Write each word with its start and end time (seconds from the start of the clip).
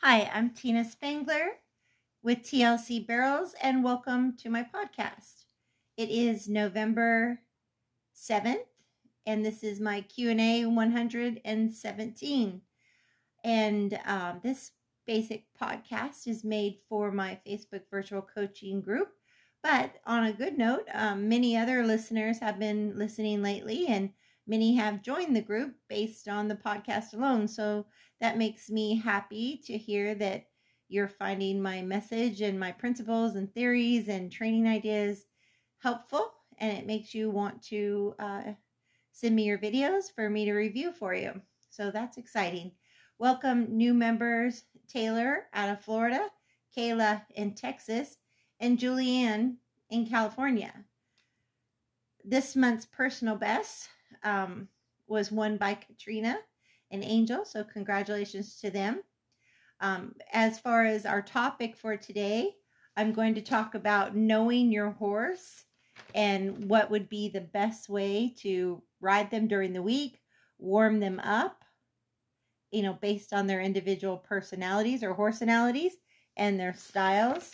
Hi, 0.00 0.30
I'm 0.32 0.50
Tina 0.50 0.84
Spangler 0.84 1.58
with 2.22 2.42
TLC 2.42 3.00
Barrels, 3.00 3.54
and 3.62 3.84
welcome 3.84 4.36
to 4.38 4.50
my 4.50 4.62
podcast. 4.64 5.44
It 5.96 6.08
is 6.10 6.48
November 6.48 7.40
7th, 8.14 8.66
and 9.26 9.44
this 9.44 9.62
is 9.62 9.80
my 9.80 10.00
Q&A 10.02 10.64
117. 10.66 12.62
And 13.44 14.00
um, 14.06 14.40
this 14.42 14.72
basic 15.06 15.46
podcast 15.60 16.26
is 16.26 16.44
made 16.44 16.78
for 16.88 17.10
my 17.12 17.38
Facebook 17.46 17.82
virtual 17.90 18.22
coaching 18.22 18.80
group. 18.80 19.08
But 19.62 19.96
on 20.06 20.24
a 20.24 20.32
good 20.32 20.56
note, 20.56 20.86
um, 20.94 21.28
many 21.28 21.56
other 21.56 21.84
listeners 21.84 22.38
have 22.40 22.58
been 22.58 22.96
listening 22.98 23.42
lately, 23.42 23.86
and 23.88 24.10
many 24.48 24.74
have 24.74 25.02
joined 25.02 25.36
the 25.36 25.42
group 25.42 25.74
based 25.88 26.26
on 26.28 26.48
the 26.48 26.56
podcast 26.56 27.14
alone. 27.14 27.46
So 27.46 27.86
that 28.20 28.38
makes 28.38 28.70
me 28.70 28.96
happy 28.96 29.60
to 29.66 29.76
hear 29.76 30.14
that 30.16 30.46
you're 30.88 31.06
finding 31.08 31.60
my 31.60 31.82
message 31.82 32.40
and 32.40 32.58
my 32.58 32.72
principles 32.72 33.36
and 33.36 33.52
theories 33.52 34.08
and 34.08 34.32
training 34.32 34.66
ideas 34.66 35.26
helpful, 35.78 36.32
and 36.58 36.76
it 36.76 36.86
makes 36.86 37.14
you 37.14 37.30
want 37.30 37.62
to 37.64 38.14
uh, 38.18 38.42
send 39.12 39.36
me 39.36 39.44
your 39.44 39.58
videos 39.58 40.04
for 40.14 40.30
me 40.30 40.46
to 40.46 40.54
review 40.54 40.92
for 40.92 41.14
you. 41.14 41.40
So 41.68 41.90
that's 41.90 42.16
exciting. 42.16 42.72
Welcome, 43.18 43.76
new 43.76 43.92
members 43.92 44.64
Taylor 44.88 45.44
out 45.52 45.68
of 45.68 45.80
Florida, 45.80 46.26
Kayla 46.76 47.22
in 47.34 47.54
Texas, 47.54 48.16
and 48.58 48.78
Julianne 48.78 49.56
in 49.90 50.06
California. 50.06 50.72
This 52.24 52.56
month's 52.56 52.86
personal 52.86 53.36
best 53.36 53.88
um, 54.24 54.68
was 55.06 55.32
won 55.32 55.56
by 55.56 55.74
Katrina 55.74 56.38
and 56.90 57.04
Angel, 57.04 57.44
so 57.44 57.64
congratulations 57.64 58.58
to 58.60 58.70
them. 58.70 59.02
Um, 59.80 60.14
as 60.32 60.58
far 60.58 60.84
as 60.84 61.06
our 61.06 61.22
topic 61.22 61.76
for 61.76 61.96
today, 61.96 62.56
I'm 62.96 63.12
going 63.12 63.34
to 63.36 63.42
talk 63.42 63.74
about 63.74 64.16
knowing 64.16 64.72
your 64.72 64.90
horse 64.90 65.64
and 66.14 66.68
what 66.68 66.90
would 66.90 67.08
be 67.08 67.28
the 67.28 67.40
best 67.40 67.88
way 67.88 68.34
to 68.38 68.82
ride 69.00 69.30
them 69.30 69.46
during 69.46 69.72
the 69.72 69.82
week, 69.82 70.20
warm 70.58 70.98
them 70.98 71.20
up, 71.20 71.64
you 72.70 72.82
know, 72.82 72.94
based 72.94 73.32
on 73.32 73.46
their 73.46 73.60
individual 73.60 74.16
personalities 74.16 75.02
or 75.02 75.14
horsenalities 75.14 75.92
and 76.36 76.58
their 76.58 76.74
styles. 76.74 77.52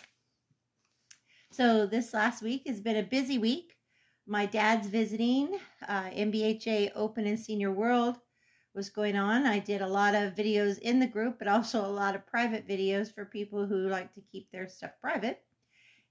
So 1.51 1.85
this 1.85 2.13
last 2.13 2.41
week 2.41 2.63
has 2.67 2.79
been 2.79 2.97
a 2.97 3.03
busy 3.03 3.37
week. 3.37 3.75
My 4.27 4.45
dad's 4.45 4.87
visiting 4.87 5.59
uh, 5.87 6.09
NBHA 6.09 6.91
Open 6.95 7.27
and 7.27 7.39
Senior 7.39 7.71
World 7.71 8.17
was 8.73 8.89
going 8.89 9.15
on. 9.15 9.45
I 9.45 9.59
did 9.59 9.81
a 9.81 9.87
lot 9.87 10.15
of 10.15 10.33
videos 10.33 10.79
in 10.79 10.99
the 10.99 11.07
group, 11.07 11.37
but 11.39 11.47
also 11.47 11.85
a 11.85 11.87
lot 11.87 12.15
of 12.15 12.25
private 12.25 12.67
videos 12.67 13.13
for 13.13 13.25
people 13.25 13.65
who 13.65 13.87
like 13.87 14.13
to 14.15 14.21
keep 14.21 14.51
their 14.51 14.67
stuff 14.67 14.91
private. 14.99 15.41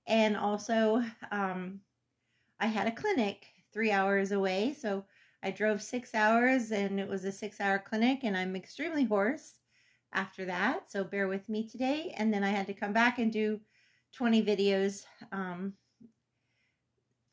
And 0.07 0.37
also, 0.37 1.03
um, 1.33 1.81
I 2.61 2.67
had 2.67 2.87
a 2.87 2.93
clinic 2.93 3.47
three 3.73 3.91
hours 3.91 4.33
away. 4.33 4.75
So 4.79 5.05
I 5.43 5.51
drove 5.51 5.83
six 5.83 6.15
hours 6.15 6.71
and 6.71 7.01
it 7.01 7.09
was 7.09 7.25
a 7.25 7.33
six 7.33 7.61
hour 7.61 7.79
clinic, 7.79 8.21
and 8.23 8.37
I'm 8.37 8.57
extremely 8.57 9.05
hoarse 9.05 9.55
after 10.13 10.45
that. 10.47 10.91
So 10.91 11.05
bear 11.05 11.27
with 11.27 11.49
me 11.49 11.69
today. 11.69 12.15
And 12.17 12.33
then 12.33 12.45
I 12.45 12.51
had 12.51 12.67
to 12.69 12.75
come 12.75 12.93
back 12.93 13.19
and 13.19 13.33
do 13.33 13.61
20 14.13 14.43
videos 14.45 15.05
um, 15.33 15.75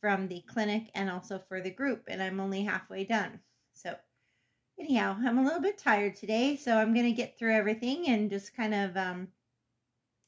from 0.02 0.28
the 0.28 0.42
clinic 0.48 0.90
and 0.96 1.10
also 1.10 1.40
for 1.40 1.62
the 1.62 1.70
group, 1.70 2.04
and 2.08 2.22
I'm 2.22 2.40
only 2.40 2.64
halfway 2.64 3.06
done. 3.06 3.40
So, 3.74 3.96
anyhow, 4.80 5.16
I'm 5.24 5.38
a 5.38 5.44
little 5.44 5.62
bit 5.62 5.78
tired 5.78 6.16
today, 6.16 6.58
so 6.58 6.76
I'm 6.76 6.94
going 6.94 7.06
to 7.06 7.12
get 7.12 7.38
through 7.38 7.56
everything 7.56 8.08
and 8.08 8.30
just 8.30 8.56
kind 8.58 8.74
of 8.74 8.98
um, 8.98 9.28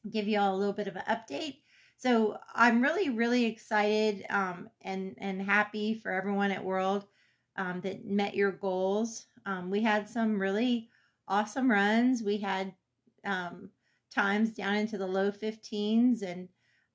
give 0.09 0.27
you 0.27 0.39
all 0.39 0.55
a 0.55 0.57
little 0.57 0.73
bit 0.73 0.87
of 0.87 0.95
an 0.95 1.03
update. 1.09 1.57
So, 1.97 2.37
I'm 2.53 2.81
really, 2.81 3.09
really 3.09 3.45
excited 3.45 4.25
um, 4.29 4.69
and 4.83 5.15
and 5.17 5.41
happy 5.41 5.95
for 5.95 6.11
everyone 6.11 6.51
at 6.51 6.63
World 6.63 7.07
um, 7.57 7.81
that 7.81 8.05
met 8.05 8.35
your 8.35 8.51
goals. 8.51 9.25
Um, 9.45 9.69
we 9.69 9.81
had 9.81 10.07
some 10.07 10.39
really 10.39 10.89
awesome 11.27 11.69
runs. 11.69 12.21
We 12.21 12.37
had 12.37 12.73
um, 13.25 13.69
times 14.13 14.51
down 14.51 14.75
into 14.75 14.97
the 14.97 15.07
low 15.07 15.31
15s, 15.31 16.21
and 16.21 16.47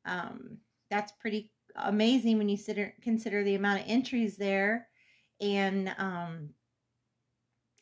um, 0.04 0.58
that's 0.90 1.12
pretty 1.12 1.50
amazing 1.76 2.38
when 2.38 2.48
you 2.48 2.56
consider 2.56 2.94
consider 3.02 3.44
the 3.44 3.54
amount 3.54 3.80
of 3.80 3.86
entries 3.88 4.36
there. 4.36 4.88
And 5.40 5.94
um, 5.98 6.50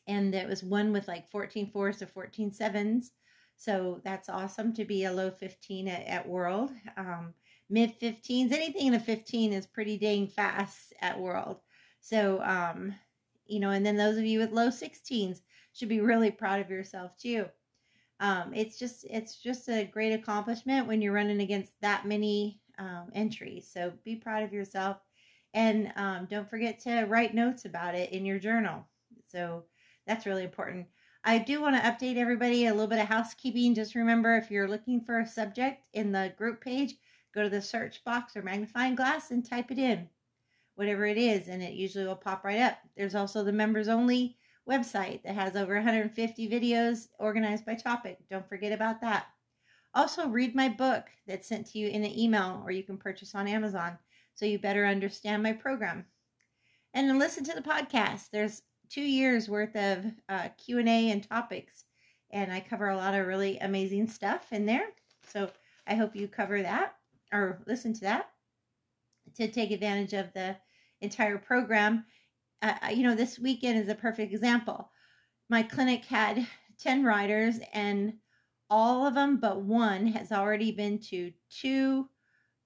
and 0.07 0.33
there 0.33 0.47
was 0.47 0.63
one 0.63 0.93
with 0.93 1.07
like 1.07 1.29
14 1.29 1.69
fours 1.69 1.97
to 1.97 2.07
14 2.07 2.51
sevens. 2.51 3.11
So 3.57 4.01
that's 4.03 4.29
awesome 4.29 4.73
to 4.73 4.85
be 4.85 5.03
a 5.03 5.11
low 5.11 5.31
15 5.31 5.87
at, 5.87 6.05
at 6.05 6.27
World. 6.27 6.71
Um, 6.95 7.33
Mid 7.69 7.99
15s, 7.99 8.53
anything 8.53 8.87
in 8.87 8.93
a 8.93 8.99
15 8.99 9.51
is 9.51 9.67
pretty 9.67 9.97
dang 9.97 10.27
fast 10.27 10.93
at 11.01 11.19
World. 11.19 11.59
So, 11.99 12.41
um, 12.41 12.95
you 13.45 13.59
know, 13.59 13.71
and 13.71 13.85
then 13.85 13.97
those 13.97 14.17
of 14.17 14.23
you 14.23 14.39
with 14.39 14.53
low 14.53 14.69
16s 14.69 15.41
should 15.73 15.89
be 15.89 15.99
really 15.99 16.31
proud 16.31 16.61
of 16.61 16.69
yourself 16.69 17.17
too. 17.17 17.45
Um, 18.19 18.53
it's 18.53 18.79
just 18.79 19.05
it's 19.09 19.35
just 19.35 19.67
a 19.67 19.83
great 19.83 20.13
accomplishment 20.13 20.87
when 20.87 21.01
you're 21.01 21.13
running 21.13 21.41
against 21.41 21.73
that 21.81 22.07
many 22.07 22.61
um. 22.77 23.09
So 23.61 23.93
be 24.03 24.15
proud 24.15 24.43
of 24.43 24.53
yourself, 24.53 24.97
and 25.53 25.91
um, 25.95 26.27
don't 26.29 26.49
forget 26.49 26.79
to 26.81 27.05
write 27.05 27.33
notes 27.33 27.65
about 27.65 27.95
it 27.95 28.11
in 28.11 28.25
your 28.25 28.39
journal. 28.39 28.85
So 29.27 29.63
that's 30.05 30.25
really 30.25 30.43
important. 30.43 30.87
I 31.23 31.39
do 31.39 31.61
want 31.61 31.75
to 31.75 31.81
update 31.81 32.17
everybody 32.17 32.67
a 32.67 32.71
little 32.71 32.87
bit 32.87 32.99
of 32.99 33.07
housekeeping. 33.07 33.75
Just 33.75 33.95
remember 33.95 34.37
if 34.37 34.49
you're 34.49 34.67
looking 34.67 35.01
for 35.01 35.19
a 35.19 35.27
subject 35.27 35.83
in 35.93 36.11
the 36.11 36.33
group 36.37 36.61
page, 36.61 36.95
go 37.33 37.43
to 37.43 37.49
the 37.49 37.61
search 37.61 38.03
box 38.05 38.35
or 38.35 38.41
magnifying 38.41 38.95
glass 38.95 39.31
and 39.31 39.45
type 39.45 39.71
it 39.71 39.79
in 39.79 40.07
whatever 40.77 41.07
it 41.07 41.17
is, 41.17 41.47
and 41.47 41.63
it 41.63 41.73
usually 41.73 42.05
will 42.05 42.15
pop 42.15 42.43
right 42.45 42.59
up. 42.59 42.77
There's 42.95 43.15
also 43.15 43.43
the 43.43 43.51
members 43.51 43.87
only 43.87 44.37
website 44.69 45.23
that 45.23 45.33
has 45.33 45.55
over 45.55 45.73
150 45.73 46.47
videos 46.47 47.07
organized 47.17 47.65
by 47.65 47.73
topic. 47.73 48.19
Don't 48.29 48.47
forget 48.47 48.71
about 48.71 49.01
that. 49.01 49.25
Also, 49.93 50.27
read 50.27 50.55
my 50.55 50.69
book 50.69 51.05
that's 51.25 51.47
sent 51.47 51.67
to 51.67 51.79
you 51.79 51.87
in 51.87 52.03
an 52.03 52.17
email 52.17 52.61
or 52.63 52.71
you 52.71 52.83
can 52.83 52.97
purchase 52.97 53.33
on 53.33 53.47
Amazon 53.47 53.97
so 54.35 54.45
you 54.45 54.59
better 54.59 54.85
understand 54.85 55.41
my 55.41 55.53
program. 55.53 56.05
And 56.93 57.19
listen 57.19 57.43
to 57.45 57.53
the 57.53 57.61
podcast. 57.61 58.29
There's 58.31 58.61
two 58.89 59.01
years 59.01 59.49
worth 59.49 59.75
of 59.75 60.05
uh, 60.29 60.49
Q&A 60.63 61.11
and 61.11 61.27
topics, 61.27 61.85
and 62.31 62.51
I 62.51 62.59
cover 62.59 62.89
a 62.89 62.97
lot 62.97 63.15
of 63.15 63.27
really 63.27 63.57
amazing 63.59 64.07
stuff 64.07 64.51
in 64.51 64.65
there. 64.65 64.87
So 65.27 65.49
I 65.87 65.95
hope 65.95 66.15
you 66.15 66.27
cover 66.27 66.61
that 66.61 66.95
or 67.33 67.61
listen 67.65 67.93
to 67.93 68.01
that 68.01 68.29
to 69.35 69.47
take 69.47 69.71
advantage 69.71 70.13
of 70.13 70.33
the 70.33 70.55
entire 71.01 71.37
program. 71.37 72.05
Uh, 72.61 72.73
you 72.93 73.03
know, 73.03 73.15
this 73.15 73.37
weekend 73.37 73.77
is 73.77 73.89
a 73.89 73.95
perfect 73.95 74.33
example. 74.33 74.89
My 75.49 75.63
clinic 75.63 76.05
had 76.05 76.47
10 76.79 77.03
riders, 77.03 77.59
and 77.73 78.13
all 78.69 79.05
of 79.05 79.15
them 79.15 79.37
but 79.37 79.61
one 79.61 80.07
has 80.07 80.31
already 80.31 80.71
been 80.71 80.99
to 80.99 81.31
two 81.49 82.07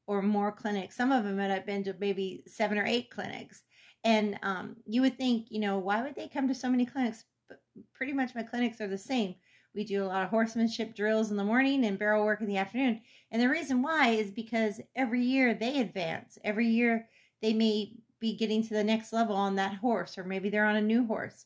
or 0.07 0.22
more 0.22 0.51
clinics. 0.51 0.95
Some 0.95 1.12
of 1.12 1.23
them 1.23 1.38
had 1.38 1.66
been 1.66 1.84
to 1.85 1.95
maybe 2.00 2.44
seven 2.47 2.78
or 2.78 2.85
eight 2.85 3.09
clinics. 3.09 3.63
And 4.03 4.39
um, 4.41 4.75
you 4.85 5.01
would 5.01 5.17
think, 5.17 5.47
you 5.50 5.59
know, 5.59 5.78
why 5.78 6.01
would 6.01 6.16
they 6.16 6.28
come 6.28 6.47
to 6.47 6.56
so 6.56 6.69
many 6.69 6.85
clinics? 6.85 7.23
But 7.47 7.62
pretty 7.94 8.13
much 8.13 8.35
my 8.35 8.44
clinics 8.44 8.81
are 8.81 8.88
the 8.88 8.97
same. 8.97 9.35
We 9.73 9.85
do 9.85 10.03
a 10.03 10.06
lot 10.06 10.23
of 10.23 10.29
horsemanship 10.29 10.95
drills 10.95 11.31
in 11.31 11.38
the 11.38 11.44
morning 11.44 11.85
and 11.85 11.97
barrel 11.97 12.25
work 12.25 12.41
in 12.41 12.47
the 12.47 12.57
afternoon. 12.57 13.01
And 13.31 13.41
the 13.41 13.47
reason 13.47 13.81
why 13.81 14.09
is 14.09 14.31
because 14.31 14.81
every 14.95 15.22
year 15.22 15.53
they 15.53 15.79
advance. 15.79 16.38
Every 16.44 16.68
year 16.68 17.07
they 17.41 17.53
may 17.53 17.94
be 18.19 18.35
getting 18.35 18.63
to 18.63 18.73
the 18.73 18.83
next 18.83 19.13
level 19.13 19.35
on 19.35 19.56
that 19.56 19.75
horse, 19.75 20.18
or 20.18 20.23
maybe 20.23 20.50
they're 20.50 20.66
on 20.66 20.75
a 20.75 20.81
new 20.81 21.06
horse. 21.06 21.45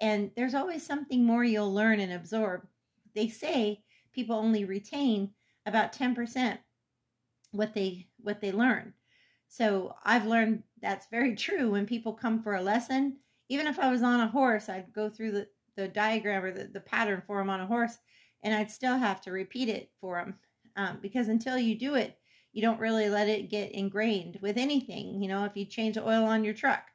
And 0.00 0.30
there's 0.36 0.54
always 0.54 0.84
something 0.86 1.24
more 1.24 1.44
you'll 1.44 1.72
learn 1.72 2.00
and 2.00 2.12
absorb. 2.12 2.66
They 3.14 3.28
say 3.28 3.82
people 4.16 4.34
only 4.34 4.64
retain 4.64 5.30
about 5.66 5.92
10% 5.92 6.58
what 7.52 7.74
they 7.74 8.08
what 8.18 8.40
they 8.40 8.50
learn. 8.50 8.94
So 9.48 9.94
I've 10.04 10.26
learned 10.26 10.62
that's 10.82 11.06
very 11.10 11.36
true 11.46 11.70
when 11.70 11.86
people 11.86 12.12
come 12.12 12.42
for 12.42 12.56
a 12.56 12.62
lesson. 12.62 13.18
Even 13.48 13.66
if 13.68 13.78
I 13.78 13.92
was 13.92 14.02
on 14.02 14.20
a 14.20 14.28
horse, 14.28 14.68
I'd 14.68 14.92
go 14.92 15.08
through 15.08 15.32
the, 15.32 15.48
the 15.76 15.86
diagram 15.86 16.44
or 16.44 16.50
the, 16.50 16.64
the 16.64 16.80
pattern 16.80 17.22
for 17.24 17.38
them 17.38 17.50
on 17.50 17.60
a 17.60 17.66
horse, 17.66 17.98
and 18.42 18.52
I'd 18.52 18.70
still 18.70 18.96
have 18.96 19.20
to 19.22 19.30
repeat 19.30 19.68
it 19.68 19.92
for 20.00 20.16
them 20.16 20.34
um, 20.74 20.98
because 21.00 21.28
until 21.28 21.56
you 21.58 21.78
do 21.78 21.94
it, 21.94 22.18
you 22.52 22.62
don't 22.62 22.80
really 22.80 23.08
let 23.08 23.28
it 23.28 23.50
get 23.50 23.72
ingrained 23.72 24.38
with 24.40 24.56
anything. 24.56 25.22
You 25.22 25.28
know, 25.28 25.44
if 25.44 25.56
you 25.56 25.64
change 25.66 25.96
oil 25.98 26.24
on 26.24 26.42
your 26.42 26.54
truck, 26.54 26.86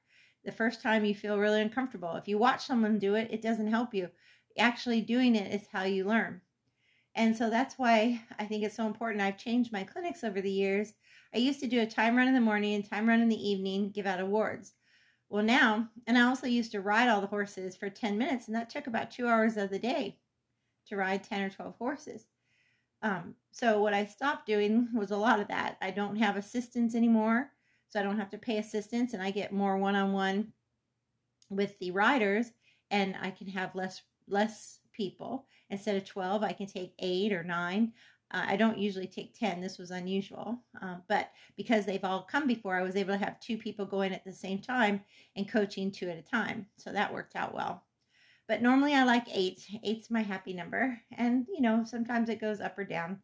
the 0.43 0.51
first 0.51 0.81
time 0.81 1.05
you 1.05 1.15
feel 1.15 1.37
really 1.37 1.61
uncomfortable. 1.61 2.15
If 2.15 2.27
you 2.27 2.37
watch 2.37 2.65
someone 2.65 2.99
do 2.99 3.15
it, 3.15 3.29
it 3.31 3.41
doesn't 3.41 3.67
help 3.67 3.93
you. 3.93 4.09
Actually, 4.57 5.01
doing 5.01 5.35
it 5.35 5.53
is 5.53 5.67
how 5.71 5.83
you 5.83 6.03
learn. 6.03 6.41
And 7.15 7.35
so 7.35 7.49
that's 7.49 7.75
why 7.77 8.21
I 8.39 8.45
think 8.45 8.63
it's 8.63 8.75
so 8.75 8.87
important. 8.87 9.21
I've 9.21 9.37
changed 9.37 9.71
my 9.71 9.83
clinics 9.83 10.23
over 10.23 10.41
the 10.41 10.51
years. 10.51 10.93
I 11.33 11.39
used 11.39 11.59
to 11.61 11.67
do 11.67 11.81
a 11.81 11.85
time 11.85 12.15
run 12.15 12.27
in 12.27 12.33
the 12.33 12.41
morning 12.41 12.73
and 12.75 12.85
time 12.89 13.07
run 13.07 13.21
in 13.21 13.29
the 13.29 13.49
evening, 13.49 13.91
give 13.91 14.05
out 14.05 14.19
awards. 14.21 14.73
Well, 15.29 15.43
now, 15.43 15.89
and 16.07 16.17
I 16.17 16.23
also 16.23 16.47
used 16.47 16.71
to 16.73 16.81
ride 16.81 17.09
all 17.09 17.21
the 17.21 17.27
horses 17.27 17.75
for 17.77 17.89
10 17.89 18.17
minutes, 18.17 18.47
and 18.47 18.55
that 18.55 18.69
took 18.69 18.87
about 18.87 19.11
two 19.11 19.27
hours 19.27 19.57
of 19.57 19.69
the 19.69 19.79
day. 19.79 20.17
to 20.87 20.97
ride 20.97 21.23
10 21.23 21.41
or 21.43 21.49
12 21.49 21.75
horses. 21.77 22.27
Um, 23.01 23.35
so 23.51 23.81
what 23.81 23.93
I 23.93 24.05
stopped 24.05 24.45
doing 24.45 24.89
was 24.93 25.11
a 25.11 25.17
lot 25.17 25.39
of 25.39 25.47
that. 25.47 25.77
I 25.81 25.91
don't 25.91 26.17
have 26.17 26.37
assistants 26.37 26.95
anymore, 26.95 27.51
so 27.89 27.99
I 27.99 28.03
don't 28.03 28.17
have 28.19 28.29
to 28.31 28.37
pay 28.37 28.57
assistants, 28.57 29.13
and 29.13 29.23
I 29.23 29.31
get 29.31 29.53
more 29.53 29.77
one-on-one 29.77 30.53
with 31.49 31.77
the 31.79 31.91
riders, 31.91 32.51
and 32.89 33.15
I 33.21 33.31
can 33.31 33.47
have 33.47 33.75
less 33.75 34.01
less 34.27 34.80
people 35.01 35.45
instead 35.69 35.95
of 35.95 36.05
12 36.05 36.43
i 36.43 36.53
can 36.53 36.67
take 36.67 36.93
eight 36.99 37.33
or 37.33 37.43
nine 37.43 37.91
uh, 38.33 38.43
i 38.47 38.55
don't 38.55 38.77
usually 38.77 39.07
take 39.07 39.37
10 39.37 39.61
this 39.61 39.77
was 39.77 39.91
unusual 39.91 40.63
uh, 40.81 40.95
but 41.07 41.31
because 41.57 41.85
they've 41.85 42.03
all 42.03 42.23
come 42.23 42.47
before 42.47 42.75
i 42.75 42.83
was 42.83 42.95
able 42.95 43.13
to 43.13 43.25
have 43.25 43.39
two 43.39 43.57
people 43.57 43.85
going 43.85 44.13
at 44.13 44.23
the 44.23 44.33
same 44.33 44.59
time 44.59 45.01
and 45.35 45.51
coaching 45.51 45.91
two 45.91 46.09
at 46.09 46.17
a 46.17 46.21
time 46.21 46.65
so 46.77 46.91
that 46.91 47.13
worked 47.13 47.35
out 47.35 47.53
well 47.53 47.83
but 48.51 48.61
normally 48.61 48.93
I 48.93 49.05
like 49.05 49.27
eight. 49.33 49.65
Eight's 49.81 50.11
my 50.11 50.21
happy 50.21 50.51
number. 50.51 50.99
And, 51.17 51.47
you 51.47 51.61
know, 51.61 51.85
sometimes 51.85 52.27
it 52.27 52.41
goes 52.41 52.59
up 52.59 52.77
or 52.77 52.83
down. 52.83 53.19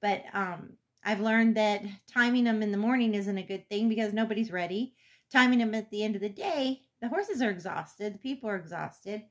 But 0.00 0.24
um, 0.32 0.70
I've 1.04 1.20
learned 1.20 1.56
that 1.56 1.84
timing 2.12 2.42
them 2.42 2.64
in 2.64 2.72
the 2.72 2.78
morning 2.78 3.14
isn't 3.14 3.38
a 3.38 3.44
good 3.44 3.68
thing 3.68 3.88
because 3.88 4.12
nobody's 4.12 4.50
ready. 4.50 4.94
Timing 5.32 5.60
them 5.60 5.72
at 5.76 5.88
the 5.90 6.02
end 6.02 6.16
of 6.16 6.20
the 6.20 6.28
day, 6.28 6.82
the 7.00 7.06
horses 7.08 7.42
are 7.42 7.50
exhausted, 7.50 8.14
the 8.14 8.18
people 8.18 8.50
are 8.50 8.56
exhausted. 8.56 9.22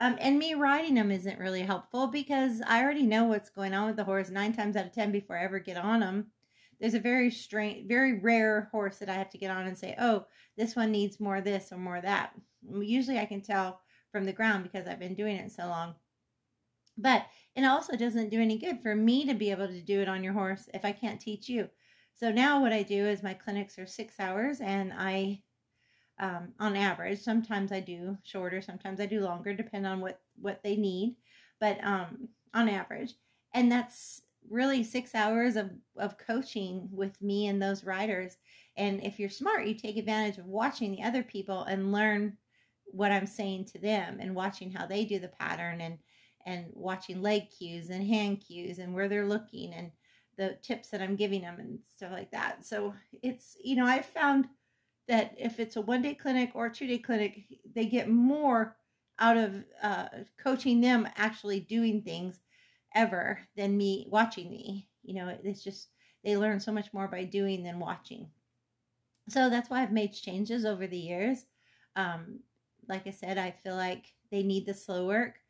Um, 0.00 0.16
and 0.18 0.38
me 0.38 0.54
riding 0.54 0.94
them 0.94 1.10
isn't 1.10 1.38
really 1.38 1.60
helpful 1.60 2.06
because 2.06 2.62
I 2.66 2.82
already 2.82 3.02
know 3.02 3.24
what's 3.24 3.50
going 3.50 3.74
on 3.74 3.86
with 3.86 3.96
the 3.96 4.04
horse 4.04 4.30
nine 4.30 4.54
times 4.54 4.74
out 4.74 4.86
of 4.86 4.92
ten 4.92 5.12
before 5.12 5.38
I 5.38 5.44
ever 5.44 5.58
get 5.58 5.76
on 5.76 6.00
them. 6.00 6.28
There's 6.80 6.94
a 6.94 7.00
very 7.00 7.30
strange, 7.30 7.86
very 7.86 8.18
rare 8.18 8.70
horse 8.72 8.96
that 8.98 9.10
I 9.10 9.14
have 9.14 9.28
to 9.30 9.38
get 9.38 9.50
on 9.50 9.66
and 9.66 9.76
say, 9.76 9.94
oh, 10.00 10.24
this 10.56 10.74
one 10.74 10.90
needs 10.90 11.20
more 11.20 11.42
this 11.42 11.70
or 11.70 11.76
more 11.76 12.00
that. 12.00 12.32
Usually 12.80 13.18
I 13.18 13.26
can 13.26 13.42
tell 13.42 13.80
from 14.10 14.24
the 14.24 14.32
ground 14.32 14.62
because 14.62 14.88
I've 14.88 14.98
been 14.98 15.14
doing 15.14 15.36
it 15.36 15.52
so 15.52 15.66
long. 15.66 15.94
But 16.96 17.26
it 17.54 17.64
also 17.64 17.96
doesn't 17.96 18.30
do 18.30 18.40
any 18.40 18.56
good 18.56 18.80
for 18.80 18.94
me 18.94 19.26
to 19.26 19.34
be 19.34 19.50
able 19.50 19.68
to 19.68 19.82
do 19.82 20.00
it 20.00 20.08
on 20.08 20.24
your 20.24 20.32
horse 20.32 20.68
if 20.72 20.84
I 20.84 20.92
can't 20.92 21.20
teach 21.20 21.48
you. 21.48 21.68
So 22.14 22.32
now 22.32 22.60
what 22.62 22.72
I 22.72 22.82
do 22.82 23.06
is 23.06 23.22
my 23.22 23.34
clinics 23.34 23.78
are 23.78 23.86
six 23.86 24.18
hours 24.18 24.60
and 24.60 24.92
I, 24.96 25.42
um, 26.20 26.52
on 26.60 26.76
average, 26.76 27.20
sometimes 27.20 27.72
I 27.72 27.80
do 27.80 28.16
shorter, 28.22 28.60
sometimes 28.60 29.00
I 29.00 29.06
do 29.06 29.20
longer, 29.20 29.54
depending 29.54 29.90
on 29.90 30.00
what, 30.00 30.20
what 30.40 30.62
they 30.62 30.76
need, 30.76 31.16
but 31.60 31.82
um, 31.82 32.28
on 32.54 32.68
average. 32.68 33.14
And 33.54 33.72
that's 33.72 34.22
really 34.48 34.84
six 34.84 35.14
hours 35.14 35.56
of, 35.56 35.70
of 35.96 36.18
coaching 36.18 36.88
with 36.92 37.20
me 37.20 37.48
and 37.48 37.60
those 37.60 37.84
riders. 37.84 38.36
And 38.76 39.02
if 39.02 39.18
you're 39.18 39.30
smart, 39.30 39.66
you 39.66 39.74
take 39.74 39.96
advantage 39.96 40.38
of 40.38 40.46
watching 40.46 40.92
the 40.92 41.02
other 41.02 41.22
people 41.22 41.64
and 41.64 41.92
learn 41.92 42.36
what 42.84 43.12
I'm 43.12 43.26
saying 43.26 43.66
to 43.66 43.78
them 43.78 44.18
and 44.20 44.34
watching 44.34 44.70
how 44.70 44.86
they 44.86 45.04
do 45.04 45.18
the 45.18 45.28
pattern 45.28 45.80
and 45.80 45.98
and 46.46 46.64
watching 46.72 47.20
leg 47.20 47.50
cues 47.50 47.90
and 47.90 48.06
hand 48.06 48.42
cues 48.46 48.78
and 48.78 48.94
where 48.94 49.08
they're 49.08 49.26
looking 49.26 49.74
and 49.74 49.90
the 50.38 50.56
tips 50.62 50.88
that 50.88 51.02
I'm 51.02 51.14
giving 51.14 51.42
them 51.42 51.60
and 51.60 51.78
stuff 51.94 52.12
like 52.12 52.30
that. 52.30 52.64
So 52.64 52.94
it's 53.22 53.56
you 53.62 53.76
know 53.76 53.84
I've 53.84 54.06
found 54.06 54.46
that 55.10 55.34
if 55.36 55.58
it's 55.58 55.74
a 55.74 55.80
one 55.80 56.02
day 56.02 56.14
clinic 56.14 56.52
or 56.54 56.66
a 56.66 56.72
two 56.72 56.86
day 56.86 56.98
clinic, 56.98 57.42
they 57.74 57.84
get 57.84 58.08
more 58.08 58.76
out 59.18 59.36
of 59.36 59.64
uh, 59.82 60.06
coaching 60.42 60.80
them 60.80 61.06
actually 61.16 61.60
doing 61.60 62.00
things 62.00 62.40
ever 62.94 63.40
than 63.56 63.76
me 63.76 64.06
watching 64.08 64.48
me. 64.48 64.88
You 65.02 65.14
know, 65.14 65.36
it's 65.42 65.64
just 65.64 65.88
they 66.22 66.36
learn 66.36 66.60
so 66.60 66.70
much 66.70 66.92
more 66.92 67.08
by 67.08 67.24
doing 67.24 67.64
than 67.64 67.80
watching. 67.80 68.28
So 69.28 69.50
that's 69.50 69.68
why 69.68 69.82
I've 69.82 69.92
made 69.92 70.12
changes 70.12 70.64
over 70.64 70.86
the 70.86 70.98
years. 70.98 71.44
Um, 71.96 72.40
like 72.88 73.08
I 73.08 73.10
said, 73.10 73.36
I 73.36 73.50
feel 73.50 73.74
like 73.74 74.06
they 74.30 74.44
need 74.44 74.64
the 74.64 74.74
slow 74.74 75.06
work. 75.06 75.40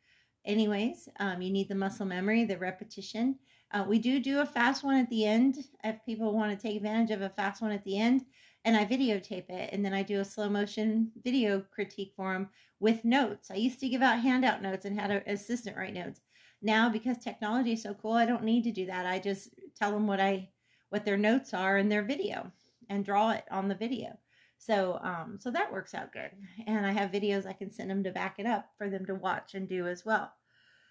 Anyways, 0.43 1.07
um, 1.19 1.41
you 1.43 1.51
need 1.51 1.69
the 1.69 1.75
muscle 1.75 2.05
memory, 2.05 2.45
the 2.45 2.57
repetition. 2.57 3.37
Uh, 3.71 3.85
we 3.87 3.99
do 3.99 4.19
do 4.19 4.39
a 4.39 4.45
fast 4.45 4.83
one 4.83 4.95
at 4.95 5.09
the 5.09 5.23
end 5.23 5.57
if 5.83 6.03
people 6.03 6.33
want 6.33 6.51
to 6.51 6.67
take 6.67 6.77
advantage 6.77 7.11
of 7.11 7.21
a 7.21 7.29
fast 7.29 7.61
one 7.61 7.71
at 7.71 7.83
the 7.83 7.97
end, 7.97 8.25
and 8.63 8.77
I 8.77 8.85
videotape 8.85 9.49
it, 9.49 9.69
and 9.73 9.83
then 9.83 9.93
I 9.93 10.03
do 10.03 10.19
a 10.19 10.25
slow 10.25 10.49
motion 10.49 11.11
video 11.23 11.63
critique 11.73 12.13
for 12.15 12.33
them 12.33 12.49
with 12.79 13.03
notes. 13.03 13.49
I 13.49 13.55
used 13.55 13.79
to 13.79 13.89
give 13.89 14.01
out 14.01 14.19
handout 14.19 14.61
notes 14.61 14.85
and 14.85 14.99
had 14.99 15.11
an 15.11 15.23
assistant 15.25 15.77
write 15.77 15.93
notes. 15.93 16.21
Now, 16.61 16.89
because 16.89 17.17
technology 17.17 17.73
is 17.73 17.83
so 17.83 17.95
cool, 17.95 18.13
I 18.13 18.25
don't 18.25 18.43
need 18.43 18.63
to 18.65 18.71
do 18.71 18.85
that. 18.85 19.05
I 19.05 19.19
just 19.19 19.49
tell 19.75 19.91
them 19.91 20.07
what 20.07 20.19
I 20.19 20.49
what 20.89 21.05
their 21.05 21.17
notes 21.17 21.53
are 21.53 21.77
in 21.77 21.89
their 21.89 22.03
video 22.03 22.51
and 22.89 23.05
draw 23.05 23.31
it 23.31 23.45
on 23.49 23.67
the 23.67 23.75
video. 23.75 24.17
So, 24.57 24.99
um, 25.01 25.37
so 25.39 25.49
that 25.49 25.71
works 25.71 25.95
out 25.95 26.11
good. 26.11 26.29
And 26.67 26.85
I 26.85 26.91
have 26.91 27.11
videos 27.11 27.47
I 27.47 27.53
can 27.53 27.71
send 27.71 27.89
them 27.89 28.03
to 28.03 28.11
back 28.11 28.35
it 28.37 28.45
up 28.45 28.69
for 28.77 28.89
them 28.89 29.05
to 29.05 29.15
watch 29.15 29.55
and 29.55 29.67
do 29.67 29.87
as 29.87 30.05
well. 30.05 30.31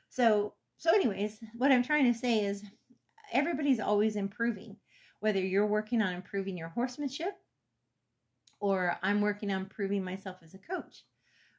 So, 0.08 0.54
so 0.78 0.90
anyways, 0.90 1.38
what 1.54 1.70
I'm 1.70 1.84
trying 1.84 2.10
to 2.10 2.18
say 2.18 2.44
is 2.44 2.64
everybody's 3.30 3.78
always 3.78 4.16
improving, 4.16 4.76
whether 5.20 5.38
you're 5.38 5.66
working 5.66 6.00
on 6.00 6.14
improving 6.14 6.56
your 6.56 6.70
horsemanship 6.70 7.34
or 8.60 8.96
I'm 9.02 9.20
working 9.20 9.50
on 9.50 9.66
proving 9.66 10.04
myself 10.04 10.38
as 10.42 10.54
a 10.54 10.58
coach. 10.58 11.04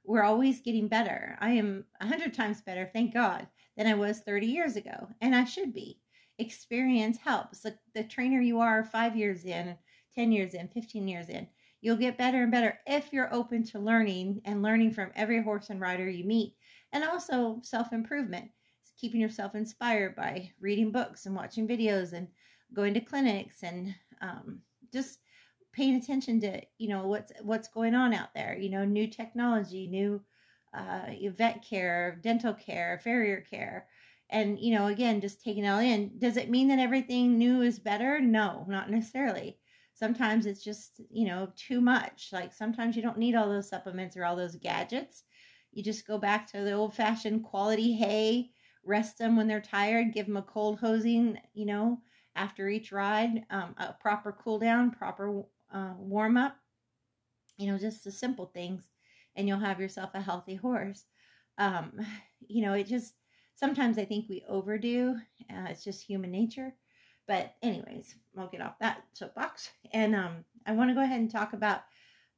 We're 0.04 0.24
always 0.24 0.62
getting 0.62 0.88
better. 0.88 1.38
I 1.40 1.52
am 1.52 1.86
a 2.00 2.08
hundred 2.08 2.34
times 2.34 2.62
better, 2.62 2.90
thank 2.94 3.14
God, 3.14 3.48
than 3.78 3.88
I 3.88 3.94
was 3.94 4.20
30 4.22 4.48
years 4.48 4.76
ago. 4.76 5.10
And 5.20 5.36
I 5.36 5.44
should 5.44 5.74
be. 5.74 6.00
Experience 6.40 7.18
helps. 7.18 7.62
The, 7.62 7.78
the 7.94 8.04
trainer 8.04 8.42
you 8.42 8.60
are 8.60 8.84
five 8.84 9.16
years 9.16 9.46
in, 9.46 9.76
10 10.16 10.32
years 10.32 10.54
in, 10.54 10.68
15 10.70 11.08
years 11.08 11.30
in, 11.30 11.48
You'll 11.82 11.98
get 11.98 12.18
better 12.18 12.44
and 12.44 12.52
better 12.52 12.80
if 12.86 13.12
you're 13.12 13.34
open 13.34 13.64
to 13.66 13.80
learning 13.80 14.42
and 14.46 14.62
learning 14.62 14.92
from 14.92 15.12
every 15.16 15.42
horse 15.42 15.72
and 15.72 15.82
rider 15.82 16.08
you 16.08 16.24
meet. 16.24 16.56
And 16.94 17.04
also 17.04 17.60
self 17.64 17.92
improvement, 17.92 18.52
keeping 19.00 19.20
yourself 19.20 19.56
inspired 19.56 20.16
by 20.16 20.52
reading 20.60 20.92
books 20.92 21.26
and 21.26 21.36
watching 21.36 21.68
videos 21.68 22.14
and 22.14 22.28
going 22.74 22.94
to 22.94 23.02
clinics 23.02 23.64
and 23.64 23.96
um, 24.22 24.60
just 24.94 25.20
paying 25.74 25.96
attention 25.96 26.40
to 26.42 26.62
you 26.78 26.90
know 26.90 27.08
what's 27.08 27.32
what's 27.42 27.68
going 27.68 27.96
on 27.96 28.14
out 28.14 28.34
there 28.36 28.58
you 28.60 28.70
know 28.70 28.86
new 28.86 29.08
technology 29.08 29.88
new 29.88 30.22
uh, 30.74 31.08
vet 31.36 31.64
care 31.68 32.20
dental 32.24 32.54
care 32.54 33.00
farrier 33.04 33.42
care. 33.42 33.88
And 34.30 34.60
you 34.60 34.74
know 34.74 34.88
again 34.88 35.20
just 35.22 35.44
taking 35.44 35.66
it 35.66 35.70
all 35.70 35.80
in 35.80 36.18
does 36.18 36.38
it 36.38 36.50
mean 36.50 36.70
that 36.70 36.80
everything 36.80 37.38
new 37.38 37.62
is 37.62 37.80
better? 37.80 38.22
No 38.22 38.66
not 38.70 38.90
necessarily. 38.90 39.58
Sometimes 39.94 40.46
it's 40.46 40.64
just 40.64 41.02
you 41.10 41.28
know 41.28 41.52
too 41.56 41.82
much. 41.82 42.30
Like 42.32 42.54
sometimes 42.54 42.96
you 42.96 43.02
don't 43.02 43.18
need 43.18 43.36
all 43.36 43.50
those 43.50 43.70
supplements 43.70 44.16
or 44.16 44.26
all 44.26 44.36
those 44.36 44.56
gadgets. 44.56 45.24
You 45.74 45.84
just 45.84 46.08
go 46.08 46.18
back 46.18 46.48
to 46.52 46.62
the 46.62 46.72
old 46.72 46.94
fashioned 46.96 47.44
quality 47.44 47.94
hay 47.94 48.52
rest 48.84 49.18
them 49.18 49.36
when 49.36 49.48
they're 49.48 49.62
tired 49.62 50.12
give 50.12 50.26
them 50.26 50.38
a 50.38 50.42
cold 50.42 50.80
hosing 50.80 51.38
you 51.54 51.66
know 51.66 52.02
after 52.36 52.68
each 52.68 52.92
ride 52.92 53.44
um, 53.52 53.76
a 53.78 53.94
proper 53.94 54.32
cool 54.32 54.58
down 54.58 54.90
proper 54.90 55.44
uh, 55.74 55.94
warm 55.98 56.38
up 56.38 56.56
you 57.58 57.68
know 57.72 57.78
just 57.78 58.04
the 58.04 58.12
simple 58.12 58.48
things 58.54 58.90
and 59.36 59.48
you'll 59.48 59.60
have 59.60 59.80
yourself 59.80 60.12
a 60.14 60.22
healthy 60.22 60.56
horse 60.56 61.06
um, 61.58 61.92
you 62.48 62.62
know 62.62 62.74
it 62.74 62.88
just 62.88 63.14
sometimes 63.56 63.98
i 63.98 64.06
think 64.06 64.26
we 64.30 64.44
overdo 64.48 65.16
uh, 65.50 65.66
it's 65.70 65.84
just 65.84 66.04
human 66.04 66.32
nature 66.32 66.74
but 67.32 67.56
anyways, 67.62 68.16
I'll 68.38 68.50
get 68.50 68.62
off 68.62 68.78
that 68.80 69.04
soapbox. 69.14 69.70
And 69.94 70.16
um, 70.16 70.44
I 70.66 70.74
want 70.74 70.90
to 70.90 70.94
go 70.94 71.02
ahead 71.02 71.22
and 71.22 71.32
talk 71.32 71.54
about 71.54 71.82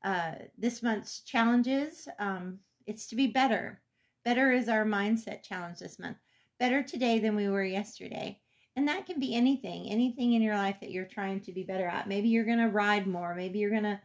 uh, 0.03 0.33
this 0.55 0.83
month's 0.83 1.21
challenges. 1.21 2.07
Um, 2.19 2.59
it's 2.85 3.07
to 3.07 3.15
be 3.15 3.25
better. 3.25 3.81
Better 4.23 4.51
is 4.51 4.69
our 4.69 4.85
mindset 4.85 5.41
challenge 5.41 5.79
this 5.79 5.97
month. 5.97 6.17
Better 6.59 6.83
today 6.83 7.17
than 7.17 7.35
we 7.35 7.49
were 7.49 7.63
yesterday. 7.63 8.39
And 8.75 8.87
that 8.87 9.05
can 9.05 9.19
be 9.19 9.35
anything, 9.35 9.89
anything 9.89 10.33
in 10.33 10.41
your 10.41 10.55
life 10.55 10.77
that 10.81 10.91
you're 10.91 11.05
trying 11.05 11.41
to 11.41 11.51
be 11.51 11.63
better 11.63 11.87
at. 11.87 12.07
Maybe 12.07 12.29
you're 12.29 12.45
going 12.45 12.57
to 12.57 12.69
ride 12.69 13.05
more. 13.05 13.35
Maybe 13.35 13.59
you're 13.59 13.69
going 13.69 13.83
to 13.83 13.99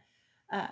uh, 0.51 0.67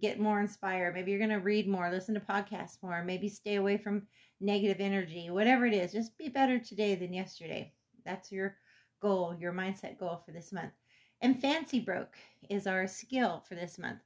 get 0.00 0.20
more 0.20 0.40
inspired. 0.40 0.94
Maybe 0.94 1.10
you're 1.10 1.20
going 1.20 1.30
to 1.30 1.36
read 1.36 1.68
more, 1.68 1.90
listen 1.90 2.14
to 2.14 2.20
podcasts 2.20 2.82
more. 2.82 3.02
Maybe 3.04 3.28
stay 3.28 3.56
away 3.56 3.76
from 3.76 4.06
negative 4.40 4.80
energy. 4.80 5.30
Whatever 5.30 5.66
it 5.66 5.74
is, 5.74 5.92
just 5.92 6.16
be 6.18 6.28
better 6.28 6.58
today 6.58 6.94
than 6.94 7.12
yesterday. 7.12 7.72
That's 8.04 8.32
your 8.32 8.56
goal, 9.00 9.36
your 9.38 9.52
mindset 9.52 9.98
goal 9.98 10.22
for 10.24 10.32
this 10.32 10.52
month. 10.52 10.72
And 11.20 11.40
fancy 11.40 11.80
broke 11.80 12.16
is 12.48 12.66
our 12.66 12.86
skill 12.86 13.44
for 13.48 13.54
this 13.54 13.78
month. 13.78 14.00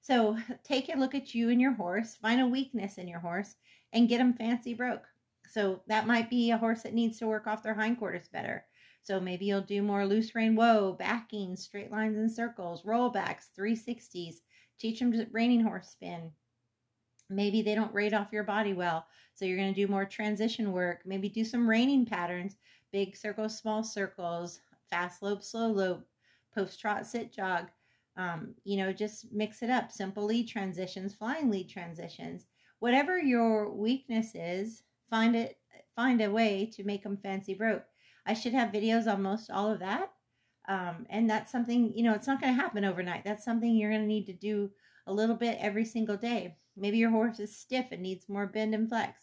So 0.00 0.36
take 0.64 0.94
a 0.94 0.98
look 0.98 1.14
at 1.14 1.34
you 1.34 1.50
and 1.50 1.60
your 1.60 1.72
horse, 1.72 2.14
find 2.14 2.40
a 2.40 2.46
weakness 2.46 2.98
in 2.98 3.08
your 3.08 3.20
horse, 3.20 3.56
and 3.92 4.08
get 4.08 4.18
them 4.18 4.34
fancy 4.34 4.74
broke. 4.74 5.04
So 5.48 5.80
that 5.86 6.06
might 6.06 6.28
be 6.28 6.50
a 6.50 6.58
horse 6.58 6.82
that 6.82 6.94
needs 6.94 7.18
to 7.18 7.26
work 7.26 7.46
off 7.46 7.62
their 7.62 7.74
hindquarters 7.74 8.28
better. 8.28 8.64
So 9.06 9.20
maybe 9.20 9.44
you'll 9.44 9.60
do 9.60 9.82
more 9.82 10.04
loose 10.04 10.34
rein 10.34 10.56
whoa, 10.56 10.96
backing, 10.98 11.54
straight 11.54 11.92
lines 11.92 12.16
and 12.18 12.30
circles, 12.30 12.82
rollbacks, 12.82 13.46
360s. 13.56 14.38
Teach 14.80 14.98
them 14.98 15.12
to 15.12 15.28
reining 15.30 15.60
horse 15.60 15.90
spin. 15.90 16.32
Maybe 17.30 17.62
they 17.62 17.76
don't 17.76 17.94
rate 17.94 18.12
off 18.12 18.32
your 18.32 18.42
body 18.42 18.72
well. 18.72 19.06
So 19.34 19.44
you're 19.44 19.58
going 19.58 19.72
to 19.72 19.80
do 19.80 19.86
more 19.86 20.06
transition 20.06 20.72
work. 20.72 21.02
Maybe 21.04 21.28
do 21.28 21.44
some 21.44 21.70
reining 21.70 22.04
patterns 22.04 22.56
big 22.90 23.16
circles, 23.16 23.56
small 23.56 23.84
circles, 23.84 24.58
fast 24.90 25.22
lope, 25.22 25.44
slow 25.44 25.68
lope, 25.68 26.04
post 26.52 26.80
trot, 26.80 27.06
sit 27.06 27.32
jog. 27.32 27.66
Um, 28.16 28.54
you 28.64 28.76
know, 28.76 28.92
just 28.92 29.32
mix 29.32 29.62
it 29.62 29.70
up. 29.70 29.92
Simple 29.92 30.24
lead 30.24 30.48
transitions, 30.48 31.14
flying 31.14 31.48
lead 31.48 31.68
transitions. 31.68 32.46
Whatever 32.80 33.20
your 33.20 33.72
weakness 33.72 34.32
is, 34.34 34.82
find 35.08 35.36
it, 35.36 35.58
find 35.94 36.20
a 36.22 36.30
way 36.30 36.68
to 36.74 36.82
make 36.82 37.04
them 37.04 37.16
fancy 37.16 37.54
broke. 37.54 37.84
I 38.26 38.34
should 38.34 38.52
have 38.52 38.72
videos 38.72 39.10
on 39.10 39.22
most 39.22 39.50
all 39.50 39.70
of 39.70 39.80
that. 39.80 40.10
Um, 40.68 41.06
and 41.10 41.30
that's 41.30 41.52
something, 41.52 41.92
you 41.94 42.02
know, 42.02 42.12
it's 42.12 42.26
not 42.26 42.40
going 42.40 42.54
to 42.54 42.60
happen 42.60 42.84
overnight. 42.84 43.24
That's 43.24 43.44
something 43.44 43.74
you're 43.74 43.90
going 43.90 44.02
to 44.02 44.08
need 44.08 44.26
to 44.26 44.32
do 44.32 44.70
a 45.06 45.12
little 45.12 45.36
bit 45.36 45.58
every 45.60 45.84
single 45.84 46.16
day. 46.16 46.56
Maybe 46.76 46.98
your 46.98 47.10
horse 47.10 47.38
is 47.38 47.56
stiff 47.56 47.86
and 47.92 48.02
needs 48.02 48.28
more 48.28 48.46
bend 48.46 48.74
and 48.74 48.88
flex. 48.88 49.22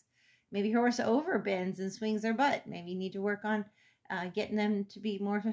Maybe 0.52 0.70
your 0.70 0.80
horse 0.80 1.00
over 1.00 1.38
bends 1.40 1.80
and 1.80 1.92
swings 1.92 2.22
their 2.22 2.34
butt. 2.34 2.64
Maybe 2.66 2.92
you 2.92 2.98
need 2.98 3.14
to 3.14 3.22
work 3.22 3.44
on 3.44 3.66
uh, 4.10 4.28
getting 4.34 4.56
them 4.56 4.86
to 4.86 5.00
be 5.00 5.20
more 5.20 5.44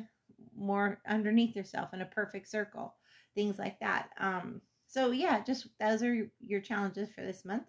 more 0.57 1.01
underneath 1.09 1.57
yourself 1.57 1.93
in 1.93 2.03
a 2.03 2.07
perfect 2.07 2.49
circle. 2.49 2.95
Things 3.35 3.59
like 3.59 3.79
that. 3.81 4.11
Um, 4.19 4.61
so 4.87 5.11
yeah, 5.11 5.43
just 5.43 5.69
those 5.79 6.03
are 6.03 6.29
your 6.41 6.61
challenges 6.61 7.09
for 7.15 7.23
this 7.23 7.45
month. 7.45 7.65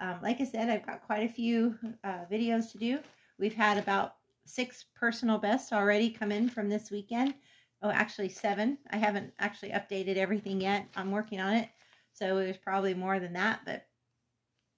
Um, 0.00 0.18
like 0.22 0.40
I 0.40 0.44
said, 0.44 0.68
I've 0.68 0.86
got 0.86 1.06
quite 1.06 1.28
a 1.28 1.32
few 1.32 1.78
uh, 2.04 2.24
videos 2.30 2.72
to 2.72 2.78
do. 2.78 2.98
We've 3.38 3.54
had 3.54 3.78
about 3.78 4.14
six 4.46 4.86
personal 4.94 5.38
bests 5.38 5.72
already 5.72 6.10
come 6.10 6.32
in 6.32 6.48
from 6.48 6.68
this 6.68 6.90
weekend. 6.90 7.34
Oh, 7.82 7.90
actually 7.90 8.30
seven. 8.30 8.78
I 8.90 8.96
haven't 8.96 9.32
actually 9.38 9.70
updated 9.70 10.16
everything 10.16 10.60
yet. 10.60 10.86
I'm 10.96 11.10
working 11.10 11.40
on 11.40 11.54
it. 11.54 11.68
So 12.12 12.36
there's 12.36 12.56
probably 12.56 12.94
more 12.94 13.20
than 13.20 13.34
that, 13.34 13.60
but 13.66 13.86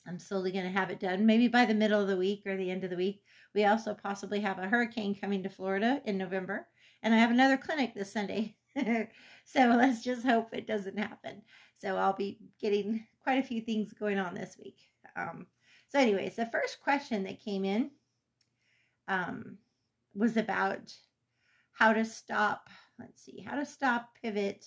I'm 0.07 0.19
slowly 0.19 0.51
going 0.51 0.65
to 0.65 0.71
have 0.71 0.91
it 0.91 1.01
done. 1.01 1.25
Maybe 1.27 1.47
by 1.49 1.65
the 1.65 1.75
middle 1.75 2.01
of 2.01 2.09
the 2.09 2.17
week 2.17 2.43
or 2.47 2.57
the 2.57 2.71
end 2.71 2.83
of 2.83 2.91
the 2.91 2.97
week. 2.97 3.23
We 3.55 3.65
also 3.65 3.95
possibly 3.95 4.41
have 4.41 4.59
a 4.59 4.69
hurricane 4.69 5.15
coming 5.15 5.43
to 5.43 5.49
Florida 5.49 6.03
in 6.05 6.19
November. 6.19 6.67
And 7.03 7.15
I 7.15 7.19
have 7.19 7.31
another 7.31 7.57
clinic 7.57 7.95
this 7.95 8.13
Sunday. 8.13 8.57
so 8.77 9.61
let's 9.77 10.03
just 10.03 10.27
hope 10.27 10.49
it 10.53 10.67
doesn't 10.67 10.99
happen. 10.99 11.43
So 11.77 11.97
I'll 11.97 12.17
be 12.17 12.41
getting 12.61 13.07
quite 13.23 13.39
a 13.39 13.47
few 13.47 13.61
things 13.61 13.93
going 13.93 14.19
on 14.19 14.35
this 14.35 14.57
week. 14.59 14.79
Um, 15.17 15.47
so, 15.89 15.99
anyways, 15.99 16.37
the 16.37 16.47
first 16.47 16.81
question 16.83 17.25
that 17.25 17.43
came 17.43 17.65
in 17.65 17.91
um, 19.09 19.59
was 20.15 20.37
about 20.37 20.93
how 21.73 21.93
to 21.93 22.05
stop, 22.05 22.69
let's 22.99 23.25
see, 23.25 23.41
how 23.41 23.57
to 23.57 23.67
stop 23.67 24.11
pivot 24.23 24.67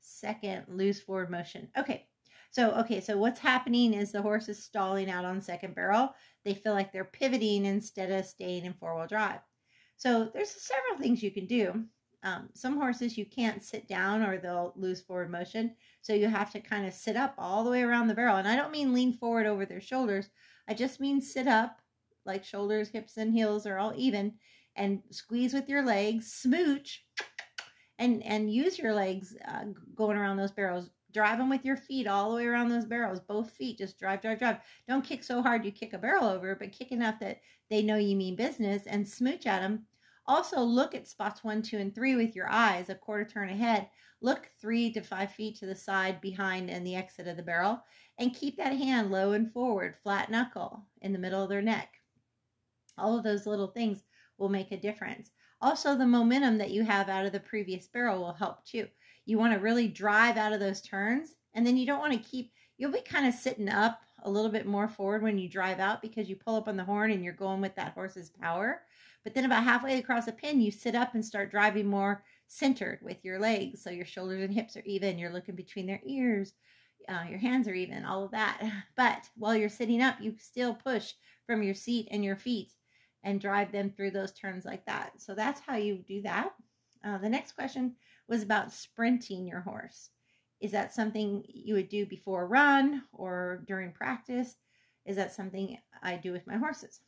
second 0.00 0.64
loose 0.68 1.00
forward 1.00 1.30
motion. 1.30 1.68
Okay. 1.78 2.06
So, 2.50 2.70
okay, 2.72 3.00
so 3.00 3.16
what's 3.16 3.40
happening 3.40 3.94
is 3.94 4.12
the 4.12 4.22
horse 4.22 4.48
is 4.48 4.62
stalling 4.62 5.10
out 5.10 5.24
on 5.24 5.40
second 5.40 5.74
barrel. 5.74 6.14
They 6.44 6.54
feel 6.54 6.72
like 6.72 6.92
they're 6.92 7.04
pivoting 7.04 7.64
instead 7.64 8.12
of 8.12 8.26
staying 8.26 8.64
in 8.64 8.74
four 8.74 8.96
wheel 8.96 9.08
drive. 9.08 9.40
So, 9.96 10.30
there's 10.32 10.50
several 10.50 10.98
things 10.98 11.22
you 11.22 11.32
can 11.32 11.46
do. 11.46 11.84
Um, 12.24 12.48
some 12.54 12.78
horses 12.78 13.18
you 13.18 13.26
can't 13.26 13.62
sit 13.62 13.86
down 13.86 14.22
or 14.22 14.38
they'll 14.38 14.72
lose 14.76 15.02
forward 15.02 15.30
motion. 15.30 15.74
So 16.00 16.14
you 16.14 16.26
have 16.26 16.50
to 16.52 16.60
kind 16.60 16.86
of 16.86 16.94
sit 16.94 17.16
up 17.16 17.34
all 17.36 17.62
the 17.62 17.70
way 17.70 17.82
around 17.82 18.08
the 18.08 18.14
barrel. 18.14 18.38
And 18.38 18.48
I 18.48 18.56
don't 18.56 18.72
mean 18.72 18.94
lean 18.94 19.12
forward 19.12 19.44
over 19.44 19.66
their 19.66 19.82
shoulders. 19.82 20.30
I 20.66 20.72
just 20.72 21.00
mean 21.00 21.20
sit 21.20 21.46
up 21.46 21.82
like 22.26 22.44
shoulders, 22.44 22.88
hips, 22.88 23.16
and 23.16 23.32
heels 23.32 23.66
are 23.66 23.78
all 23.78 23.92
even 23.96 24.34
and 24.76 25.00
squeeze 25.10 25.54
with 25.54 25.68
your 25.68 25.82
legs, 25.82 26.32
smooch, 26.32 27.04
and 27.98 28.22
and 28.24 28.52
use 28.52 28.78
your 28.78 28.94
legs 28.94 29.36
uh, 29.46 29.64
going 29.94 30.16
around 30.16 30.36
those 30.36 30.52
barrels. 30.52 30.90
Drive 31.12 31.38
them 31.38 31.48
with 31.48 31.64
your 31.64 31.76
feet 31.76 32.08
all 32.08 32.30
the 32.30 32.36
way 32.36 32.46
around 32.46 32.70
those 32.70 32.86
barrels. 32.86 33.20
Both 33.20 33.52
feet, 33.52 33.78
just 33.78 34.00
drive, 34.00 34.20
drive, 34.20 34.40
drive. 34.40 34.56
Don't 34.88 35.04
kick 35.04 35.22
so 35.22 35.40
hard 35.40 35.64
you 35.64 35.70
kick 35.70 35.92
a 35.92 35.98
barrel 35.98 36.26
over, 36.28 36.56
but 36.56 36.72
kick 36.72 36.90
enough 36.90 37.20
that 37.20 37.40
they 37.70 37.82
know 37.82 37.96
you 37.96 38.16
mean 38.16 38.34
business 38.34 38.82
and 38.86 39.08
smooch 39.08 39.46
at 39.46 39.60
them 39.60 39.86
also, 40.26 40.60
look 40.60 40.94
at 40.94 41.06
spots 41.06 41.44
one, 41.44 41.60
two, 41.60 41.78
and 41.78 41.94
three 41.94 42.16
with 42.16 42.34
your 42.34 42.50
eyes 42.50 42.88
a 42.88 42.94
quarter 42.94 43.24
turn 43.24 43.50
ahead. 43.50 43.88
Look 44.22 44.48
three 44.58 44.90
to 44.92 45.02
five 45.02 45.32
feet 45.32 45.58
to 45.58 45.66
the 45.66 45.74
side, 45.74 46.20
behind, 46.20 46.70
and 46.70 46.86
the 46.86 46.96
exit 46.96 47.28
of 47.28 47.36
the 47.36 47.42
barrel, 47.42 47.82
and 48.18 48.34
keep 48.34 48.56
that 48.56 48.72
hand 48.72 49.10
low 49.10 49.32
and 49.32 49.52
forward, 49.52 49.96
flat 50.02 50.30
knuckle 50.30 50.86
in 51.02 51.12
the 51.12 51.18
middle 51.18 51.42
of 51.42 51.50
their 51.50 51.60
neck. 51.60 52.00
All 52.98 53.16
of 53.16 53.24
those 53.24 53.46
little 53.46 53.68
things 53.68 54.02
will 54.38 54.48
make 54.48 54.72
a 54.72 54.76
difference. 54.76 55.30
Also, 55.60 55.96
the 55.96 56.06
momentum 56.06 56.58
that 56.58 56.70
you 56.70 56.84
have 56.84 57.08
out 57.08 57.24
of 57.24 57.32
the 57.32 57.40
previous 57.40 57.86
barrel 57.86 58.20
will 58.20 58.32
help 58.32 58.64
too. 58.64 58.86
You 59.24 59.38
want 59.38 59.54
to 59.54 59.58
really 59.60 59.88
drive 59.88 60.36
out 60.36 60.52
of 60.52 60.60
those 60.60 60.82
turns, 60.82 61.36
and 61.54 61.66
then 61.66 61.76
you 61.76 61.86
don't 61.86 62.00
want 62.00 62.12
to 62.12 62.18
keep, 62.18 62.52
you'll 62.76 62.92
be 62.92 63.00
kind 63.00 63.26
of 63.26 63.34
sitting 63.34 63.68
up 63.68 64.00
a 64.24 64.30
little 64.30 64.50
bit 64.50 64.66
more 64.66 64.88
forward 64.88 65.22
when 65.22 65.38
you 65.38 65.48
drive 65.48 65.78
out 65.78 66.02
because 66.02 66.28
you 66.28 66.36
pull 66.36 66.56
up 66.56 66.68
on 66.68 66.76
the 66.76 66.84
horn 66.84 67.10
and 67.10 67.24
you're 67.24 67.32
going 67.32 67.60
with 67.60 67.74
that 67.76 67.92
horse's 67.92 68.30
power. 68.30 68.82
But 69.22 69.34
then 69.34 69.46
about 69.46 69.64
halfway 69.64 69.98
across 69.98 70.26
the 70.26 70.32
pin, 70.32 70.60
you 70.60 70.70
sit 70.70 70.94
up 70.94 71.14
and 71.14 71.24
start 71.24 71.50
driving 71.50 71.86
more 71.86 72.22
centered 72.46 72.98
with 73.02 73.24
your 73.24 73.38
legs. 73.38 73.82
So 73.82 73.90
your 73.90 74.04
shoulders 74.04 74.42
and 74.42 74.52
hips 74.52 74.76
are 74.76 74.82
even. 74.84 75.18
You're 75.18 75.32
looking 75.32 75.54
between 75.54 75.86
their 75.86 76.02
ears. 76.04 76.52
Uh, 77.08 77.24
your 77.28 77.38
hands 77.38 77.66
are 77.68 77.74
even, 77.74 78.04
all 78.04 78.24
of 78.24 78.30
that. 78.32 78.60
But 78.96 79.28
while 79.36 79.56
you're 79.56 79.68
sitting 79.68 80.02
up, 80.02 80.16
you 80.20 80.34
still 80.38 80.74
push 80.74 81.12
from 81.46 81.62
your 81.62 81.74
seat 81.74 82.08
and 82.10 82.24
your 82.24 82.36
feet 82.36 82.72
and 83.24 83.40
drive 83.40 83.72
them 83.72 83.90
through 83.90 84.12
those 84.12 84.32
turns 84.32 84.64
like 84.64 84.84
that. 84.86 85.12
So 85.16 85.34
that's 85.34 85.60
how 85.60 85.76
you 85.76 86.04
do 86.06 86.22
that. 86.22 86.50
Uh, 87.04 87.18
the 87.18 87.28
next 87.28 87.52
question 87.52 87.96
was 88.28 88.42
about 88.42 88.72
sprinting 88.72 89.46
your 89.46 89.60
horse. 89.60 90.10
Is 90.60 90.70
that 90.72 90.94
something 90.94 91.44
you 91.48 91.74
would 91.74 91.88
do 91.88 92.06
before 92.06 92.42
a 92.42 92.46
run 92.46 93.02
or 93.12 93.64
during 93.66 93.92
practice? 93.92 94.56
Is 95.04 95.16
that 95.16 95.34
something 95.34 95.76
I 96.02 96.16
do 96.16 96.32
with 96.32 96.46
my 96.46 96.56
horses? 96.56 97.00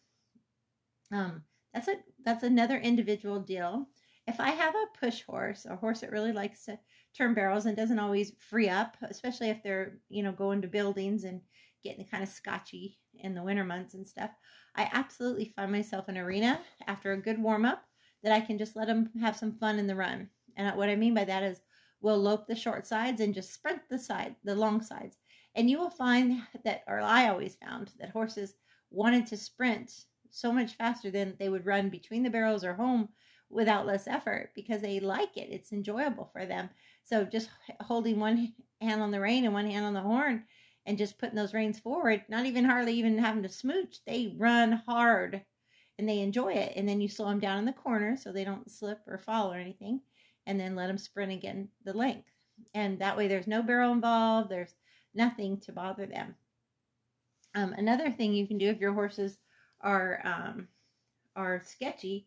Um, 1.12 1.42
that's 1.72 1.88
a 1.88 1.94
that's 2.24 2.42
another 2.42 2.78
individual 2.78 3.40
deal. 3.40 3.86
If 4.26 4.40
I 4.40 4.50
have 4.50 4.74
a 4.74 4.98
push 4.98 5.22
horse, 5.22 5.66
a 5.66 5.76
horse 5.76 6.00
that 6.00 6.10
really 6.10 6.32
likes 6.32 6.64
to 6.64 6.78
turn 7.16 7.32
barrels 7.32 7.66
and 7.66 7.76
doesn't 7.76 7.98
always 7.98 8.32
free 8.38 8.68
up, 8.68 8.96
especially 9.02 9.50
if 9.50 9.62
they're, 9.62 9.98
you 10.08 10.22
know, 10.22 10.32
going 10.32 10.60
to 10.62 10.68
buildings 10.68 11.24
and 11.24 11.40
getting 11.86 12.04
kind 12.04 12.22
of 12.22 12.28
scotchy 12.28 12.98
in 13.14 13.34
the 13.34 13.42
winter 13.42 13.64
months 13.64 13.94
and 13.94 14.06
stuff, 14.06 14.30
I 14.74 14.88
absolutely 14.92 15.52
find 15.56 15.72
myself 15.72 16.08
an 16.08 16.18
arena 16.18 16.60
after 16.86 17.12
a 17.12 17.20
good 17.20 17.40
warm 17.40 17.64
up 17.64 17.82
that 18.22 18.32
I 18.32 18.40
can 18.40 18.58
just 18.58 18.76
let 18.76 18.88
them 18.88 19.10
have 19.20 19.36
some 19.36 19.52
fun 19.52 19.78
in 19.78 19.86
the 19.86 19.96
run. 19.96 20.28
And 20.56 20.76
what 20.76 20.88
I 20.88 20.96
mean 20.96 21.14
by 21.14 21.24
that 21.24 21.42
is 21.42 21.60
we'll 22.00 22.18
lope 22.18 22.46
the 22.46 22.56
short 22.56 22.86
sides 22.86 23.20
and 23.20 23.34
just 23.34 23.54
sprint 23.54 23.80
the 23.88 23.98
side, 23.98 24.36
the 24.44 24.54
long 24.54 24.82
sides. 24.82 25.16
And 25.54 25.70
you 25.70 25.78
will 25.78 25.90
find 25.90 26.42
that, 26.64 26.82
or 26.86 27.00
I 27.00 27.28
always 27.28 27.56
found 27.56 27.92
that 27.98 28.10
horses 28.10 28.54
wanted 28.90 29.26
to 29.26 29.36
sprint 29.36 29.92
so 30.30 30.52
much 30.52 30.74
faster 30.74 31.10
than 31.10 31.34
they 31.38 31.48
would 31.48 31.66
run 31.66 31.88
between 31.88 32.22
the 32.22 32.30
barrels 32.30 32.64
or 32.64 32.74
home 32.74 33.08
without 33.48 33.86
less 33.86 34.06
effort 34.06 34.50
because 34.54 34.82
they 34.82 35.00
like 35.00 35.36
it. 35.36 35.48
It's 35.50 35.72
enjoyable 35.72 36.26
for 36.26 36.46
them. 36.46 36.68
So 37.04 37.24
just 37.24 37.48
holding 37.80 38.18
one 38.18 38.52
hand 38.80 39.00
on 39.00 39.10
the 39.10 39.20
rein 39.20 39.44
and 39.44 39.54
one 39.54 39.70
hand 39.70 39.86
on 39.86 39.94
the 39.94 40.00
horn 40.00 40.44
and 40.86 40.96
just 40.96 41.18
putting 41.18 41.34
those 41.34 41.52
reins 41.52 41.78
forward, 41.78 42.24
not 42.28 42.46
even 42.46 42.64
hardly 42.64 42.94
even 42.94 43.18
having 43.18 43.42
to 43.42 43.48
smooch, 43.48 43.98
they 44.06 44.34
run 44.38 44.72
hard 44.86 45.42
and 45.98 46.08
they 46.08 46.20
enjoy 46.20 46.52
it. 46.52 46.72
And 46.76 46.88
then 46.88 47.00
you 47.00 47.08
slow 47.08 47.28
them 47.28 47.40
down 47.40 47.58
in 47.58 47.64
the 47.64 47.72
corner 47.72 48.16
so 48.16 48.32
they 48.32 48.44
don't 48.44 48.70
slip 48.70 49.00
or 49.06 49.18
fall 49.18 49.52
or 49.52 49.56
anything, 49.58 50.00
and 50.46 50.58
then 50.58 50.76
let 50.76 50.86
them 50.86 50.98
sprint 50.98 51.32
again 51.32 51.68
the 51.84 51.92
length. 51.92 52.28
And 52.74 52.98
that 53.00 53.16
way 53.16 53.28
there's 53.28 53.46
no 53.46 53.62
barrel 53.62 53.92
involved, 53.92 54.48
there's 54.48 54.74
nothing 55.14 55.58
to 55.60 55.72
bother 55.72 56.06
them. 56.06 56.36
Um, 57.54 57.72
another 57.72 58.10
thing 58.10 58.32
you 58.32 58.46
can 58.46 58.58
do 58.58 58.68
if 58.68 58.80
your 58.80 58.92
horses 58.92 59.38
are 59.80 60.20
um, 60.24 60.68
are 61.34 61.62
sketchy, 61.64 62.26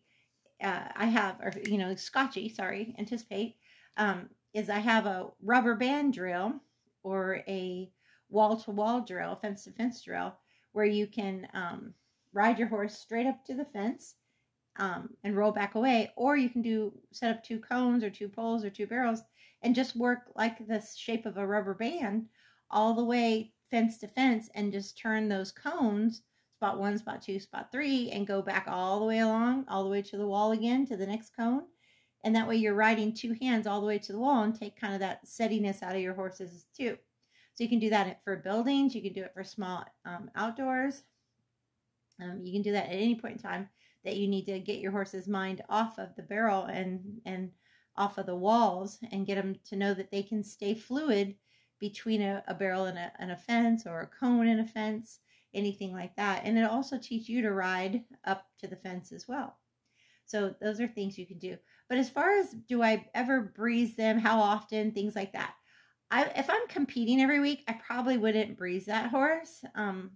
uh, 0.62 0.84
I 0.94 1.06
have, 1.06 1.36
or 1.40 1.52
you 1.64 1.78
know, 1.78 1.94
scotchy. 1.94 2.48
Sorry, 2.48 2.94
anticipate. 2.98 3.56
Um, 3.96 4.28
is 4.52 4.68
I 4.68 4.78
have 4.78 5.06
a 5.06 5.28
rubber 5.42 5.76
band 5.76 6.14
drill 6.14 6.54
or 7.02 7.42
a 7.46 7.90
wall 8.30 8.56
to 8.56 8.70
wall 8.70 9.00
drill, 9.00 9.34
fence 9.34 9.64
to 9.64 9.72
fence 9.72 10.02
drill, 10.02 10.34
where 10.72 10.86
you 10.86 11.06
can 11.06 11.46
um, 11.54 11.94
ride 12.32 12.58
your 12.58 12.68
horse 12.68 12.98
straight 12.98 13.26
up 13.26 13.44
to 13.44 13.54
the 13.54 13.64
fence 13.64 14.14
um, 14.78 15.10
and 15.24 15.36
roll 15.36 15.52
back 15.52 15.74
away, 15.74 16.10
or 16.16 16.36
you 16.36 16.48
can 16.48 16.62
do 16.62 16.92
set 17.12 17.36
up 17.36 17.44
two 17.44 17.58
cones 17.58 18.04
or 18.04 18.10
two 18.10 18.28
poles 18.28 18.64
or 18.64 18.70
two 18.70 18.86
barrels 18.86 19.22
and 19.62 19.74
just 19.74 19.96
work 19.96 20.30
like 20.36 20.66
the 20.66 20.82
shape 20.96 21.26
of 21.26 21.36
a 21.36 21.46
rubber 21.46 21.74
band 21.74 22.26
all 22.70 22.94
the 22.94 23.04
way 23.04 23.52
fence 23.70 23.98
to 23.98 24.08
fence 24.08 24.48
and 24.54 24.72
just 24.72 24.96
turn 24.96 25.28
those 25.28 25.52
cones 25.52 26.22
spot 26.60 26.78
one, 26.78 26.98
spot 26.98 27.22
two, 27.22 27.40
spot 27.40 27.72
three, 27.72 28.10
and 28.10 28.26
go 28.26 28.42
back 28.42 28.66
all 28.68 29.00
the 29.00 29.06
way 29.06 29.20
along, 29.20 29.64
all 29.66 29.82
the 29.82 29.88
way 29.88 30.02
to 30.02 30.18
the 30.18 30.26
wall 30.26 30.52
again, 30.52 30.84
to 30.84 30.94
the 30.94 31.06
next 31.06 31.34
cone. 31.34 31.62
And 32.22 32.36
that 32.36 32.46
way 32.46 32.56
you're 32.56 32.74
riding 32.74 33.14
two 33.14 33.34
hands 33.40 33.66
all 33.66 33.80
the 33.80 33.86
way 33.86 33.98
to 33.98 34.12
the 34.12 34.18
wall 34.18 34.42
and 34.42 34.54
take 34.54 34.78
kind 34.78 34.92
of 34.92 35.00
that 35.00 35.24
settiness 35.24 35.82
out 35.82 35.94
of 35.94 36.02
your 36.02 36.12
horses 36.12 36.66
too. 36.76 36.98
So 37.60 37.64
you 37.64 37.68
can 37.68 37.78
do 37.78 37.90
that 37.90 38.24
for 38.24 38.36
buildings. 38.36 38.94
You 38.94 39.02
can 39.02 39.12
do 39.12 39.22
it 39.22 39.34
for 39.34 39.44
small 39.44 39.84
um, 40.06 40.30
outdoors. 40.34 41.02
Um, 42.18 42.40
you 42.42 42.54
can 42.54 42.62
do 42.62 42.72
that 42.72 42.86
at 42.86 42.94
any 42.94 43.14
point 43.14 43.36
in 43.36 43.42
time 43.42 43.68
that 44.02 44.16
you 44.16 44.28
need 44.28 44.46
to 44.46 44.60
get 44.60 44.78
your 44.78 44.92
horse's 44.92 45.28
mind 45.28 45.60
off 45.68 45.98
of 45.98 46.16
the 46.16 46.22
barrel 46.22 46.64
and 46.64 47.20
and 47.26 47.50
off 47.98 48.16
of 48.16 48.24
the 48.24 48.34
walls 48.34 48.98
and 49.12 49.26
get 49.26 49.34
them 49.34 49.56
to 49.68 49.76
know 49.76 49.92
that 49.92 50.10
they 50.10 50.22
can 50.22 50.42
stay 50.42 50.72
fluid 50.72 51.34
between 51.78 52.22
a, 52.22 52.42
a 52.48 52.54
barrel 52.54 52.86
and 52.86 52.96
a, 52.96 53.12
and 53.18 53.30
a 53.30 53.36
fence 53.36 53.84
or 53.84 54.00
a 54.00 54.06
cone 54.06 54.46
and 54.46 54.60
a 54.62 54.64
fence 54.64 55.18
anything 55.52 55.92
like 55.92 56.16
that. 56.16 56.40
And 56.46 56.56
it'll 56.56 56.70
also 56.70 56.96
teach 56.96 57.28
you 57.28 57.42
to 57.42 57.52
ride 57.52 58.04
up 58.24 58.46
to 58.60 58.68
the 58.68 58.76
fence 58.76 59.12
as 59.12 59.28
well. 59.28 59.58
So 60.24 60.54
those 60.62 60.80
are 60.80 60.88
things 60.88 61.18
you 61.18 61.26
can 61.26 61.38
do. 61.38 61.58
But 61.90 61.98
as 61.98 62.08
far 62.08 62.38
as 62.38 62.54
do 62.70 62.82
I 62.82 63.06
ever 63.14 63.52
breeze 63.54 63.96
them, 63.96 64.18
how 64.18 64.40
often, 64.40 64.92
things 64.92 65.14
like 65.14 65.34
that. 65.34 65.52
I 66.10 66.24
if 66.36 66.50
I'm 66.50 66.66
competing 66.68 67.20
every 67.20 67.40
week, 67.40 67.64
I 67.68 67.74
probably 67.74 68.18
wouldn't 68.18 68.58
breeze 68.58 68.86
that 68.86 69.10
horse. 69.10 69.64
Um 69.74 70.12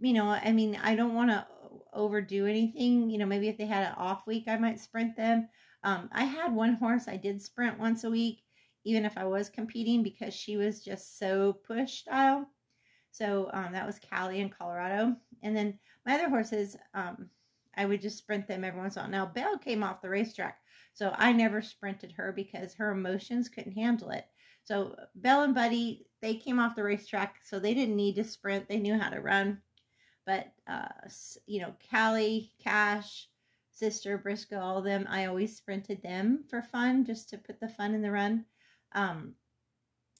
you 0.00 0.12
know, 0.12 0.28
I 0.28 0.52
mean, 0.52 0.78
I 0.82 0.96
don't 0.96 1.14
want 1.14 1.30
to 1.30 1.46
overdo 1.92 2.46
anything. 2.46 3.08
You 3.08 3.18
know, 3.18 3.26
maybe 3.26 3.48
if 3.48 3.56
they 3.56 3.66
had 3.66 3.86
an 3.86 3.94
off 3.96 4.26
week, 4.26 4.44
I 4.48 4.56
might 4.56 4.80
sprint 4.80 5.16
them. 5.16 5.48
Um, 5.82 6.08
I 6.12 6.24
had 6.24 6.52
one 6.52 6.74
horse 6.74 7.08
I 7.08 7.16
did 7.16 7.40
sprint 7.40 7.78
once 7.78 8.04
a 8.04 8.10
week, 8.10 8.42
even 8.84 9.04
if 9.04 9.16
I 9.16 9.24
was 9.24 9.48
competing, 9.48 10.02
because 10.02 10.34
she 10.34 10.56
was 10.56 10.82
just 10.82 11.18
so 11.18 11.52
push 11.66 12.00
style. 12.00 12.46
So 13.10 13.48
um, 13.52 13.72
that 13.72 13.86
was 13.86 14.00
Callie 14.12 14.40
in 14.40 14.50
Colorado. 14.50 15.14
And 15.42 15.56
then 15.56 15.78
my 16.04 16.14
other 16.14 16.28
horses, 16.28 16.76
um, 16.94 17.28
I 17.76 17.86
would 17.86 18.00
just 18.00 18.18
sprint 18.18 18.48
them 18.48 18.64
every 18.64 18.80
once 18.80 18.96
in 18.96 19.00
a 19.00 19.02
while. 19.04 19.10
Now, 19.10 19.26
Belle 19.26 19.58
came 19.58 19.82
off 19.82 20.02
the 20.02 20.08
racetrack, 20.08 20.58
so 20.94 21.14
I 21.16 21.32
never 21.32 21.62
sprinted 21.62 22.12
her 22.16 22.32
because 22.32 22.74
her 22.74 22.90
emotions 22.90 23.48
couldn't 23.48 23.72
handle 23.72 24.10
it. 24.10 24.24
So 24.64 24.96
Belle 25.14 25.42
and 25.42 25.54
Buddy, 25.54 26.06
they 26.22 26.34
came 26.34 26.58
off 26.58 26.74
the 26.74 26.82
racetrack, 26.82 27.36
so 27.44 27.58
they 27.58 27.74
didn't 27.74 27.96
need 27.96 28.16
to 28.16 28.24
sprint. 28.24 28.68
They 28.68 28.78
knew 28.78 28.98
how 28.98 29.10
to 29.10 29.20
run. 29.20 29.60
But, 30.26 30.52
uh, 30.66 30.88
you 31.46 31.60
know, 31.60 31.74
Callie, 31.90 32.52
Cash, 32.62 33.28
Sister, 33.70 34.16
Briscoe, 34.16 34.60
all 34.60 34.78
of 34.78 34.84
them, 34.84 35.06
I 35.10 35.26
always 35.26 35.54
sprinted 35.54 36.02
them 36.02 36.44
for 36.48 36.62
fun, 36.62 37.04
just 37.04 37.28
to 37.30 37.38
put 37.38 37.60
the 37.60 37.68
fun 37.68 37.94
in 37.94 38.00
the 38.00 38.10
run. 38.10 38.46
Um, 38.92 39.34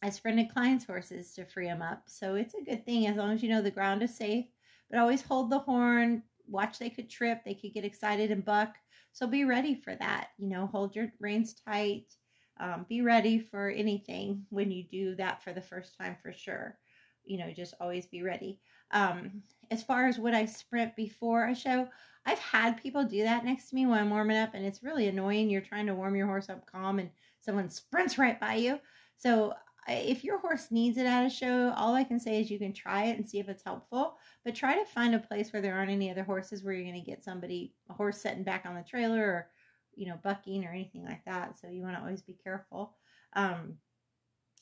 I 0.03 0.11
sprinted 0.11 0.53
clients' 0.53 0.85
horses 0.85 1.33
to 1.35 1.47
free 1.47 1.67
them 1.67 1.81
up. 1.81 2.03
So 2.07 2.35
it's 2.35 2.55
a 2.55 2.63
good 2.63 2.85
thing 2.85 3.07
as 3.07 3.17
long 3.17 3.33
as 3.33 3.43
you 3.43 3.49
know 3.49 3.63
the 3.63 3.71
ground 3.71 4.03
is 4.03 4.15
safe. 4.15 4.45
But 4.91 4.99
always 4.99 5.23
hold 5.23 5.49
the 5.49 5.61
horn, 5.61 6.23
watch 6.47 6.79
they 6.79 6.91
could 6.91 7.09
trip, 7.09 7.43
they 7.43 7.55
could 7.55 7.73
get 7.73 7.87
excited 7.87 8.31
and 8.31 8.45
buck. 8.45 8.77
So 9.13 9.27
be 9.27 9.45
ready 9.45 9.75
for 9.75 9.95
that. 9.95 10.29
You 10.37 10.49
know, 10.49 10.67
hold 10.67 10.95
your 10.95 11.11
reins 11.21 11.55
tight. 11.55 12.15
Um, 12.61 12.87
be 12.89 13.03
ready 13.03 13.39
for 13.39 13.69
anything 13.69 14.47
when 14.51 14.71
you 14.71 14.85
do 14.85 15.15
that 15.17 15.43
for 15.43 15.53
the 15.53 15.61
first 15.61 15.97
time 15.99 16.17
for 16.23 16.33
sure. 16.33 16.79
You 17.25 17.39
know, 17.39 17.53
just 17.53 17.75
always 17.81 18.07
be 18.07 18.23
ready. 18.23 18.61
Um, 18.91 19.43
as 19.71 19.83
far 19.83 20.07
as 20.07 20.19
what 20.19 20.35
I 20.35 20.45
sprint 20.45 20.95
before 20.95 21.47
a 21.49 21.55
show, 21.55 21.89
I've 22.27 22.39
had 22.39 22.81
people 22.81 23.05
do 23.05 23.23
that 23.23 23.45
next 23.45 23.69
to 23.69 23.75
me 23.75 23.87
when 23.87 23.99
I'm 23.99 24.11
warming 24.11 24.37
up, 24.37 24.55
and 24.55 24.65
it's 24.65 24.83
really 24.83 25.09
annoying. 25.09 25.51
You're 25.51 25.61
trying 25.61 25.87
to 25.87 25.95
warm 25.95 26.17
your 26.17 26.27
horse 26.27 26.49
up 26.49 26.65
calm, 26.71 26.99
and 26.99 27.11
someone 27.41 27.69
sprints 27.69 28.19
right 28.19 28.39
by 28.39 28.55
you. 28.55 28.79
So 29.17 29.55
if 29.89 30.25
your 30.25 30.39
horse 30.39 30.69
needs 30.71 30.97
it 30.97 31.07
at 31.07 31.27
a 31.27 31.31
show, 31.31 31.73
all 31.77 31.95
I 31.95 32.05
can 32.05 32.19
say 32.19 32.41
is 32.41 32.51
you 32.51 32.59
can 32.59 32.73
try 32.73 33.05
it 33.05 33.19
and 33.19 33.29
see 33.29 33.39
if 33.39 33.49
it's 33.49 33.65
helpful. 33.65 34.17
But 34.45 34.55
try 34.55 34.79
to 34.79 34.85
find 34.87 35.15
a 35.15 35.19
place 35.19 35.53
where 35.53 35.61
there 35.61 35.75
aren't 35.75 35.91
any 35.91 36.11
other 36.11 36.25
horses 36.25 36.63
where 36.63 36.73
you're 36.73 36.91
going 36.91 37.03
to 37.03 37.11
get 37.11 37.25
somebody, 37.25 37.75
a 37.91 37.93
horse 37.93 38.21
sitting 38.21 38.45
back 38.45 38.65
on 38.65 38.75
the 38.75 38.83
trailer 38.83 39.21
or, 39.23 39.49
you 39.97 40.07
know, 40.07 40.19
bucking 40.23 40.65
or 40.65 40.71
anything 40.71 41.05
like 41.05 41.25
that. 41.25 41.59
So 41.59 41.69
you 41.69 41.83
want 41.83 41.97
to 41.97 42.01
always 42.01 42.23
be 42.23 42.37
careful. 42.43 42.95
Um, 43.35 43.79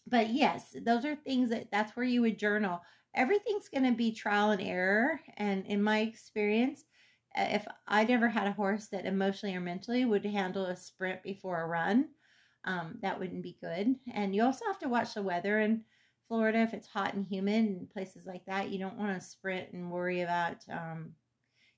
but 0.06 0.30
yes, 0.30 0.74
those 0.84 1.04
are 1.04 1.14
things 1.14 1.50
that 1.50 1.70
that's 1.70 1.96
where 1.96 2.06
you 2.06 2.22
would 2.22 2.38
journal. 2.38 2.80
Everything's 3.14 3.68
going 3.68 3.84
to 3.84 3.96
be 3.96 4.12
trial 4.12 4.50
and 4.50 4.62
error. 4.62 5.20
And 5.36 5.66
in 5.66 5.82
my 5.82 6.00
experience, 6.00 6.84
if 7.36 7.66
I 7.86 8.04
never 8.04 8.28
had 8.28 8.46
a 8.46 8.52
horse 8.52 8.88
that 8.88 9.06
emotionally 9.06 9.54
or 9.54 9.60
mentally 9.60 10.04
would 10.04 10.24
handle 10.24 10.66
a 10.66 10.76
sprint 10.76 11.22
before 11.22 11.62
a 11.62 11.66
run, 11.66 12.08
um, 12.64 12.98
that 13.02 13.18
wouldn't 13.18 13.42
be 13.42 13.58
good. 13.60 13.96
And 14.12 14.34
you 14.34 14.42
also 14.42 14.64
have 14.66 14.78
to 14.80 14.88
watch 14.88 15.14
the 15.14 15.22
weather 15.22 15.60
in 15.60 15.82
Florida. 16.28 16.58
If 16.58 16.74
it's 16.74 16.86
hot 16.86 17.14
and 17.14 17.26
humid 17.26 17.64
and 17.64 17.90
places 17.90 18.26
like 18.26 18.44
that, 18.46 18.70
you 18.70 18.78
don't 18.78 18.98
want 18.98 19.18
to 19.18 19.26
sprint 19.26 19.72
and 19.72 19.90
worry 19.90 20.22
about 20.22 20.56
um, 20.70 21.12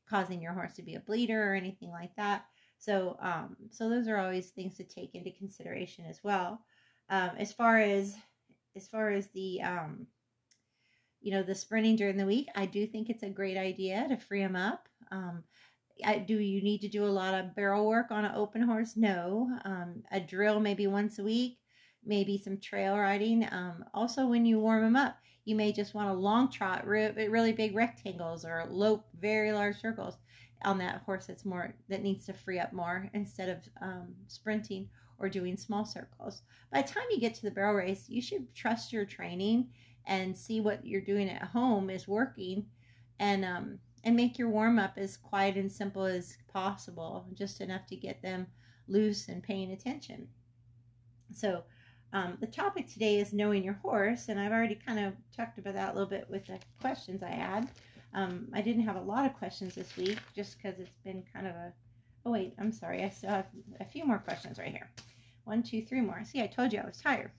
causing 0.09 0.43
your 0.43 0.53
horse 0.53 0.75
to 0.75 0.83
be 0.83 0.95
a 0.95 1.01
bleeder 1.01 1.53
or 1.53 1.55
anything 1.55 1.91
like 1.91 2.15
that. 2.17 2.45
So, 2.79 3.17
um, 3.21 3.57
so 3.71 3.89
those 3.89 4.09
are 4.09 4.19
always 4.19 4.51
things 4.51 4.77
to 4.77 4.85
take 4.85 5.15
into 5.15 5.31
consideration 5.31 6.05
as 6.09 6.21
well. 6.23 6.61
Um, 7.09 7.31
as 7.39 7.53
far 7.53 7.79
as 7.79 8.15
as 8.77 8.89
far 8.89 9.11
as 9.11 9.29
the 9.29 9.63
um, 9.63 10.07
you 11.21 11.33
know 11.33 11.43
the 11.43 11.55
sprinting 11.55 11.97
during 11.97 12.17
the 12.17 12.27
week, 12.27 12.49
I 12.55 12.67
do 12.67 12.87
think 12.87 13.09
it's 13.09 13.23
a 13.23 13.31
great 13.31 13.57
idea 13.57 14.07
to 14.09 14.17
free 14.17 14.43
them 14.43 14.57
up. 14.57 14.89
Um, 15.11 15.45
I, 16.05 16.19
do 16.19 16.39
you 16.39 16.63
need 16.63 16.81
to 16.81 16.89
do 16.89 17.05
a 17.05 17.07
lot 17.07 17.35
of 17.35 17.55
barrel 17.55 17.87
work 17.87 18.11
on 18.11 18.25
an 18.25 18.35
open 18.35 18.63
horse? 18.63 18.97
No. 18.97 19.49
Um, 19.65 20.03
a 20.11 20.21
drill 20.21 20.61
maybe 20.61 20.87
once 20.87 21.19
a 21.19 21.23
week, 21.23 21.59
maybe 22.05 22.37
some 22.37 22.59
trail 22.59 22.99
riding. 22.99 23.47
Um, 23.51 23.85
also, 23.95 24.27
when 24.27 24.45
you 24.45 24.59
warm 24.59 24.83
them 24.83 24.97
up, 24.97 25.17
you 25.45 25.55
may 25.55 25.73
just 25.73 25.95
want 25.95 26.09
a 26.09 26.15
long 26.15 26.51
trot, 26.51 26.87
re- 26.87 27.29
really 27.29 27.53
big 27.53 27.77
rectangles, 27.77 28.45
or 28.45 28.67
lope 28.69 29.07
very 29.19 29.53
large 29.53 29.81
circles 29.81 30.17
on 30.65 30.79
that 30.79 31.03
horse 31.05 31.27
that's 31.27 31.45
more 31.45 31.75
that 31.89 32.03
needs 32.03 32.27
to 32.27 32.33
free 32.33 32.59
up 32.59 32.73
more 32.73 33.09
instead 33.15 33.49
of 33.49 33.59
um, 33.81 34.15
sprinting 34.29 34.89
or 35.19 35.29
doing 35.29 35.57
small 35.57 35.85
circles. 35.85 36.43
By 36.73 36.83
the 36.83 36.89
time 36.89 37.05
you 37.11 37.21
get 37.21 37.35
to 37.37 37.43
the 37.43 37.51
barrel 37.51 37.75
race, 37.75 38.09
you 38.09 38.21
should 38.21 38.53
trust 38.55 38.93
your 38.93 39.05
training 39.05 39.69
and 40.07 40.37
see 40.37 40.61
what 40.61 40.85
you're 40.85 41.01
doing 41.01 41.31
at 41.31 41.43
home 41.43 41.89
is 41.89 42.09
working, 42.09 42.67
and 43.19 43.45
um, 43.45 43.79
and 44.03 44.17
make 44.17 44.39
your 44.39 44.51
warm 44.51 44.79
up 44.79 44.95
as 44.97 45.17
quiet 45.17 45.57
and 45.57 45.71
simple 45.71 46.05
as 46.05 46.37
possible, 46.53 47.27
just 47.35 47.61
enough 47.61 47.87
to 47.87 47.97
get 47.97 48.21
them 48.21 48.47
loose 48.87 49.29
and 49.29 49.43
paying 49.43 49.73
attention. 49.73 50.29
So, 51.33 51.65
um, 52.13 52.37
the 52.41 52.47
topic 52.47 52.87
today 52.87 53.19
is 53.19 53.33
knowing 53.33 53.65
your 53.65 53.75
horse, 53.83 54.29
and 54.29 54.39
I've 54.39 54.53
already 54.53 54.75
kind 54.77 54.99
of 54.99 55.15
talked 55.35 55.59
about 55.59 55.75
that 55.75 55.91
a 55.91 55.95
little 55.95 56.09
bit 56.09 56.29
with 56.29 56.47
the 56.47 56.59
questions 56.81 57.23
I 57.23 57.31
had. 57.31 57.69
Um, 58.15 58.49
I 58.53 58.63
didn't 58.63 58.85
have 58.85 58.97
a 58.97 59.01
lot 59.01 59.27
of 59.27 59.35
questions 59.35 59.75
this 59.75 59.97
week 59.97 60.19
just 60.35 60.57
because 60.57 60.79
it's 60.79 60.99
been 61.05 61.25
kind 61.33 61.47
of 61.47 61.55
a. 61.55 61.73
Oh, 62.27 62.31
wait, 62.31 62.55
I'm 62.59 62.73
sorry. 62.73 63.03
I 63.03 63.11
still 63.11 63.31
have 63.31 63.47
a 63.81 63.85
few 63.85 64.05
more 64.07 64.19
questions 64.19 64.59
right 64.59 64.71
here. 64.71 64.91
One, 65.45 65.63
two, 65.63 65.83
three 65.83 66.01
more. 66.01 66.23
See, 66.25 66.41
I 66.41 66.47
told 66.47 66.73
you 66.73 66.81
I 66.81 66.87
was 66.87 66.97
tired. 66.97 67.31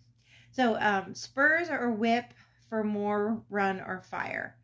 So, 0.52 0.78
um, 0.80 1.16
spurs 1.16 1.70
or 1.70 1.92
whip 1.92 2.26
for 2.70 2.84
more 2.84 3.42
run 3.50 3.82
or 3.82 4.02
fire 4.02 4.58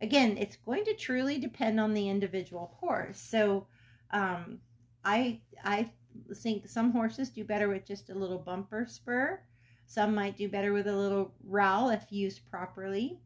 again, 0.00 0.36
it's 0.38 0.56
going 0.56 0.84
to 0.84 0.94
truly 0.94 1.38
depend 1.38 1.80
on 1.80 1.94
the 1.94 2.08
individual 2.08 2.76
horse. 2.80 3.18
So, 3.20 3.66
um, 4.10 4.58
I 5.04 5.40
I 5.64 5.90
think 6.34 6.68
some 6.68 6.92
horses 6.92 7.30
do 7.30 7.44
better 7.44 7.68
with 7.68 7.86
just 7.86 8.10
a 8.10 8.14
little 8.14 8.38
bumper 8.38 8.86
spur. 8.88 9.40
Some 9.86 10.14
might 10.14 10.36
do 10.36 10.48
better 10.48 10.72
with 10.72 10.86
a 10.86 10.96
little 10.96 11.34
rowel 11.44 11.90
if 11.90 12.10
used 12.10 12.48
properly. 12.50 13.20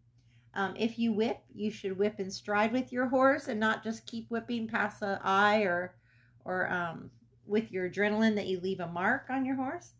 Um, 0.54 0.74
if 0.78 0.98
you 0.98 1.12
whip, 1.12 1.38
you 1.54 1.70
should 1.70 1.98
whip 1.98 2.16
and 2.18 2.32
stride 2.32 2.72
with 2.72 2.92
your 2.92 3.06
horse 3.08 3.48
and 3.48 3.58
not 3.58 3.82
just 3.82 4.06
keep 4.06 4.30
whipping 4.30 4.68
past 4.68 5.00
the 5.00 5.18
eye 5.22 5.62
or 5.62 5.94
or 6.44 6.70
um, 6.70 7.10
with 7.46 7.70
your 7.70 7.88
adrenaline 7.88 8.34
that 8.34 8.46
you 8.46 8.60
leave 8.60 8.80
a 8.80 8.88
mark 8.88 9.26
on 9.30 9.44
your 9.44 9.56
horse. 9.56 9.92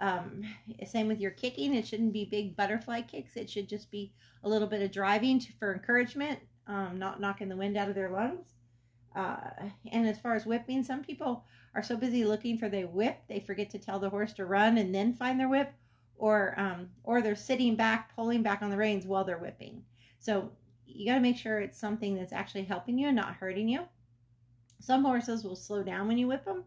Um, 0.00 0.42
same 0.86 1.06
with 1.06 1.20
your 1.20 1.30
kicking. 1.30 1.74
It 1.74 1.86
shouldn't 1.86 2.12
be 2.12 2.24
big 2.24 2.56
butterfly 2.56 3.02
kicks. 3.02 3.36
It 3.36 3.48
should 3.48 3.68
just 3.68 3.90
be 3.90 4.12
a 4.42 4.48
little 4.48 4.66
bit 4.66 4.82
of 4.82 4.90
driving 4.90 5.38
to, 5.40 5.52
for 5.52 5.72
encouragement, 5.72 6.40
um, 6.66 6.98
not 6.98 7.20
knocking 7.20 7.48
the 7.48 7.56
wind 7.56 7.76
out 7.76 7.88
of 7.88 7.94
their 7.94 8.10
lungs. 8.10 8.54
Uh, 9.14 9.36
and 9.92 10.08
as 10.08 10.18
far 10.18 10.34
as 10.34 10.46
whipping, 10.46 10.82
some 10.82 11.04
people 11.04 11.44
are 11.74 11.82
so 11.82 11.96
busy 11.96 12.24
looking 12.24 12.58
for 12.58 12.68
their 12.68 12.86
whip, 12.86 13.18
they 13.28 13.40
forget 13.40 13.70
to 13.70 13.78
tell 13.78 13.98
the 13.98 14.10
horse 14.10 14.32
to 14.32 14.46
run 14.46 14.78
and 14.78 14.94
then 14.94 15.12
find 15.12 15.38
their 15.38 15.48
whip, 15.48 15.72
or 16.16 16.54
um, 16.58 16.88
or 17.02 17.22
they're 17.22 17.36
sitting 17.36 17.76
back, 17.76 18.14
pulling 18.14 18.42
back 18.42 18.62
on 18.62 18.70
the 18.70 18.76
reins 18.76 19.06
while 19.06 19.24
they're 19.24 19.38
whipping. 19.38 19.82
So 20.18 20.50
you 20.86 21.06
got 21.06 21.14
to 21.14 21.20
make 21.20 21.36
sure 21.36 21.60
it's 21.60 21.78
something 21.78 22.14
that's 22.14 22.32
actually 22.32 22.64
helping 22.64 22.98
you 22.98 23.08
and 23.08 23.16
not 23.16 23.34
hurting 23.34 23.68
you. 23.68 23.80
Some 24.80 25.04
horses 25.04 25.44
will 25.44 25.56
slow 25.56 25.82
down 25.82 26.08
when 26.08 26.18
you 26.18 26.28
whip 26.28 26.44
them, 26.44 26.64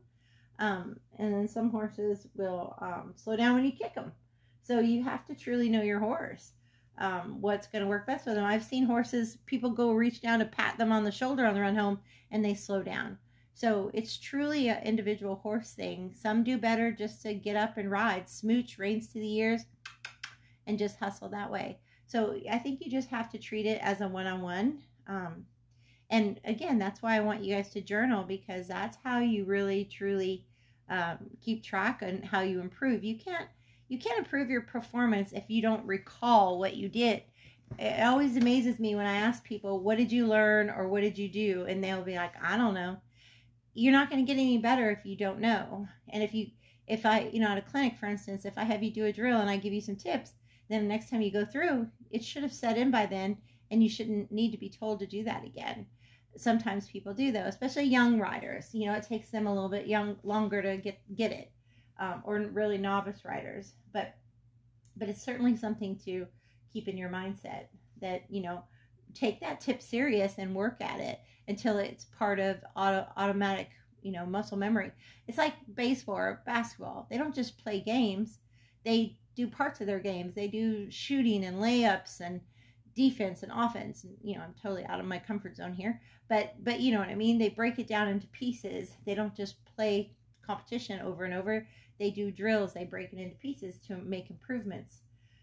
um, 0.60 1.00
and 1.18 1.34
then 1.34 1.48
some 1.48 1.70
horses 1.70 2.28
will 2.36 2.76
um, 2.82 3.14
slow 3.16 3.36
down 3.36 3.56
when 3.56 3.66
you 3.66 3.72
kick 3.72 3.96
them. 3.96 4.12
So 4.64 4.80
you 4.80 5.04
have 5.04 5.26
to 5.28 5.36
truly 5.36 5.70
know 5.70 5.82
your 5.82 6.00
horse. 6.00 6.52
Um, 7.00 7.42
what's 7.42 7.68
going 7.68 7.84
to 7.84 7.88
work 7.88 8.08
best 8.08 8.24
for 8.24 8.34
them. 8.34 8.44
I've 8.44 8.64
seen 8.64 8.84
horses, 8.84 9.38
people 9.46 9.70
go 9.70 9.92
reach 9.92 10.20
down 10.20 10.40
to 10.40 10.46
pat 10.46 10.80
them 10.80 10.92
on 10.92 11.04
the 11.04 11.12
shoulder 11.12 11.46
on 11.46 11.54
the 11.54 11.62
run 11.62 11.76
home 11.76 12.00
and 12.32 12.44
they 12.44 12.56
slow 12.56 12.82
down. 12.82 13.20
So 13.58 13.90
it's 13.92 14.18
truly 14.18 14.70
an 14.70 14.84
individual 14.84 15.38
horse 15.38 15.72
thing. 15.72 16.14
Some 16.14 16.44
do 16.44 16.60
better 16.60 16.92
just 16.92 17.24
to 17.24 17.34
get 17.34 17.56
up 17.56 17.78
and 17.78 17.90
ride, 17.90 18.30
smooch, 18.30 18.78
reins 18.78 19.08
to 19.08 19.14
the 19.16 19.34
ears, 19.34 19.66
and 20.68 20.78
just 20.78 21.00
hustle 21.00 21.28
that 21.30 21.52
way. 21.52 21.80
So 22.06 22.36
I 22.52 22.60
think 22.60 22.82
you 22.82 22.92
just 22.92 23.10
have 23.10 23.32
to 23.32 23.40
treat 23.40 23.66
it 23.66 23.82
as 23.82 24.02
a 24.02 24.08
one 24.08 24.28
on 24.28 24.44
one. 24.44 24.84
And 26.12 26.40
again, 26.46 26.78
that's 26.78 27.02
why 27.02 27.16
I 27.16 27.22
want 27.22 27.44
you 27.44 27.56
guys 27.56 27.70
to 27.72 27.82
journal 27.82 28.24
because 28.24 28.68
that's 28.68 29.00
how 29.04 29.22
you 29.22 29.44
really 29.44 29.86
truly 29.86 30.46
um, 30.88 31.18
keep 31.42 31.64
track 31.64 32.04
and 32.04 32.24
how 32.24 32.42
you 32.42 32.62
improve. 32.62 33.04
You 33.04 33.18
can't 33.18 33.48
you 33.90 33.98
can't 33.98 34.20
improve 34.20 34.52
your 34.52 34.62
performance 34.62 35.32
if 35.34 35.50
you 35.50 35.64
don't 35.64 35.86
recall 35.86 36.60
what 36.60 36.76
you 36.76 36.90
did. 36.90 37.24
It 37.80 38.04
always 38.04 38.38
amazes 38.38 38.78
me 38.78 38.96
when 38.96 39.08
I 39.08 39.16
ask 39.16 39.44
people, 39.44 39.80
"What 39.80 39.98
did 39.98 40.12
you 40.12 40.28
learn?" 40.28 40.70
or 40.70 40.88
"What 40.88 41.02
did 41.02 41.18
you 41.18 41.28
do?" 41.28 41.66
and 41.68 41.84
they'll 41.84 42.04
be 42.04 42.16
like, 42.18 42.34
"I 42.44 42.56
don't 42.56 42.76
know." 42.76 42.98
You're 43.78 43.94
not 43.94 44.10
going 44.10 44.26
to 44.26 44.28
get 44.28 44.40
any 44.40 44.58
better 44.58 44.90
if 44.90 45.06
you 45.06 45.16
don't 45.16 45.40
know. 45.40 45.88
And 46.10 46.24
if 46.24 46.34
you 46.34 46.48
if 46.88 47.06
I, 47.06 47.30
you 47.32 47.40
know, 47.40 47.50
at 47.50 47.58
a 47.58 47.62
clinic, 47.62 47.98
for 47.98 48.08
instance, 48.08 48.44
if 48.44 48.58
I 48.58 48.64
have 48.64 48.82
you 48.82 48.92
do 48.92 49.06
a 49.06 49.14
drill 49.14 49.40
and 49.40 49.50
I 49.50 49.58
give 49.58 49.74
you 49.74 49.82
some 49.82 49.98
tips, 49.98 50.32
then 50.70 50.82
the 50.84 50.88
next 50.88 51.10
time 51.10 51.22
you 51.22 51.32
go 51.32 51.46
through, 51.46 51.88
it 52.10 52.24
should 52.24 52.44
have 52.44 52.54
set 52.54 52.78
in 52.78 52.90
by 52.90 53.06
then, 53.06 53.38
and 53.70 53.84
you 53.84 53.90
shouldn't 53.90 54.32
need 54.32 54.52
to 54.52 54.58
be 54.58 54.70
told 54.70 55.00
to 55.00 55.06
do 55.06 55.24
that 55.26 55.46
again. 55.46 55.86
Sometimes 56.38 56.88
people 56.88 57.14
do 57.14 57.32
though 57.32 57.42
especially 57.46 57.84
young 57.84 58.20
riders. 58.20 58.70
You 58.74 58.88
know 58.88 58.94
it 58.94 59.04
takes 59.04 59.30
them 59.30 59.46
a 59.46 59.54
little 59.54 59.70
bit 59.70 59.86
young 59.86 60.18
longer 60.24 60.62
to 60.64 60.78
get 60.78 61.00
get 61.16 61.32
it 61.32 61.52
um, 62.00 62.24
or 62.26 62.40
really 62.40 62.78
novice 62.78 63.26
riders. 63.26 63.74
But 63.94 64.16
but 64.96 65.08
it's 65.10 65.24
certainly 65.24 65.56
something 65.56 66.00
to 66.06 66.26
keep 66.74 66.88
in 66.88 66.98
your 66.98 67.10
mindset 67.10 67.66
that 68.02 68.24
you 68.30 68.42
know 68.42 68.64
take 69.14 69.40
that 69.42 69.62
tip 69.62 69.82
serious 69.82 70.36
and 70.38 70.56
work 70.56 70.82
at 70.82 71.00
it 71.00 71.20
until 71.48 71.78
it's 71.78 72.06
part 72.06 72.40
of 72.40 72.58
auto, 72.76 73.06
automatic, 73.16 73.70
you 74.02 74.12
know, 74.12 74.26
muscle 74.26 74.58
memory. 74.58 74.92
It's 75.28 75.38
like 75.38 75.54
baseball 75.74 76.16
or 76.16 76.42
basketball. 76.46 77.08
They 77.10 77.18
don't 77.18 77.36
just 77.36 77.62
play 77.64 77.80
games. 77.82 78.40
They 78.84 79.18
do 79.36 79.48
parts 79.48 79.82
of 79.82 79.88
their 79.88 80.00
games. 80.00 80.36
They 80.36 80.48
do 80.48 80.90
shooting 80.90 81.46
and 81.46 81.58
layups 81.58 82.22
and 82.22 82.42
defense 82.96 83.44
and 83.44 83.52
offense. 83.54 84.04
And, 84.04 84.18
you 84.24 84.36
know, 84.36 84.42
I'm 84.42 84.56
totally 84.62 84.86
out 84.86 85.00
of 85.00 85.06
my 85.06 85.20
comfort 85.20 85.56
zone 85.56 85.74
here, 85.74 86.02
but, 86.28 86.56
but 86.64 86.80
you 86.80 86.92
know 86.92 87.00
what 87.00 87.10
I 87.10 87.16
mean? 87.16 87.38
They 87.38 87.50
break 87.50 87.80
it 87.80 87.88
down 87.88 88.08
into 88.08 88.28
pieces. 88.28 88.92
They 89.06 89.14
don't 89.14 89.36
just 89.36 89.64
play 89.76 90.12
competition 90.46 91.02
over 91.02 91.24
and 91.24 91.34
over. 91.34 91.68
They 92.00 92.10
do 92.10 92.32
drills. 92.32 92.74
They 92.74 92.86
break 92.86 93.14
it 93.14 93.20
into 93.20 93.36
pieces 93.36 93.78
to 93.88 93.98
make 93.98 94.30
improvements. 94.30 95.02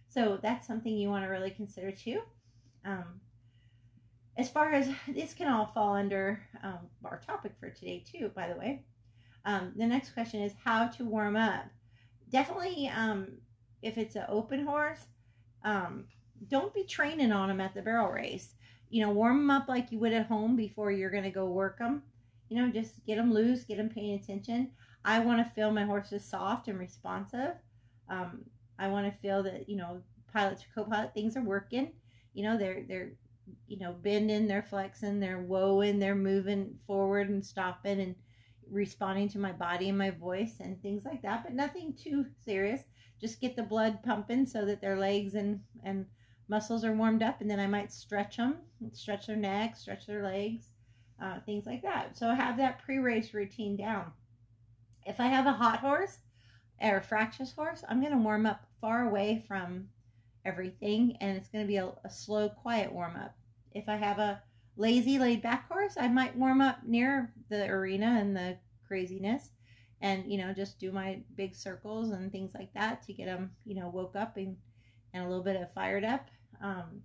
So 0.08 0.38
that's 0.42 0.66
something 0.66 0.96
you 0.96 1.08
want 1.08 1.24
to 1.24 1.28
really 1.28 1.50
consider 1.50 1.90
too. 1.90 2.20
Um, 2.84 3.20
as 4.36 4.48
far 4.48 4.72
as 4.72 4.88
this 5.08 5.34
can 5.34 5.48
all 5.48 5.66
fall 5.66 5.94
under 5.94 6.40
um, 6.62 6.80
our 7.04 7.20
topic 7.26 7.52
for 7.58 7.70
today 7.70 8.04
too 8.10 8.30
by 8.34 8.48
the 8.48 8.58
way. 8.58 8.84
Um, 9.46 9.72
the 9.76 9.86
next 9.86 10.14
question 10.14 10.40
is 10.40 10.52
how 10.64 10.86
to 10.86 11.04
warm 11.04 11.36
up. 11.36 11.66
Definitely 12.30 12.90
um, 12.94 13.28
if 13.82 13.98
it's 13.98 14.16
an 14.16 14.24
open 14.28 14.64
horse 14.64 15.06
um, 15.64 16.04
don't 16.48 16.74
be 16.74 16.84
training 16.84 17.32
on 17.32 17.48
them 17.48 17.60
at 17.60 17.74
the 17.74 17.82
barrel 17.82 18.10
race. 18.10 18.54
You 18.90 19.04
know 19.04 19.12
warm 19.12 19.38
them 19.38 19.50
up 19.50 19.68
like 19.68 19.90
you 19.90 19.98
would 19.98 20.12
at 20.12 20.26
home 20.26 20.56
before 20.56 20.90
you're 20.90 21.10
going 21.10 21.24
to 21.24 21.30
go 21.30 21.46
work 21.46 21.78
them 21.78 22.02
you 22.48 22.56
know 22.56 22.70
just 22.70 23.04
get 23.06 23.16
them 23.16 23.32
loose 23.32 23.64
get 23.64 23.78
them 23.78 23.88
paying 23.88 24.14
attention. 24.14 24.70
I 25.04 25.18
want 25.18 25.44
to 25.44 25.52
feel 25.54 25.70
my 25.70 25.84
horses 25.84 26.24
soft 26.24 26.68
and 26.68 26.78
responsive. 26.78 27.54
Um, 28.08 28.44
i 28.78 28.88
want 28.88 29.06
to 29.06 29.20
feel 29.20 29.42
that 29.42 29.68
you 29.68 29.76
know 29.76 30.02
pilot 30.32 30.58
to 30.58 30.66
co-pilot 30.74 31.14
things 31.14 31.36
are 31.36 31.42
working. 31.42 31.92
You 32.32 32.44
know 32.44 32.58
they're 32.58 32.84
they're 32.86 33.12
you 33.66 33.78
know, 33.78 33.92
bending, 33.92 34.46
they're 34.46 34.62
flexing, 34.62 35.20
they're 35.20 35.42
woeing, 35.42 36.00
they're 36.00 36.14
moving 36.14 36.76
forward 36.86 37.28
and 37.28 37.44
stopping 37.44 38.00
and 38.00 38.14
responding 38.70 39.28
to 39.28 39.38
my 39.38 39.52
body 39.52 39.88
and 39.88 39.98
my 39.98 40.10
voice 40.10 40.56
and 40.60 40.80
things 40.80 41.04
like 41.04 41.22
that, 41.22 41.42
but 41.42 41.54
nothing 41.54 41.94
too 41.94 42.24
serious. 42.44 42.82
Just 43.20 43.40
get 43.40 43.56
the 43.56 43.62
blood 43.62 44.02
pumping 44.02 44.46
so 44.46 44.64
that 44.64 44.80
their 44.80 44.98
legs 44.98 45.34
and, 45.34 45.60
and 45.84 46.06
muscles 46.48 46.84
are 46.84 46.94
warmed 46.94 47.22
up, 47.22 47.40
and 47.40 47.50
then 47.50 47.60
I 47.60 47.66
might 47.66 47.92
stretch 47.92 48.36
them, 48.36 48.56
stretch 48.92 49.26
their 49.26 49.36
neck, 49.36 49.76
stretch 49.76 50.06
their 50.06 50.22
legs, 50.22 50.66
uh, 51.22 51.40
things 51.46 51.66
like 51.66 51.82
that. 51.82 52.16
So 52.16 52.30
have 52.34 52.56
that 52.58 52.82
pre 52.84 52.98
race 52.98 53.32
routine 53.34 53.76
down. 53.76 54.12
If 55.06 55.20
I 55.20 55.26
have 55.26 55.46
a 55.46 55.52
hot 55.52 55.80
horse 55.80 56.18
or 56.80 56.96
a 56.96 57.02
fractious 57.02 57.52
horse, 57.52 57.84
I'm 57.88 58.00
going 58.00 58.12
to 58.12 58.18
warm 58.18 58.46
up 58.46 58.66
far 58.80 59.06
away 59.06 59.44
from 59.46 59.88
everything 60.44 61.16
and 61.20 61.36
it's 61.36 61.48
going 61.48 61.64
to 61.64 61.68
be 61.68 61.76
a, 61.76 61.92
a 62.04 62.10
slow, 62.10 62.48
quiet 62.48 62.92
warm 62.92 63.16
up. 63.16 63.34
If 63.72 63.88
I 63.88 63.96
have 63.96 64.18
a 64.18 64.42
lazy, 64.76 65.18
laid 65.18 65.42
back 65.42 65.68
horse, 65.68 65.94
I 65.98 66.08
might 66.08 66.36
warm 66.36 66.60
up 66.60 66.78
near 66.86 67.32
the 67.48 67.66
arena 67.66 68.18
and 68.20 68.36
the 68.36 68.56
craziness 68.86 69.50
and, 70.00 70.30
you 70.30 70.38
know, 70.38 70.52
just 70.52 70.78
do 70.78 70.92
my 70.92 71.20
big 71.36 71.54
circles 71.54 72.10
and 72.10 72.30
things 72.30 72.52
like 72.54 72.72
that 72.74 73.02
to 73.02 73.12
get 73.12 73.26
them, 73.26 73.50
you 73.64 73.74
know, 73.74 73.88
woke 73.88 74.16
up 74.16 74.36
and, 74.36 74.56
and 75.12 75.24
a 75.24 75.28
little 75.28 75.44
bit 75.44 75.60
of 75.60 75.72
fired 75.72 76.04
up. 76.04 76.28
Um, 76.62 77.02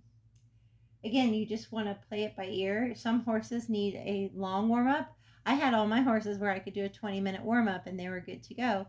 again, 1.04 1.32
you 1.32 1.46
just 1.46 1.72
want 1.72 1.86
to 1.86 1.96
play 2.08 2.24
it 2.24 2.36
by 2.36 2.46
ear. 2.46 2.92
Some 2.94 3.24
horses 3.24 3.68
need 3.68 3.94
a 3.94 4.30
long 4.34 4.68
warm 4.68 4.88
up. 4.88 5.16
I 5.46 5.54
had 5.54 5.72
all 5.72 5.86
my 5.86 6.02
horses 6.02 6.38
where 6.38 6.50
I 6.50 6.58
could 6.58 6.74
do 6.74 6.84
a 6.84 6.88
20 6.88 7.20
minute 7.20 7.42
warm 7.42 7.68
up 7.68 7.86
and 7.86 7.98
they 7.98 8.08
were 8.08 8.20
good 8.20 8.42
to 8.44 8.54
go. 8.54 8.86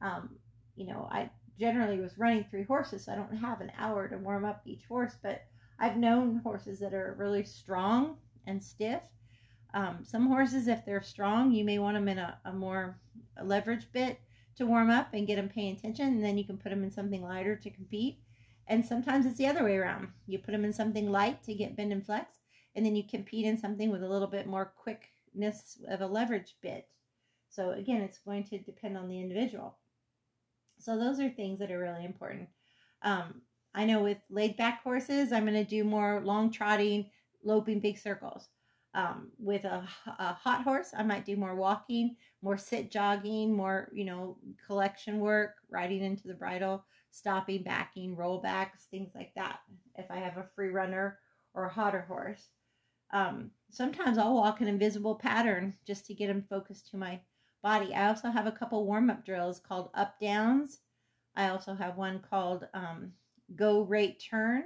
Um, 0.00 0.30
you 0.74 0.86
know, 0.86 1.08
I 1.10 1.30
generally 1.58 2.00
was 2.00 2.18
running 2.18 2.44
three 2.44 2.64
horses, 2.64 3.04
so 3.04 3.12
I 3.12 3.16
don't 3.16 3.36
have 3.36 3.60
an 3.60 3.72
hour 3.78 4.08
to 4.08 4.18
warm 4.18 4.44
up 4.44 4.62
each 4.64 4.84
horse. 4.86 5.14
But 5.22 5.42
I've 5.78 5.96
known 5.96 6.40
horses 6.42 6.78
that 6.80 6.94
are 6.94 7.16
really 7.18 7.44
strong 7.44 8.16
and 8.46 8.62
stiff. 8.62 9.02
Um, 9.74 10.00
some 10.02 10.28
horses, 10.28 10.68
if 10.68 10.84
they're 10.84 11.02
strong, 11.02 11.52
you 11.52 11.64
may 11.64 11.78
want 11.78 11.96
them 11.96 12.08
in 12.08 12.18
a, 12.18 12.38
a 12.44 12.52
more 12.52 12.98
leverage 13.42 13.86
bit 13.92 14.20
to 14.56 14.66
warm 14.66 14.90
up 14.90 15.08
and 15.14 15.26
get 15.26 15.36
them 15.36 15.48
paying 15.48 15.76
attention, 15.76 16.08
and 16.08 16.24
then 16.24 16.36
you 16.36 16.44
can 16.44 16.58
put 16.58 16.70
them 16.70 16.84
in 16.84 16.90
something 16.90 17.22
lighter 17.22 17.56
to 17.56 17.70
compete. 17.70 18.18
And 18.68 18.84
sometimes 18.84 19.26
it's 19.26 19.38
the 19.38 19.46
other 19.46 19.64
way 19.64 19.76
around. 19.76 20.08
You 20.26 20.38
put 20.38 20.52
them 20.52 20.64
in 20.64 20.72
something 20.72 21.10
light 21.10 21.42
to 21.44 21.54
get 21.54 21.76
bend 21.76 21.92
and 21.92 22.04
flex, 22.04 22.38
and 22.76 22.84
then 22.84 22.94
you 22.94 23.02
compete 23.02 23.46
in 23.46 23.58
something 23.58 23.90
with 23.90 24.02
a 24.02 24.08
little 24.08 24.28
bit 24.28 24.46
more 24.46 24.72
quickness 24.76 25.78
of 25.88 26.00
a 26.00 26.06
leverage 26.06 26.56
bit. 26.62 26.86
So 27.48 27.70
again, 27.70 28.02
it's 28.02 28.18
going 28.18 28.44
to 28.44 28.58
depend 28.58 28.96
on 28.96 29.08
the 29.08 29.20
individual. 29.20 29.78
So 30.82 30.98
those 30.98 31.20
are 31.20 31.28
things 31.28 31.58
that 31.60 31.70
are 31.70 31.78
really 31.78 32.04
important. 32.04 32.48
Um, 33.02 33.42
I 33.74 33.84
know 33.84 34.02
with 34.02 34.18
laid 34.30 34.56
back 34.56 34.82
horses, 34.82 35.32
I'm 35.32 35.46
going 35.46 35.54
to 35.54 35.64
do 35.64 35.84
more 35.84 36.20
long 36.24 36.50
trotting, 36.50 37.10
loping 37.44 37.80
big 37.80 37.98
circles. 37.98 38.48
Um, 38.94 39.30
with 39.38 39.64
a, 39.64 39.88
a, 40.18 40.34
hot 40.34 40.64
horse, 40.64 40.90
I 40.94 41.02
might 41.02 41.24
do 41.24 41.34
more 41.34 41.54
walking, 41.54 42.16
more 42.42 42.58
sit 42.58 42.90
jogging, 42.90 43.56
more, 43.56 43.90
you 43.94 44.04
know, 44.04 44.36
collection 44.66 45.18
work, 45.18 45.54
riding 45.70 46.02
into 46.02 46.28
the 46.28 46.34
bridle, 46.34 46.84
stopping, 47.10 47.62
backing, 47.62 48.14
rollbacks, 48.16 48.88
things 48.90 49.12
like 49.14 49.32
that. 49.34 49.60
If 49.96 50.10
I 50.10 50.16
have 50.16 50.36
a 50.36 50.48
free 50.54 50.68
runner 50.68 51.18
or 51.54 51.64
a 51.64 51.72
hotter 51.72 52.02
horse. 52.02 52.48
Um, 53.12 53.50
sometimes 53.70 54.18
I'll 54.18 54.34
walk 54.34 54.60
an 54.60 54.68
invisible 54.68 55.14
pattern 55.14 55.74
just 55.86 56.06
to 56.06 56.14
get 56.14 56.26
them 56.26 56.44
focused 56.48 56.90
to 56.90 56.96
my 56.96 57.20
body. 57.62 57.94
I 57.94 58.08
also 58.08 58.30
have 58.30 58.46
a 58.46 58.52
couple 58.52 58.84
warm 58.84 59.08
up 59.10 59.24
drills 59.24 59.60
called 59.60 59.90
up 59.94 60.18
downs. 60.20 60.80
I 61.36 61.48
also 61.48 61.74
have 61.74 61.96
one 61.96 62.20
called 62.20 62.66
um, 62.74 63.12
go 63.56 63.82
rate 63.82 64.20
turn 64.20 64.64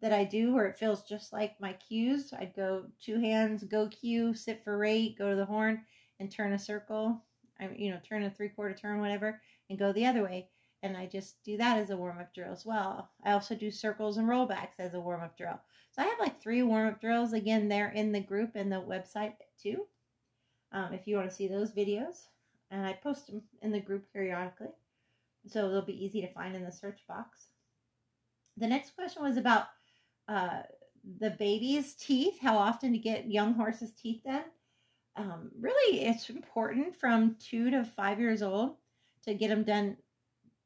that 0.00 0.12
I 0.12 0.24
do 0.24 0.54
where 0.54 0.66
it 0.66 0.78
feels 0.78 1.02
just 1.02 1.32
like 1.32 1.60
my 1.60 1.72
cues. 1.72 2.32
I'd 2.38 2.54
go 2.54 2.84
two 3.00 3.18
hands, 3.18 3.64
go 3.64 3.88
cue, 3.88 4.34
sit 4.34 4.62
for 4.62 4.78
rate, 4.78 5.18
go 5.18 5.30
to 5.30 5.36
the 5.36 5.44
horn, 5.44 5.82
and 6.20 6.30
turn 6.30 6.52
a 6.52 6.58
circle. 6.58 7.24
I, 7.60 7.70
you 7.76 7.90
know, 7.90 7.98
turn 8.08 8.22
a 8.22 8.30
three 8.30 8.50
quarter 8.50 8.74
turn, 8.74 9.00
whatever, 9.00 9.40
and 9.68 9.78
go 9.78 9.92
the 9.92 10.06
other 10.06 10.22
way. 10.22 10.50
And 10.84 10.96
I 10.96 11.06
just 11.06 11.42
do 11.42 11.56
that 11.56 11.78
as 11.78 11.90
a 11.90 11.96
warm 11.96 12.18
up 12.20 12.32
drill 12.32 12.52
as 12.52 12.64
well. 12.64 13.10
I 13.24 13.32
also 13.32 13.56
do 13.56 13.72
circles 13.72 14.16
and 14.16 14.28
rollbacks 14.28 14.78
as 14.78 14.94
a 14.94 15.00
warm 15.00 15.22
up 15.22 15.36
drill. 15.36 15.58
So 15.90 16.02
I 16.02 16.04
have 16.04 16.20
like 16.20 16.40
three 16.40 16.62
warm 16.62 16.86
up 16.86 17.00
drills. 17.00 17.32
Again, 17.32 17.68
they're 17.68 17.90
in 17.90 18.12
the 18.12 18.20
group 18.20 18.52
and 18.54 18.70
the 18.70 18.76
website 18.76 19.32
too 19.60 19.86
um, 20.72 20.92
if 20.92 21.06
you 21.06 21.16
want 21.16 21.28
to 21.28 21.34
see 21.34 21.48
those 21.48 21.72
videos. 21.72 22.26
And 22.70 22.86
I 22.86 22.92
post 22.92 23.26
them 23.26 23.42
in 23.62 23.72
the 23.72 23.80
group 23.80 24.04
periodically, 24.12 24.68
so 25.46 25.70
they'll 25.70 25.82
be 25.82 26.04
easy 26.04 26.20
to 26.20 26.32
find 26.32 26.54
in 26.54 26.64
the 26.64 26.72
search 26.72 27.00
box. 27.08 27.46
The 28.58 28.66
next 28.66 28.94
question 28.94 29.22
was 29.22 29.36
about 29.36 29.68
uh, 30.28 30.62
the 31.20 31.30
baby's 31.30 31.94
teeth, 31.94 32.38
how 32.40 32.58
often 32.58 32.92
to 32.92 32.98
get 32.98 33.30
young 33.30 33.54
horses' 33.54 33.92
teeth 33.92 34.22
done. 34.24 34.44
Um, 35.16 35.50
really, 35.58 36.02
it's 36.02 36.28
important 36.28 36.94
from 36.94 37.36
two 37.40 37.70
to 37.70 37.84
five 37.84 38.20
years 38.20 38.42
old 38.42 38.76
to 39.24 39.34
get 39.34 39.48
them 39.48 39.64
done 39.64 39.96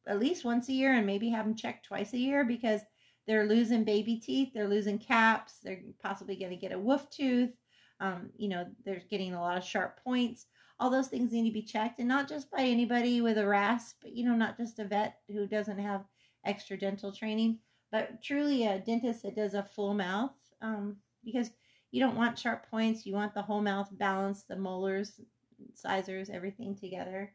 at 0.06 0.18
least 0.18 0.44
once 0.44 0.68
a 0.68 0.72
year 0.72 0.94
and 0.94 1.06
maybe 1.06 1.30
have 1.30 1.46
them 1.46 1.54
checked 1.54 1.86
twice 1.86 2.12
a 2.12 2.18
year 2.18 2.44
because 2.44 2.80
they're 3.26 3.46
losing 3.46 3.84
baby 3.84 4.16
teeth, 4.16 4.50
they're 4.52 4.68
losing 4.68 4.98
caps, 4.98 5.54
they're 5.62 5.80
possibly 6.02 6.36
going 6.36 6.50
to 6.50 6.56
get 6.56 6.72
a 6.72 6.78
wolf 6.78 7.08
tooth, 7.10 7.54
um, 8.02 8.30
you 8.36 8.48
know, 8.48 8.66
they're 8.84 9.02
getting 9.08 9.32
a 9.32 9.40
lot 9.40 9.56
of 9.56 9.64
sharp 9.64 10.02
points. 10.02 10.46
All 10.80 10.90
those 10.90 11.06
things 11.06 11.30
need 11.30 11.48
to 11.48 11.54
be 11.54 11.62
checked, 11.62 12.00
and 12.00 12.08
not 12.08 12.28
just 12.28 12.50
by 12.50 12.62
anybody 12.62 13.20
with 13.20 13.38
a 13.38 13.46
rasp, 13.46 14.02
you 14.04 14.24
know, 14.26 14.34
not 14.34 14.56
just 14.56 14.80
a 14.80 14.84
vet 14.84 15.20
who 15.28 15.46
doesn't 15.46 15.78
have 15.78 16.04
extra 16.44 16.76
dental 16.76 17.12
training, 17.12 17.60
but 17.92 18.20
truly 18.20 18.66
a 18.66 18.80
dentist 18.80 19.22
that 19.22 19.36
does 19.36 19.54
a 19.54 19.62
full 19.62 19.94
mouth 19.94 20.32
um, 20.60 20.96
because 21.24 21.50
you 21.92 22.00
don't 22.00 22.16
want 22.16 22.36
sharp 22.36 22.68
points. 22.68 23.06
You 23.06 23.14
want 23.14 23.34
the 23.34 23.42
whole 23.42 23.62
mouth 23.62 23.88
balanced, 23.92 24.48
the 24.48 24.56
molars, 24.56 25.20
incisors, 25.64 26.28
everything 26.28 26.74
together. 26.74 27.32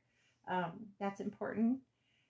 Um, 0.49 0.71
that's 0.99 1.21
important. 1.21 1.79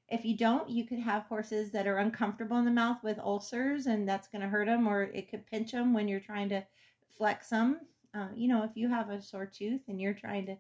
If 0.10 0.24
you 0.24 0.38
don't, 0.38 0.70
you 0.70 0.86
could 0.86 1.00
have 1.00 1.24
horses 1.24 1.72
that 1.72 1.88
are 1.88 1.98
uncomfortable 1.98 2.58
in 2.58 2.66
the 2.66 2.72
mouth 2.72 2.98
with 3.04 3.18
ulcers, 3.18 3.88
and 3.88 4.08
that's 4.08 4.28
going 4.28 4.42
to 4.44 4.48
hurt 4.48 4.68
them, 4.68 4.88
or 4.88 5.04
it 5.04 5.32
could 5.32 5.48
pinch 5.48 5.72
them 5.72 5.94
when 5.94 6.08
you're 6.08 6.20
trying 6.20 6.50
to 6.50 6.64
flex 7.18 7.50
them 7.50 7.80
uh, 8.16 8.28
you 8.36 8.48
know, 8.48 8.64
if 8.64 8.72
you 8.76 8.90
have 8.90 9.10
a 9.10 9.22
sore 9.22 9.46
tooth 9.46 9.82
and 9.88 10.00
you're 10.00 10.14
trying 10.14 10.46
to 10.48 10.58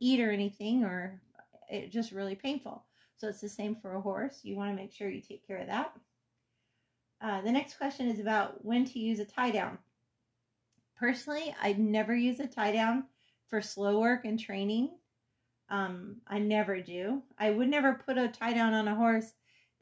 eat 0.00 0.20
or 0.20 0.30
anything, 0.30 0.84
or 0.84 1.20
it's 1.68 1.92
just 1.92 2.12
really 2.12 2.34
painful. 2.34 2.84
So 3.16 3.28
it's 3.28 3.40
the 3.40 3.48
same 3.48 3.76
for 3.76 3.94
a 3.94 4.00
horse. 4.00 4.40
You 4.42 4.56
want 4.56 4.70
to 4.70 4.82
make 4.82 4.92
sure 4.92 5.08
you 5.08 5.20
take 5.20 5.46
care 5.46 5.58
of 5.58 5.66
that. 5.66 5.92
Uh, 7.20 7.42
the 7.42 7.52
next 7.52 7.76
question 7.76 8.08
is 8.08 8.18
about 8.18 8.64
when 8.64 8.84
to 8.86 8.98
use 8.98 9.18
a 9.20 9.26
tie 9.26 9.50
down. 9.50 9.78
Personally, 10.98 11.54
I'd 11.62 11.78
never 11.78 12.14
use 12.14 12.40
a 12.40 12.46
tie 12.46 12.72
down 12.72 13.04
for 13.48 13.60
slow 13.60 14.00
work 14.00 14.24
and 14.24 14.38
training. 14.38 14.90
Um, 15.68 16.16
I 16.26 16.38
never 16.38 16.80
do. 16.80 17.22
I 17.38 17.50
would 17.50 17.68
never 17.68 18.00
put 18.06 18.18
a 18.18 18.28
tie 18.28 18.54
down 18.54 18.72
on 18.72 18.88
a 18.88 18.94
horse 18.94 19.32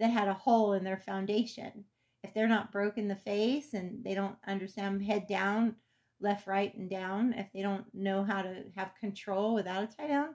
that 0.01 0.11
had 0.11 0.29
a 0.29 0.35
hole 0.35 0.73
in 0.75 0.85
their 0.85 0.99
foundation. 0.99 1.85
If 2.25 2.35
they're 2.35 2.49
not 2.49 2.73
broke 2.73 2.99
in 2.99 3.09
the 3.09 3.17
face 3.17 3.73
and 3.75 4.05
they 4.05 4.15
don't 4.15 4.37
understand 4.47 5.05
head 5.05 5.27
down 5.29 5.77
left, 6.21 6.47
right, 6.47 6.75
and 6.75 6.91
down. 6.91 7.33
If 7.35 7.53
they 7.53 7.63
don't 7.63 7.85
know 7.95 8.25
how 8.25 8.43
to 8.43 8.65
have 8.77 8.93
control 8.99 9.55
without 9.55 9.85
a 9.85 9.87
tie 9.87 10.09
down, 10.09 10.35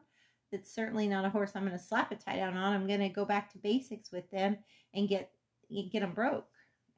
that's 0.51 0.73
certainly 0.73 1.07
not 1.07 1.25
a 1.25 1.29
horse 1.29 1.51
I'm 1.55 1.65
going 1.65 1.77
to 1.77 1.83
slap 1.83 2.11
a 2.11 2.15
tie 2.15 2.37
down 2.37 2.55
on. 2.55 2.73
I'm 2.73 2.87
going 2.87 2.99
to 2.99 3.09
go 3.09 3.25
back 3.25 3.51
to 3.51 3.57
basics 3.57 4.11
with 4.11 4.29
them 4.31 4.57
and 4.93 5.09
get 5.09 5.31
get 5.91 6.01
them 6.01 6.13
broke. 6.13 6.47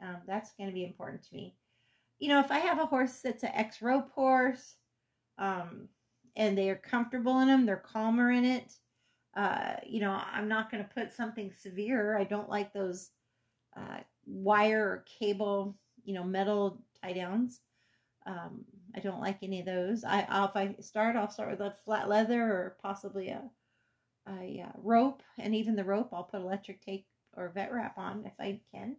Um, 0.01 0.17
that's 0.27 0.53
going 0.57 0.69
to 0.69 0.73
be 0.73 0.83
important 0.83 1.23
to 1.23 1.35
me. 1.35 1.55
You 2.19 2.29
know, 2.29 2.39
if 2.39 2.51
I 2.51 2.59
have 2.59 2.79
a 2.79 2.85
horse 2.85 3.19
that's 3.23 3.43
an 3.43 3.51
X 3.53 3.81
rope 3.81 4.11
horse, 4.11 4.75
um, 5.37 5.87
and 6.35 6.57
they 6.57 6.69
are 6.69 6.75
comfortable 6.75 7.39
in 7.39 7.47
them. 7.47 7.65
They're 7.65 7.77
calmer 7.77 8.31
in 8.31 8.45
it. 8.45 8.73
Uh, 9.35 9.75
you 9.85 9.99
know, 9.99 10.21
I'm 10.31 10.47
not 10.47 10.71
going 10.71 10.83
to 10.83 10.89
put 10.89 11.13
something 11.13 11.51
severe. 11.57 12.17
I 12.17 12.23
don't 12.23 12.49
like 12.49 12.73
those 12.73 13.11
uh, 13.75 13.99
wire 14.25 14.83
or 14.83 15.05
cable, 15.19 15.77
you 16.03 16.13
know, 16.13 16.23
metal 16.23 16.81
tie 17.01 17.13
downs. 17.13 17.61
Um, 18.25 18.65
I 18.95 18.99
don't 18.99 19.19
like 19.19 19.39
any 19.43 19.59
of 19.59 19.65
those. 19.65 20.03
I 20.03 20.21
if 20.21 20.55
I 20.55 20.75
start, 20.79 21.15
I'll 21.15 21.29
start 21.29 21.51
with 21.51 21.61
a 21.61 21.75
flat 21.83 22.07
leather 22.07 22.41
or 22.41 22.77
possibly 22.81 23.29
a 23.29 23.49
a 24.27 24.65
uh, 24.67 24.79
rope, 24.81 25.21
and 25.37 25.53
even 25.53 25.75
the 25.75 25.83
rope, 25.83 26.09
I'll 26.11 26.23
put 26.23 26.41
electric 26.41 26.81
tape 26.81 27.05
or 27.35 27.49
vet 27.49 27.71
wrap 27.71 27.97
on 27.97 28.25
if 28.25 28.33
I 28.39 28.61
can. 28.73 28.95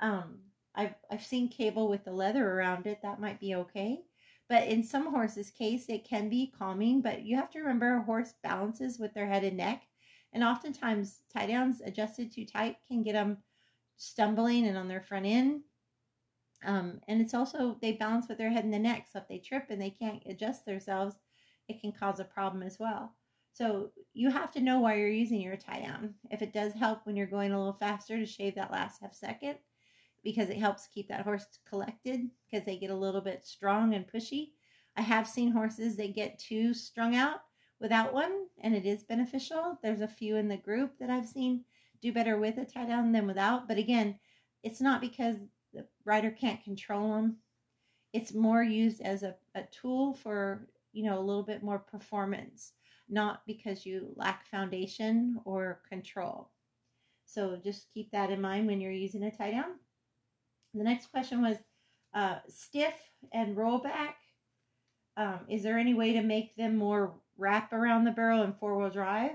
Um, 0.00 0.40
I've 0.74 0.94
I've 1.10 1.24
seen 1.24 1.48
cable 1.48 1.88
with 1.88 2.04
the 2.04 2.12
leather 2.12 2.48
around 2.48 2.86
it. 2.86 3.00
That 3.02 3.20
might 3.20 3.40
be 3.40 3.54
okay. 3.54 4.00
But 4.48 4.66
in 4.66 4.82
some 4.82 5.12
horses' 5.12 5.50
case, 5.50 5.86
it 5.88 6.04
can 6.04 6.28
be 6.28 6.52
calming. 6.58 7.00
But 7.00 7.22
you 7.22 7.36
have 7.36 7.50
to 7.50 7.60
remember 7.60 7.96
a 7.96 8.02
horse 8.02 8.34
balances 8.42 8.98
with 8.98 9.14
their 9.14 9.26
head 9.26 9.44
and 9.44 9.56
neck, 9.56 9.84
and 10.32 10.42
oftentimes 10.42 11.22
tie 11.32 11.46
downs 11.46 11.80
adjusted 11.80 12.32
too 12.32 12.44
tight 12.44 12.76
can 12.88 13.02
get 13.02 13.12
them 13.12 13.38
stumbling 13.96 14.66
and 14.66 14.76
on 14.76 14.88
their 14.88 15.00
front 15.00 15.26
end. 15.26 15.62
Um, 16.64 17.00
and 17.08 17.20
it's 17.20 17.34
also 17.34 17.76
they 17.80 17.92
balance 17.92 18.28
with 18.28 18.38
their 18.38 18.50
head 18.50 18.64
and 18.64 18.72
the 18.72 18.78
neck. 18.78 19.06
So 19.12 19.18
if 19.18 19.28
they 19.28 19.38
trip 19.38 19.66
and 19.70 19.80
they 19.80 19.90
can't 19.90 20.22
adjust 20.26 20.64
themselves, 20.64 21.16
it 21.68 21.80
can 21.80 21.92
cause 21.92 22.20
a 22.20 22.24
problem 22.24 22.62
as 22.62 22.78
well. 22.78 23.14
So 23.52 23.90
you 24.12 24.30
have 24.30 24.52
to 24.52 24.60
know 24.60 24.80
why 24.80 24.96
you're 24.96 25.08
using 25.08 25.40
your 25.40 25.56
tie 25.56 25.80
down. 25.80 26.14
If 26.30 26.42
it 26.42 26.52
does 26.52 26.72
help 26.72 27.00
when 27.04 27.16
you're 27.16 27.26
going 27.26 27.52
a 27.52 27.58
little 27.58 27.72
faster 27.72 28.16
to 28.16 28.26
shave 28.26 28.54
that 28.54 28.70
last 28.70 29.00
half 29.00 29.14
second, 29.14 29.56
because 30.22 30.50
it 30.50 30.58
helps 30.58 30.88
keep 30.88 31.08
that 31.08 31.22
horse 31.22 31.46
collected 31.68 32.20
because 32.50 32.66
they 32.66 32.76
get 32.76 32.90
a 32.90 32.96
little 32.96 33.20
bit 33.20 33.44
strong 33.44 33.94
and 33.94 34.06
pushy. 34.06 34.50
I 34.96 35.02
have 35.02 35.26
seen 35.26 35.52
horses 35.52 35.96
that 35.96 36.14
get 36.14 36.38
too 36.38 36.74
strung 36.74 37.14
out 37.16 37.40
without 37.80 38.12
one, 38.12 38.46
and 38.62 38.74
it 38.74 38.84
is 38.84 39.02
beneficial. 39.02 39.78
There's 39.82 40.02
a 40.02 40.08
few 40.08 40.36
in 40.36 40.48
the 40.48 40.56
group 40.56 40.98
that 40.98 41.10
I've 41.10 41.28
seen 41.28 41.64
do 42.02 42.12
better 42.12 42.38
with 42.38 42.58
a 42.58 42.64
tie 42.64 42.86
down 42.86 43.12
than 43.12 43.26
without. 43.26 43.68
But 43.68 43.78
again, 43.78 44.18
it's 44.62 44.80
not 44.80 45.00
because 45.00 45.36
the 45.72 45.86
rider 46.04 46.30
can't 46.30 46.62
control 46.62 47.14
them. 47.14 47.36
It's 48.12 48.34
more 48.34 48.62
used 48.62 49.00
as 49.00 49.22
a, 49.22 49.36
a 49.54 49.62
tool 49.70 50.14
for, 50.14 50.66
you 50.92 51.04
know, 51.04 51.18
a 51.18 51.22
little 51.22 51.42
bit 51.44 51.62
more 51.62 51.78
performance, 51.78 52.72
not 53.08 53.42
because 53.46 53.86
you 53.86 54.12
lack 54.16 54.46
foundation 54.46 55.40
or 55.44 55.80
control. 55.88 56.50
So 57.26 57.56
just 57.62 57.86
keep 57.94 58.10
that 58.10 58.30
in 58.30 58.40
mind 58.40 58.66
when 58.66 58.80
you're 58.80 58.90
using 58.90 59.22
a 59.22 59.30
tie 59.30 59.52
down. 59.52 59.76
The 60.74 60.84
next 60.84 61.10
question 61.10 61.42
was 61.42 61.56
uh, 62.14 62.38
stiff 62.48 62.94
and 63.32 63.56
rollback. 63.56 64.14
Um, 65.16 65.40
is 65.48 65.62
there 65.62 65.78
any 65.78 65.94
way 65.94 66.12
to 66.14 66.22
make 66.22 66.56
them 66.56 66.76
more 66.76 67.14
wrap 67.36 67.72
around 67.72 68.04
the 68.04 68.10
barrel 68.10 68.42
and 68.42 68.56
four 68.56 68.76
wheel 68.76 68.90
drive? 68.90 69.32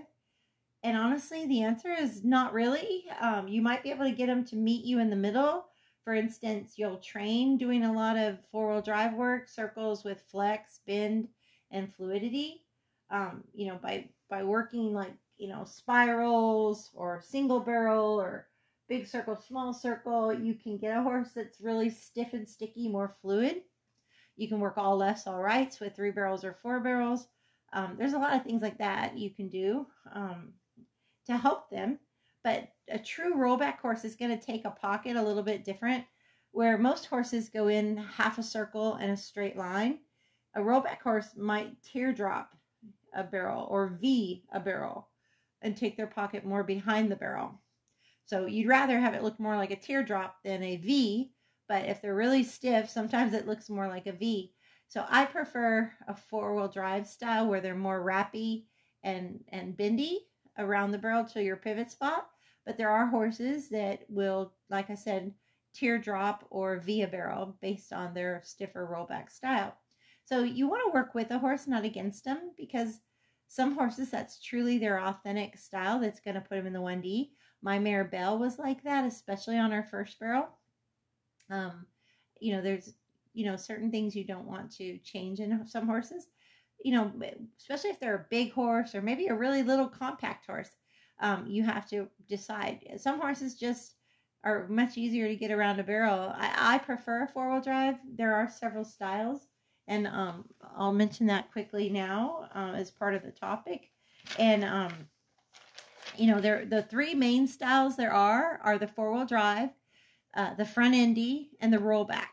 And 0.84 0.98
honestly, 0.98 1.48
the 1.48 1.63
answer 1.63 1.91
is 1.91 2.24
not 2.24 2.54
really. 2.54 3.06
Um, 3.19 3.48
you 3.48 3.62
might 3.62 3.84
be 3.84 3.91
able 3.91 4.06
to 4.06 4.12
get 4.12 4.28
them 4.28 4.45
to 4.45 4.56
meet 4.56 4.86
you 4.86 5.00
in 5.00 5.10
the 5.10 5.15
middle. 5.15 5.65
For 6.05 6.13
instance, 6.13 6.75
you'll 6.77 6.99
train 6.99 7.57
doing 7.57 7.83
a 7.83 7.91
lot 7.91 8.15
of 8.15 8.39
four 8.51 8.71
wheel 8.71 8.81
drive 8.81 9.15
work, 9.15 9.49
circles 9.49 10.03
with 10.03 10.21
flex, 10.21 10.79
bend, 10.87 11.27
and 11.71 11.93
fluidity. 11.93 12.61
Um, 13.09 13.43
you 13.53 13.67
know, 13.67 13.79
by 13.81 14.09
by 14.29 14.43
working 14.43 14.93
like 14.93 15.13
you 15.37 15.49
know 15.49 15.65
spirals 15.65 16.91
or 16.93 17.21
single 17.21 17.59
barrel 17.59 18.21
or 18.21 18.47
big 18.87 19.07
circle, 19.07 19.35
small 19.35 19.73
circle. 19.73 20.31
You 20.33 20.53
can 20.53 20.77
get 20.77 20.97
a 20.97 21.01
horse 21.01 21.31
that's 21.35 21.59
really 21.59 21.89
stiff 21.89 22.33
and 22.33 22.47
sticky, 22.47 22.87
more 22.87 23.15
fluid. 23.21 23.63
You 24.37 24.47
can 24.47 24.59
work 24.59 24.77
all 24.77 24.97
lefts, 24.97 25.27
all 25.27 25.41
rights 25.41 25.79
with 25.79 25.95
three 25.95 26.11
barrels 26.11 26.43
or 26.43 26.53
four 26.53 26.79
barrels. 26.81 27.27
Um, 27.73 27.95
there's 27.97 28.13
a 28.13 28.19
lot 28.19 28.35
of 28.35 28.43
things 28.43 28.61
like 28.61 28.77
that 28.77 29.17
you 29.17 29.31
can 29.31 29.49
do 29.49 29.87
um, 30.13 30.53
to 31.25 31.35
help 31.35 31.69
them. 31.69 31.99
But 32.43 32.69
a 32.89 33.00
true 33.00 33.36
rollback 33.36 33.80
horse 33.80 34.04
is 34.04 34.15
going 34.15 34.38
to 34.38 34.45
take 34.45 34.65
a 34.65 34.71
pocket 34.71 35.15
a 35.15 35.21
little 35.21 35.43
bit 35.43 35.65
different, 35.65 36.04
where 36.52 36.78
most 36.78 37.06
horses 37.08 37.50
go 37.50 37.67
in 37.67 37.98
half 37.98 38.38
a 38.38 38.43
circle 38.43 38.95
and 38.95 39.12
a 39.12 39.17
straight 39.17 39.58
line. 39.58 40.00
A 40.56 40.62
rollback 40.62 41.02
horse 41.02 41.30
might 41.36 41.82
teardrop 41.84 42.56
a 43.13 43.24
barrel 43.24 43.67
or 43.69 43.88
V 43.88 44.43
a 44.52 44.60
barrel 44.60 45.10
and 45.62 45.76
take 45.76 45.98
their 45.98 46.08
pocket 46.08 46.45
more 46.45 46.63
behind 46.63 47.12
the 47.12 47.15
barrel. 47.15 47.60
So 48.26 48.45
you'd 48.45 48.67
rather 48.67 49.00
have 49.00 49.13
it 49.13 49.24
look 49.24 49.39
more 49.39 49.56
like 49.56 49.71
a 49.71 49.76
teardrop 49.76 50.38
than 50.43 50.63
a 50.63 50.78
V, 50.78 51.32
but 51.67 51.86
if 51.86 52.02
they're 52.02 52.15
really 52.15 52.43
stiff, 52.43 52.89
sometimes 52.89 53.34
it 53.34 53.48
looks 53.48 53.69
more 53.69 53.88
like 53.88 54.08
a 54.08 54.13
V. 54.13 54.54
So 54.88 55.06
I 55.10 55.26
prefer 55.26 55.91
a 56.08 56.15
four-wheel 56.15 56.69
drive 56.69 57.08
style 57.08 57.48
where 57.48 57.62
they're 57.62 57.76
more 57.76 58.02
wrappy 58.02 58.67
and, 59.04 59.43
and 59.50 59.76
bendy 59.76 60.28
around 60.58 60.91
the 60.91 60.98
barrel 60.98 61.26
to 61.26 61.43
your 61.43 61.58
pivot 61.58 61.91
spot. 61.91 62.28
But 62.65 62.78
there 62.78 62.89
are 62.89 63.08
horses 63.08 63.69
that 63.69 64.06
will, 64.10 64.54
like 64.69 64.89
I 64.89 64.95
said, 64.95 65.34
teardrop 65.73 66.45
or 66.49 66.80
V 66.80 67.01
a 67.04 67.08
barrel 67.08 67.58
based 67.62 67.93
on 67.93 68.13
their 68.13 68.41
stiffer 68.43 68.88
rollback 68.91 69.32
style. 69.32 69.75
So 70.23 70.41
you 70.41 70.67
want 70.67 70.82
to 70.86 70.93
work 70.93 71.13
with 71.13 71.30
a 71.32 71.38
horse, 71.38 71.67
not 71.67 71.86
against 71.86 72.23
them, 72.25 72.51
because 72.58 72.99
some 73.47 73.75
horses, 73.75 74.10
that's 74.10 74.41
truly 74.41 74.78
their 74.78 74.99
authentic 74.99 75.58
style 75.58 75.99
that's 75.99 76.19
going 76.19 76.34
to 76.36 76.41
put 76.41 76.56
them 76.56 76.65
in 76.65 76.73
the 76.73 76.80
1D. 76.80 77.30
My 77.62 77.78
mare 77.78 78.04
Belle 78.04 78.39
was 78.39 78.58
like 78.58 78.84
that, 78.84 79.06
especially 79.06 79.58
on 79.58 79.71
her 79.71 79.84
first 79.84 80.19
barrel. 80.19 80.47
Um, 81.51 81.86
you 82.39 82.56
know, 82.56 82.62
there's, 82.62 82.93
you 83.34 83.45
know, 83.45 83.56
certain 83.56 83.91
things 83.91 84.15
you 84.15 84.23
don't 84.23 84.47
want 84.47 84.71
to 84.78 84.97
change 84.99 85.39
in 85.39 85.67
some 85.67 85.88
horses. 85.88 86.28
You 86.84 86.93
know, 86.93 87.12
especially 87.60 87.91
if 87.91 87.99
they're 87.99 88.15
a 88.15 88.25
big 88.30 88.51
horse 88.51 88.93
or 88.95 89.01
maybe 89.01 89.28
a 89.28 89.36
really 89.36 89.63
little 89.63 89.88
compact 89.88 90.45
horse. 90.45 90.69
Um, 91.19 91.45
you 91.47 91.63
have 91.63 91.88
to 91.89 92.08
decide. 92.28 92.86
Some 92.97 93.19
horses 93.19 93.56
just 93.56 93.95
are 94.43 94.67
much 94.67 94.97
easier 94.97 95.28
to 95.28 95.36
get 95.36 95.51
around 95.51 95.80
a 95.80 95.84
barrel. 95.84 96.34
I, 96.36 96.75
I 96.75 96.78
prefer 96.78 97.28
four 97.28 97.51
wheel 97.51 97.62
drive. 97.62 97.97
There 98.15 98.34
are 98.34 98.49
several 98.49 98.86
styles, 98.86 99.47
and 99.88 100.08
um, 100.08 100.45
I'll 100.78 100.93
mention 100.93 101.25
that 101.28 101.51
quickly 101.51 101.89
now 101.89 102.49
uh, 102.54 102.73
as 102.75 102.91
part 102.91 103.15
of 103.15 103.23
the 103.23 103.32
topic. 103.32 103.91
And 104.38 104.63
um, 104.63 104.93
you 106.17 106.28
know, 106.28 106.39
there 106.39 106.65
the 106.65 106.84
three 106.84 107.13
main 107.13 107.47
styles 107.47 107.95
there 107.95 108.13
are 108.13 108.60
are 108.63 108.78
the 108.78 108.88
four 108.88 109.13
wheel 109.13 109.25
drive, 109.25 109.69
uh, 110.36 110.54
the 110.54 110.65
front 110.65 110.93
endy, 110.93 111.51
and 111.60 111.73
the 111.73 111.78
rollback. 111.78 112.28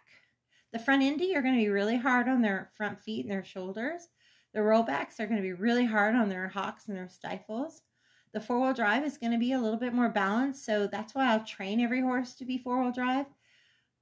The 0.72 0.78
front 0.78 1.02
endy 1.02 1.34
are 1.36 1.42
going 1.42 1.54
to 1.54 1.60
be 1.60 1.68
really 1.68 1.98
hard 1.98 2.28
on 2.28 2.42
their 2.42 2.70
front 2.76 2.98
feet 2.98 3.24
and 3.24 3.30
their 3.30 3.44
shoulders. 3.44 4.08
The 4.54 4.60
rollbacks 4.60 5.18
are 5.18 5.26
going 5.26 5.36
to 5.36 5.42
be 5.42 5.52
really 5.52 5.86
hard 5.86 6.14
on 6.14 6.28
their 6.28 6.48
hocks 6.48 6.88
and 6.88 6.96
their 6.96 7.08
stifles. 7.08 7.82
The 8.32 8.40
four 8.40 8.60
wheel 8.60 8.72
drive 8.72 9.04
is 9.04 9.18
going 9.18 9.32
to 9.32 9.38
be 9.38 9.52
a 9.52 9.60
little 9.60 9.78
bit 9.78 9.92
more 9.92 10.08
balanced, 10.08 10.64
so 10.64 10.86
that's 10.86 11.14
why 11.14 11.30
I'll 11.30 11.44
train 11.44 11.80
every 11.80 12.00
horse 12.00 12.34
to 12.34 12.44
be 12.44 12.58
four 12.58 12.82
wheel 12.82 12.92
drive. 12.92 13.26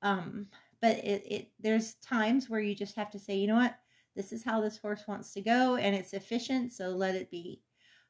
Um, 0.02 0.46
but 0.80 0.96
it, 0.98 1.24
it 1.26 1.48
there's 1.58 1.94
times 1.94 2.48
where 2.48 2.60
you 2.60 2.74
just 2.74 2.96
have 2.96 3.10
to 3.10 3.18
say, 3.18 3.36
you 3.36 3.48
know 3.48 3.56
what, 3.56 3.76
this 4.14 4.32
is 4.32 4.44
how 4.44 4.60
this 4.60 4.78
horse 4.78 5.02
wants 5.08 5.32
to 5.32 5.40
go, 5.40 5.76
and 5.76 5.94
it's 5.94 6.12
efficient, 6.12 6.72
so 6.72 6.90
let 6.90 7.14
it 7.14 7.30
be. 7.30 7.60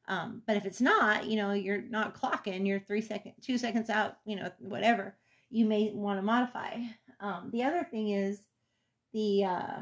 Um, 0.07 0.41
but 0.45 0.57
if 0.57 0.65
it's 0.65 0.81
not, 0.81 1.25
you 1.25 1.37
know, 1.37 1.53
you're 1.53 1.81
not 1.81 2.15
clocking, 2.19 2.67
you're 2.67 2.79
three 2.79 3.01
seconds, 3.01 3.35
two 3.41 3.57
seconds 3.57 3.89
out, 3.89 4.17
you 4.25 4.35
know, 4.35 4.51
whatever, 4.59 5.15
you 5.49 5.65
may 5.65 5.91
want 5.93 6.17
to 6.17 6.23
modify. 6.23 6.77
Um, 7.19 7.49
the 7.51 7.63
other 7.63 7.83
thing 7.83 8.09
is 8.09 8.41
the 9.13 9.45
uh, 9.45 9.79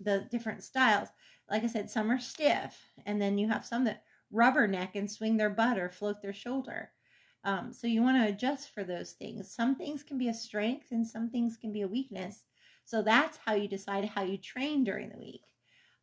the 0.00 0.26
different 0.30 0.62
styles. 0.62 1.08
Like 1.50 1.64
I 1.64 1.66
said, 1.66 1.90
some 1.90 2.10
are 2.10 2.20
stiff, 2.20 2.78
and 3.06 3.20
then 3.20 3.38
you 3.38 3.48
have 3.48 3.64
some 3.64 3.84
that 3.84 4.02
rubberneck 4.32 4.90
and 4.94 5.10
swing 5.10 5.36
their 5.36 5.50
butt 5.50 5.78
or 5.78 5.88
float 5.88 6.20
their 6.22 6.32
shoulder. 6.32 6.90
Um, 7.44 7.72
so 7.72 7.86
you 7.86 8.02
want 8.02 8.16
to 8.16 8.28
adjust 8.28 8.74
for 8.74 8.84
those 8.84 9.12
things. 9.12 9.50
Some 9.50 9.76
things 9.76 10.02
can 10.02 10.18
be 10.18 10.28
a 10.28 10.34
strength, 10.34 10.88
and 10.90 11.06
some 11.06 11.30
things 11.30 11.56
can 11.56 11.72
be 11.72 11.82
a 11.82 11.88
weakness. 11.88 12.44
So 12.84 13.02
that's 13.02 13.38
how 13.44 13.54
you 13.54 13.68
decide 13.68 14.04
how 14.06 14.22
you 14.22 14.38
train 14.38 14.84
during 14.84 15.10
the 15.10 15.18
week. 15.18 15.42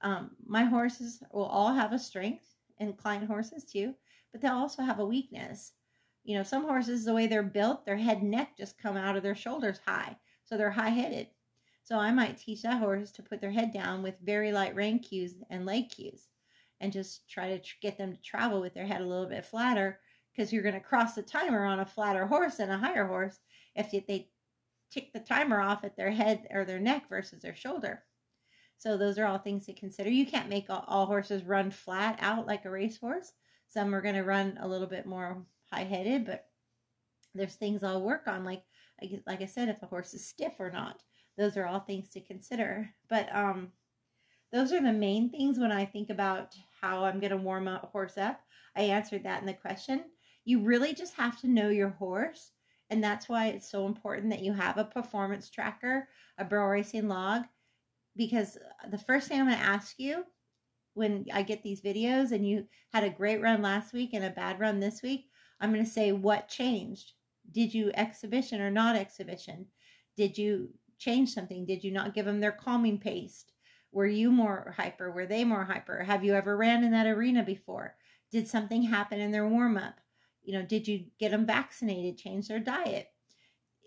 Um, 0.01 0.31
my 0.45 0.63
horses 0.63 1.21
will 1.31 1.45
all 1.45 1.73
have 1.73 1.93
a 1.93 1.99
strength 1.99 2.45
and 2.79 2.97
client 2.97 3.27
horses 3.27 3.63
too, 3.63 3.93
but 4.31 4.41
they'll 4.41 4.53
also 4.53 4.83
have 4.83 4.99
a 4.99 5.05
weakness. 5.05 5.73
You 6.23 6.37
know, 6.37 6.43
some 6.43 6.63
horses, 6.63 7.05
the 7.05 7.13
way 7.13 7.27
they're 7.27 7.43
built, 7.43 7.85
their 7.85 7.97
head 7.97 8.23
neck 8.23 8.57
just 8.57 8.77
come 8.77 8.97
out 8.97 9.15
of 9.15 9.23
their 9.23 9.35
shoulders 9.35 9.79
high. 9.85 10.17
So 10.43 10.57
they're 10.57 10.71
high 10.71 10.89
headed. 10.89 11.27
So 11.83 11.97
I 11.97 12.11
might 12.11 12.37
teach 12.37 12.63
that 12.63 12.79
horse 12.79 13.11
to 13.11 13.23
put 13.23 13.41
their 13.41 13.51
head 13.51 13.71
down 13.71 14.01
with 14.01 14.15
very 14.23 14.51
light 14.51 14.75
rein 14.75 14.99
cues 14.99 15.35
and 15.49 15.65
leg 15.65 15.89
cues 15.89 16.27
and 16.81 16.91
just 16.91 17.29
try 17.29 17.49
to 17.49 17.59
tr- 17.59 17.75
get 17.81 17.97
them 17.97 18.13
to 18.13 18.21
travel 18.21 18.61
with 18.61 18.73
their 18.73 18.85
head 18.85 19.01
a 19.01 19.05
little 19.05 19.27
bit 19.27 19.45
flatter 19.45 19.99
because 20.31 20.51
you're 20.51 20.63
going 20.63 20.75
to 20.75 20.81
cross 20.81 21.13
the 21.13 21.21
timer 21.21 21.65
on 21.65 21.79
a 21.79 21.85
flatter 21.85 22.25
horse 22.25 22.59
and 22.59 22.71
a 22.71 22.77
higher 22.77 23.07
horse 23.07 23.39
if 23.75 23.91
they 23.91 24.29
tick 24.91 25.13
the 25.13 25.19
timer 25.19 25.61
off 25.61 25.83
at 25.83 25.95
their 25.95 26.11
head 26.11 26.47
or 26.51 26.65
their 26.65 26.79
neck 26.79 27.07
versus 27.09 27.41
their 27.41 27.55
shoulder. 27.55 28.03
So 28.77 28.97
those 28.97 29.17
are 29.17 29.25
all 29.25 29.37
things 29.37 29.65
to 29.65 29.73
consider. 29.73 30.09
You 30.09 30.25
can't 30.25 30.49
make 30.49 30.69
all, 30.69 30.83
all 30.87 31.05
horses 31.05 31.43
run 31.43 31.71
flat 31.71 32.19
out 32.21 32.45
like 32.45 32.65
a 32.65 32.69
racehorse. 32.69 33.31
Some 33.67 33.95
are 33.95 34.01
going 34.01 34.15
to 34.15 34.23
run 34.23 34.57
a 34.61 34.67
little 34.67 34.87
bit 34.87 35.05
more 35.05 35.45
high-headed, 35.71 36.25
but 36.25 36.45
there's 37.33 37.55
things 37.55 37.83
I'll 37.83 38.01
work 38.01 38.27
on, 38.27 38.43
like 38.43 38.63
like 39.27 39.41
I 39.41 39.45
said, 39.45 39.67
if 39.67 39.81
a 39.83 39.87
horse 39.87 40.13
is 40.13 40.25
stiff 40.25 40.53
or 40.57 40.71
not. 40.71 41.03
Those 41.37 41.57
are 41.57 41.65
all 41.65 41.81
things 41.81 42.09
to 42.11 42.21
consider. 42.21 42.89
But 43.09 43.27
um, 43.35 43.71
Those 44.55 44.71
are 44.71 44.81
the 44.81 44.93
main 44.93 45.29
things 45.29 45.59
when 45.59 45.73
I 45.73 45.83
think 45.83 46.09
about 46.09 46.55
how 46.79 47.03
I'm 47.03 47.19
going 47.19 47.31
to 47.31 47.37
warm 47.37 47.67
a 47.67 47.79
horse 47.91 48.17
up. 48.17 48.39
I 48.77 48.83
answered 48.83 49.23
that 49.23 49.41
in 49.41 49.45
the 49.45 49.53
question. 49.53 50.05
You 50.45 50.61
really 50.61 50.93
just 50.93 51.13
have 51.15 51.41
to 51.41 51.49
know 51.49 51.67
your 51.67 51.89
horse. 51.89 52.51
And 52.89 53.03
that's 53.03 53.27
why 53.27 53.47
it's 53.47 53.69
so 53.69 53.85
important 53.85 54.29
that 54.29 54.43
you 54.43 54.53
have 54.53 54.77
a 54.77 54.85
performance 54.85 55.49
tracker, 55.49 56.07
a 56.37 56.45
barrel 56.45 56.69
racing 56.69 57.09
log, 57.09 57.43
because 58.15 58.55
uh, 58.55 58.87
the 58.89 58.97
first 58.97 59.27
thing 59.27 59.41
I'm 59.41 59.47
going 59.47 59.59
to 59.59 59.65
ask 59.65 59.95
you 59.99 60.23
when 60.93 61.25
I 61.33 61.41
get 61.41 61.61
these 61.61 61.81
videos 61.81 62.31
and 62.31 62.47
you 62.47 62.65
had 62.93 63.03
a 63.03 63.09
great 63.09 63.41
run 63.41 63.61
last 63.61 63.91
week 63.91 64.11
and 64.13 64.23
a 64.23 64.29
bad 64.29 64.61
run 64.61 64.79
this 64.79 65.01
week, 65.01 65.25
I'm 65.59 65.73
going 65.73 65.83
to 65.83 65.91
say, 65.91 66.13
what 66.13 66.47
changed? 66.47 67.11
Did 67.51 67.73
you 67.73 67.91
exhibition 67.95 68.61
or 68.61 68.71
not 68.71 68.95
exhibition? 68.95 69.65
Did 70.15 70.37
you 70.37 70.69
change 70.97 71.33
something? 71.33 71.65
Did 71.65 71.83
you 71.83 71.91
not 71.91 72.13
give 72.13 72.25
them 72.25 72.39
their 72.39 72.53
calming 72.53 72.99
paste? 72.99 73.51
Were 73.95 74.05
you 74.05 74.29
more 74.29 74.73
hyper? 74.75 75.09
Were 75.09 75.25
they 75.25 75.45
more 75.45 75.63
hyper? 75.63 76.03
Have 76.03 76.25
you 76.25 76.33
ever 76.33 76.57
ran 76.57 76.83
in 76.83 76.91
that 76.91 77.07
arena 77.07 77.43
before? 77.43 77.95
Did 78.29 78.45
something 78.45 78.83
happen 78.83 79.21
in 79.21 79.31
their 79.31 79.47
warm 79.47 79.77
up? 79.77 80.01
You 80.43 80.51
know, 80.51 80.63
did 80.63 80.85
you 80.85 81.05
get 81.17 81.31
them 81.31 81.45
vaccinated, 81.45 82.17
change 82.17 82.49
their 82.49 82.59
diet? 82.59 83.07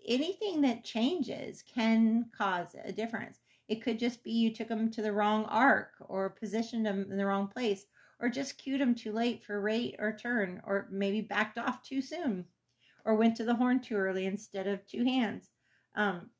Anything 0.07 0.61
that 0.61 0.83
changes 0.83 1.61
can 1.61 2.25
cause 2.35 2.75
a 2.83 2.91
difference. 2.91 3.37
It 3.67 3.83
could 3.83 3.99
just 3.99 4.23
be 4.23 4.31
you 4.31 4.51
took 4.51 4.69
them 4.69 4.89
to 4.89 5.03
the 5.03 5.13
wrong 5.13 5.45
arc 5.45 5.91
or 5.99 6.31
positioned 6.31 6.87
them 6.87 7.05
in 7.11 7.17
the 7.17 7.27
wrong 7.27 7.47
place 7.47 7.85
or 8.19 8.29
just 8.29 8.57
cued 8.57 8.81
them 8.81 8.95
too 8.95 9.11
late 9.11 9.43
for 9.43 9.61
rate 9.61 9.95
or 9.99 10.11
turn 10.11 10.59
or 10.65 10.87
maybe 10.89 11.21
backed 11.21 11.59
off 11.59 11.83
too 11.83 12.01
soon 12.01 12.45
or 13.05 13.13
went 13.13 13.37
to 13.37 13.43
the 13.43 13.53
horn 13.53 13.79
too 13.79 13.95
early 13.95 14.25
instead 14.25 14.65
of 14.65 14.87
two 14.87 15.03
hands. 15.03 15.51
Um, 15.93 16.31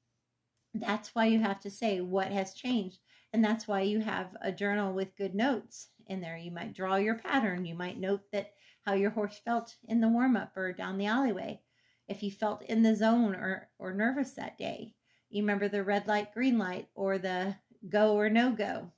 that's 0.74 1.14
why 1.14 1.26
you 1.26 1.40
have 1.40 1.60
to 1.60 1.70
say 1.70 2.02
what 2.02 2.32
has 2.32 2.56
changed. 2.56 2.98
And 3.34 3.44
that's 3.44 3.68
why 3.68 3.82
you 3.82 4.00
have 4.00 4.36
a 4.42 4.52
journal 4.52 4.94
with 4.94 5.16
good 5.16 5.36
notes 5.36 5.88
in 6.08 6.22
there. 6.22 6.38
You 6.38 6.52
might 6.52 6.74
draw 6.74 6.96
your 6.96 7.16
pattern. 7.16 7.66
You 7.66 7.76
might 7.76 8.00
note 8.00 8.22
that 8.32 8.54
how 8.86 8.94
your 8.94 9.12
horse 9.12 9.40
felt 9.44 9.76
in 9.88 10.02
the 10.02 10.08
warm 10.08 10.36
up 10.36 10.58
or 10.58 10.74
down 10.74 10.98
the 10.98 11.06
alleyway. 11.06 11.62
If 12.08 12.24
you 12.24 12.32
felt 12.32 12.64
in 12.64 12.82
the 12.82 12.96
zone 12.96 13.36
or, 13.36 13.70
or 13.78 13.94
nervous 13.94 14.32
that 14.32 14.58
day, 14.58 14.96
you 15.30 15.44
remember 15.44 15.68
the 15.68 15.84
red 15.84 16.08
light, 16.08 16.34
green 16.34 16.58
light, 16.58 16.88
or 16.96 17.20
the 17.20 17.56
go 17.88 18.16
or 18.16 18.30
no 18.30 18.52
go. 18.52 18.92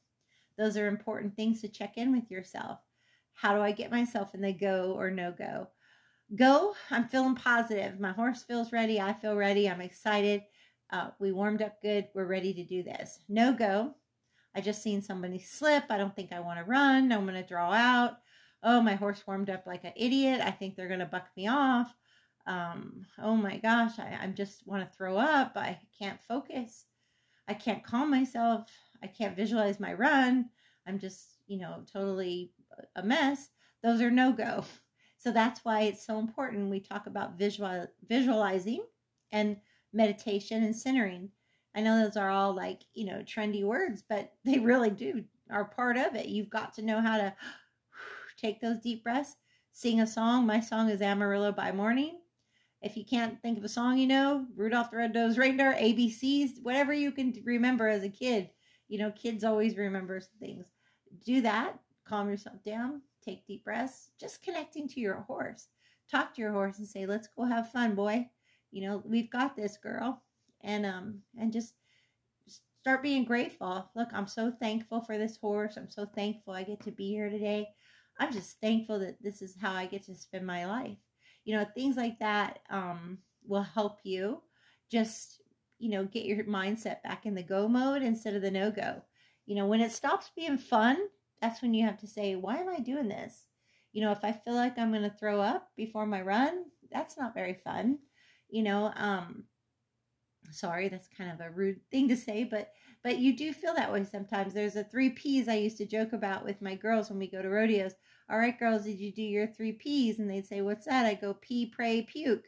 Those 0.57 0.77
are 0.77 0.87
important 0.87 1.35
things 1.35 1.59
to 1.61 1.67
check 1.67 1.97
in 1.97 2.13
with 2.13 2.31
yourself. 2.31 2.79
How 3.33 3.53
do 3.53 3.61
I 3.61 3.71
get 3.71 3.91
myself 3.91 4.33
in 4.33 4.41
the 4.41 4.53
go 4.53 4.93
or 4.97 5.11
no 5.11 5.33
go? 5.37 5.67
Go, 6.35 6.73
I'm 6.89 7.09
feeling 7.09 7.35
positive. 7.35 7.99
My 7.99 8.11
horse 8.11 8.43
feels 8.43 8.71
ready. 8.71 9.01
I 9.01 9.11
feel 9.11 9.35
ready. 9.35 9.69
I'm 9.69 9.81
excited. 9.81 10.43
Uh, 10.89 11.09
we 11.19 11.33
warmed 11.33 11.61
up 11.61 11.81
good. 11.81 12.07
We're 12.13 12.25
ready 12.25 12.53
to 12.53 12.63
do 12.63 12.83
this. 12.83 13.19
No 13.27 13.51
go. 13.51 13.95
I 14.55 14.61
just 14.61 14.83
seen 14.83 15.01
somebody 15.01 15.39
slip. 15.39 15.85
I 15.89 15.97
don't 15.97 16.15
think 16.15 16.31
I 16.31 16.39
want 16.39 16.59
to 16.59 16.65
run. 16.65 17.11
I'm 17.11 17.25
going 17.25 17.41
to 17.41 17.47
draw 17.47 17.71
out. 17.71 18.17
Oh, 18.63 18.81
my 18.81 18.95
horse 18.95 19.23
warmed 19.25 19.49
up 19.49 19.65
like 19.65 19.83
an 19.83 19.93
idiot. 19.95 20.41
I 20.43 20.51
think 20.51 20.75
they're 20.75 20.87
going 20.87 20.99
to 20.99 21.05
buck 21.05 21.27
me 21.35 21.47
off 21.47 21.95
um, 22.47 23.05
oh 23.21 23.35
my 23.35 23.57
gosh, 23.57 23.99
I, 23.99 24.17
I 24.21 24.27
just 24.27 24.65
want 24.65 24.83
to 24.83 24.97
throw 24.97 25.17
up. 25.17 25.53
I 25.55 25.79
can't 25.97 26.19
focus. 26.27 26.85
I 27.47 27.53
can't 27.53 27.83
calm 27.83 28.09
myself. 28.09 28.69
I 29.03 29.07
can't 29.07 29.35
visualize 29.35 29.79
my 29.79 29.93
run. 29.93 30.49
I'm 30.87 30.99
just, 30.99 31.37
you 31.47 31.57
know, 31.57 31.83
totally 31.91 32.51
a 32.95 33.03
mess. 33.03 33.49
Those 33.83 34.01
are 34.01 34.11
no 34.11 34.31
go. 34.31 34.65
So 35.17 35.31
that's 35.31 35.63
why 35.63 35.81
it's 35.81 36.05
so 36.05 36.17
important. 36.17 36.71
We 36.71 36.79
talk 36.79 37.05
about 37.05 37.37
visual 37.37 37.85
visualizing 38.03 38.83
and 39.31 39.57
meditation 39.93 40.63
and 40.63 40.75
centering. 40.75 41.29
I 41.75 41.81
know 41.81 42.03
those 42.03 42.17
are 42.17 42.29
all 42.29 42.53
like, 42.53 42.81
you 42.93 43.05
know, 43.05 43.23
trendy 43.23 43.63
words, 43.63 44.03
but 44.07 44.33
they 44.45 44.59
really 44.59 44.89
do 44.89 45.23
are 45.49 45.65
part 45.65 45.97
of 45.97 46.15
it. 46.15 46.27
You've 46.27 46.49
got 46.49 46.73
to 46.75 46.81
know 46.81 47.01
how 47.01 47.17
to 47.17 47.33
take 48.37 48.61
those 48.61 48.79
deep 48.79 49.03
breaths, 49.03 49.35
sing 49.73 50.01
a 50.01 50.07
song. 50.07 50.45
My 50.45 50.59
song 50.59 50.89
is 50.89 51.01
Amarillo 51.01 51.51
by 51.51 51.71
Morning. 51.71 52.19
If 52.81 52.97
you 52.97 53.05
can't 53.05 53.39
think 53.41 53.59
of 53.59 53.63
a 53.63 53.69
song 53.69 53.97
you 53.97 54.07
know, 54.07 54.47
Rudolph 54.55 54.89
the 54.89 54.97
Red-Nosed 54.97 55.37
Reindeer, 55.37 55.73
ABCs, 55.73 56.63
whatever 56.63 56.93
you 56.93 57.11
can 57.11 57.33
remember 57.45 57.87
as 57.87 58.03
a 58.03 58.09
kid. 58.09 58.49
You 58.87 58.97
know, 58.97 59.11
kids 59.11 59.43
always 59.43 59.77
remember 59.77 60.19
things. 60.39 60.65
Do 61.23 61.41
that. 61.41 61.79
Calm 62.05 62.27
yourself 62.29 62.63
down. 62.63 63.01
Take 63.23 63.45
deep 63.45 63.63
breaths. 63.63 64.09
Just 64.19 64.41
connecting 64.41 64.87
to 64.89 64.99
your 64.99 65.21
horse. 65.21 65.67
Talk 66.09 66.33
to 66.33 66.41
your 66.41 66.51
horse 66.51 66.79
and 66.79 66.87
say, 66.87 67.05
"Let's 67.05 67.27
go 67.27 67.43
have 67.43 67.71
fun, 67.71 67.93
boy. 67.95 68.29
You 68.71 68.81
know, 68.81 69.03
we've 69.05 69.29
got 69.29 69.55
this, 69.55 69.77
girl." 69.77 70.23
And 70.63 70.85
um 70.85 71.21
and 71.39 71.51
just 71.51 71.73
start 72.81 73.03
being 73.03 73.25
grateful. 73.25 73.89
Look, 73.95 74.09
I'm 74.13 74.27
so 74.27 74.51
thankful 74.51 75.01
for 75.01 75.17
this 75.17 75.37
horse. 75.37 75.77
I'm 75.77 75.89
so 75.89 76.05
thankful 76.05 76.53
I 76.53 76.63
get 76.63 76.81
to 76.83 76.91
be 76.91 77.09
here 77.09 77.29
today. 77.29 77.67
I'm 78.19 78.31
just 78.31 78.59
thankful 78.59 78.99
that 78.99 79.21
this 79.21 79.41
is 79.41 79.55
how 79.59 79.73
I 79.73 79.85
get 79.85 80.05
to 80.05 80.15
spend 80.15 80.45
my 80.45 80.65
life 80.65 80.97
you 81.43 81.55
know 81.55 81.65
things 81.65 81.97
like 81.97 82.19
that 82.19 82.59
um, 82.69 83.17
will 83.45 83.63
help 83.63 83.99
you 84.03 84.41
just 84.89 85.41
you 85.79 85.89
know 85.89 86.05
get 86.05 86.25
your 86.25 86.43
mindset 86.43 87.01
back 87.03 87.25
in 87.25 87.35
the 87.35 87.43
go 87.43 87.67
mode 87.67 88.01
instead 88.01 88.35
of 88.35 88.41
the 88.41 88.51
no 88.51 88.71
go 88.71 89.01
you 89.45 89.55
know 89.55 89.65
when 89.65 89.81
it 89.81 89.91
stops 89.91 90.31
being 90.35 90.57
fun 90.57 90.97
that's 91.41 91.61
when 91.61 91.73
you 91.73 91.85
have 91.85 91.97
to 91.97 92.07
say 92.07 92.35
why 92.35 92.57
am 92.57 92.69
i 92.69 92.79
doing 92.79 93.07
this 93.07 93.45
you 93.93 94.01
know 94.01 94.11
if 94.11 94.23
i 94.23 94.31
feel 94.31 94.53
like 94.53 94.77
i'm 94.77 94.91
going 94.91 95.01
to 95.01 95.17
throw 95.17 95.41
up 95.41 95.69
before 95.75 96.05
my 96.05 96.21
run 96.21 96.65
that's 96.91 97.17
not 97.17 97.33
very 97.33 97.53
fun 97.53 97.97
you 98.49 98.61
know 98.61 98.91
um 98.95 99.43
sorry 100.49 100.89
that's 100.89 101.07
kind 101.17 101.31
of 101.31 101.39
a 101.39 101.51
rude 101.51 101.79
thing 101.91 102.07
to 102.09 102.17
say 102.17 102.43
but 102.43 102.71
but 103.03 103.17
you 103.17 103.35
do 103.35 103.53
feel 103.53 103.73
that 103.73 103.91
way 103.91 104.03
sometimes 104.03 104.53
there's 104.53 104.75
a 104.75 104.83
three 104.83 105.09
p's 105.09 105.47
i 105.47 105.55
used 105.55 105.77
to 105.77 105.85
joke 105.85 106.13
about 106.13 106.43
with 106.43 106.61
my 106.61 106.75
girls 106.75 107.09
when 107.09 107.19
we 107.19 107.27
go 107.27 107.41
to 107.41 107.49
rodeos 107.49 107.93
all 108.31 108.37
right, 108.37 108.57
girls, 108.57 108.85
did 108.85 108.97
you 108.97 109.11
do 109.11 109.21
your 109.21 109.45
three 109.45 109.73
P's? 109.73 110.19
And 110.19 110.29
they'd 110.29 110.47
say, 110.47 110.61
what's 110.61 110.85
that? 110.85 111.05
I 111.05 111.15
go, 111.15 111.33
pee, 111.41 111.65
pray, 111.65 112.03
puke. 112.03 112.45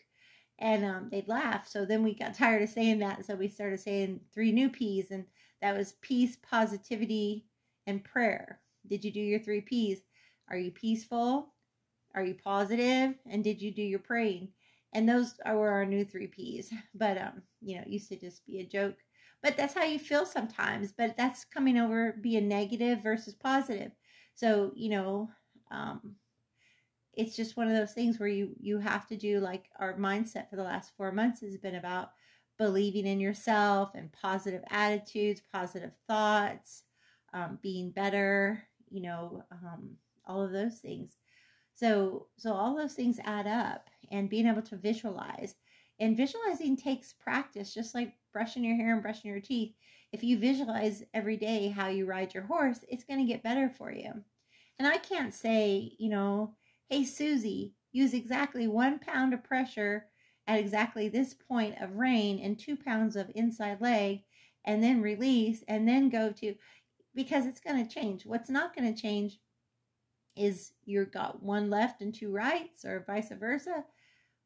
And 0.58 0.86
um, 0.86 1.10
they'd 1.12 1.28
laugh. 1.28 1.68
So 1.68 1.84
then 1.84 2.04
we 2.04 2.16
got 2.16 2.34
tired 2.38 2.64
of 2.64 2.70
saying 2.70 3.00
that. 3.00 3.26
So 3.26 3.36
we 3.36 3.50
started 3.50 3.82
saying 3.82 4.22
three 4.34 4.54
new 4.54 4.70
P's. 4.70 5.12
And 5.12 5.26
that 5.62 5.76
was 5.76 5.96
peace, 6.02 6.38
positivity, 6.38 7.46
and 7.86 8.02
prayer. 8.02 8.62
Did 8.88 9.04
you 9.04 9.12
do 9.12 9.20
your 9.20 9.40
three 9.40 9.60
P's? 9.60 10.00
Are 10.50 10.58
you 10.58 10.72
peaceful? 10.72 11.54
Are 12.16 12.24
you 12.24 12.36
positive? 12.36 13.16
And 13.30 13.44
did 13.44 13.62
you 13.62 13.74
do 13.74 13.82
your 13.82 14.00
praying? 14.00 14.50
And 14.94 15.08
those 15.08 15.36
were 15.46 15.70
our 15.70 15.86
new 15.86 16.06
three 16.06 16.28
P's. 16.28 16.72
But, 16.96 17.18
um, 17.18 17.42
you 17.62 17.76
know, 17.76 17.82
it 17.82 17.90
used 17.90 18.10
to 18.10 18.16
just 18.16 18.46
be 18.46 18.60
a 18.60 18.66
joke. 18.66 18.96
But 19.42 19.58
that's 19.58 19.74
how 19.74 19.84
you 19.84 20.00
feel 20.00 20.26
sometimes. 20.26 20.94
But 20.94 21.18
that's 21.18 21.44
coming 21.46 21.78
over 21.78 22.16
being 22.22 22.48
negative 22.48 23.02
versus 23.02 23.34
positive. 23.34 23.92
So, 24.36 24.72
you 24.76 24.90
know, 24.90 25.30
um, 25.72 26.16
it's 27.14 27.36
just 27.36 27.58
one 27.58 27.68
of 27.68 27.76
those 27.76 27.94
things 27.94 28.20
where 28.20 28.30
you 28.30 28.56
you 28.60 28.80
have 28.80 29.08
to 29.08 29.18
do 29.18 29.40
like 29.40 29.70
our 29.80 29.98
mindset 29.98 30.50
for 30.50 30.56
the 30.56 30.64
last 30.64 30.92
four 30.96 31.12
months 31.12 31.42
has 31.42 31.58
been 31.58 31.76
about 31.76 32.10
believing 32.58 33.06
in 33.06 33.20
yourself 33.20 33.94
and 33.96 34.12
positive 34.12 34.64
attitudes 34.70 35.42
positive 35.52 35.92
thoughts 36.08 36.84
um, 37.34 37.60
being 37.62 37.92
better 37.92 38.64
you 38.90 39.02
know 39.02 39.44
um, 39.52 39.92
all 40.26 40.42
of 40.42 40.52
those 40.52 40.80
things 40.80 41.18
so 41.76 42.28
so 42.38 42.54
all 42.54 42.76
those 42.76 42.94
things 42.94 43.20
add 43.24 43.48
up 43.48 43.90
and 44.12 44.30
being 44.30 44.48
able 44.48 44.62
to 44.64 44.76
visualize. 44.76 45.56
And 46.00 46.18
visualizing 46.18 46.76
takes 46.76 47.14
practice 47.14 47.74
just 47.74 47.94
like 47.96 48.14
brushing 48.32 48.64
your 48.64 48.76
hair 48.76 48.94
and 48.94 49.02
brushing 49.02 49.32
your 49.32 49.40
teeth. 49.40 49.74
If 50.12 50.24
you 50.24 50.38
visualize 50.38 51.04
every 51.14 51.38
day 51.38 51.70
how 51.70 51.88
you 51.88 52.06
ride 52.06 52.34
your 52.34 52.44
horse 52.44 52.80
it's 52.90 53.04
going 53.04 53.20
to 53.20 53.32
get 53.32 53.44
better 53.44 53.70
for 53.70 53.92
you. 53.92 54.12
And 54.80 54.88
I 54.88 54.98
can't 54.98 55.34
say, 55.34 55.96
you 56.00 56.10
know, 56.10 56.56
hey, 56.90 57.04
Susie, 57.04 57.74
use 57.92 58.14
exactly 58.14 58.68
one 58.68 59.00
pound 59.00 59.34
of 59.34 59.44
pressure 59.44 60.08
at 60.48 60.60
exactly 60.60 61.08
this 61.08 61.34
point 61.34 61.76
of 61.80 61.96
rein 61.98 62.40
and 62.40 62.60
two 62.60 62.76
pounds 62.76 63.16
of 63.16 63.32
inside 63.36 63.80
leg 63.82 64.24
and 64.66 64.84
then 64.84 65.02
release 65.02 65.64
and 65.68 65.88
then 65.88 66.10
go 66.10 66.32
to, 66.32 66.56
because 67.16 67.46
it's 67.46 67.60
going 67.60 67.86
to 67.86 67.94
change. 67.94 68.26
What's 68.26 68.50
not 68.50 68.76
going 68.76 68.94
to 68.94 69.02
change 69.02 69.40
is 70.36 70.74
you've 70.86 71.12
got 71.12 71.44
one 71.44 71.70
left 71.70 72.02
and 72.02 72.14
two 72.14 72.32
rights 72.32 72.86
or 72.86 73.04
vice 73.06 73.32
versa. 73.40 73.84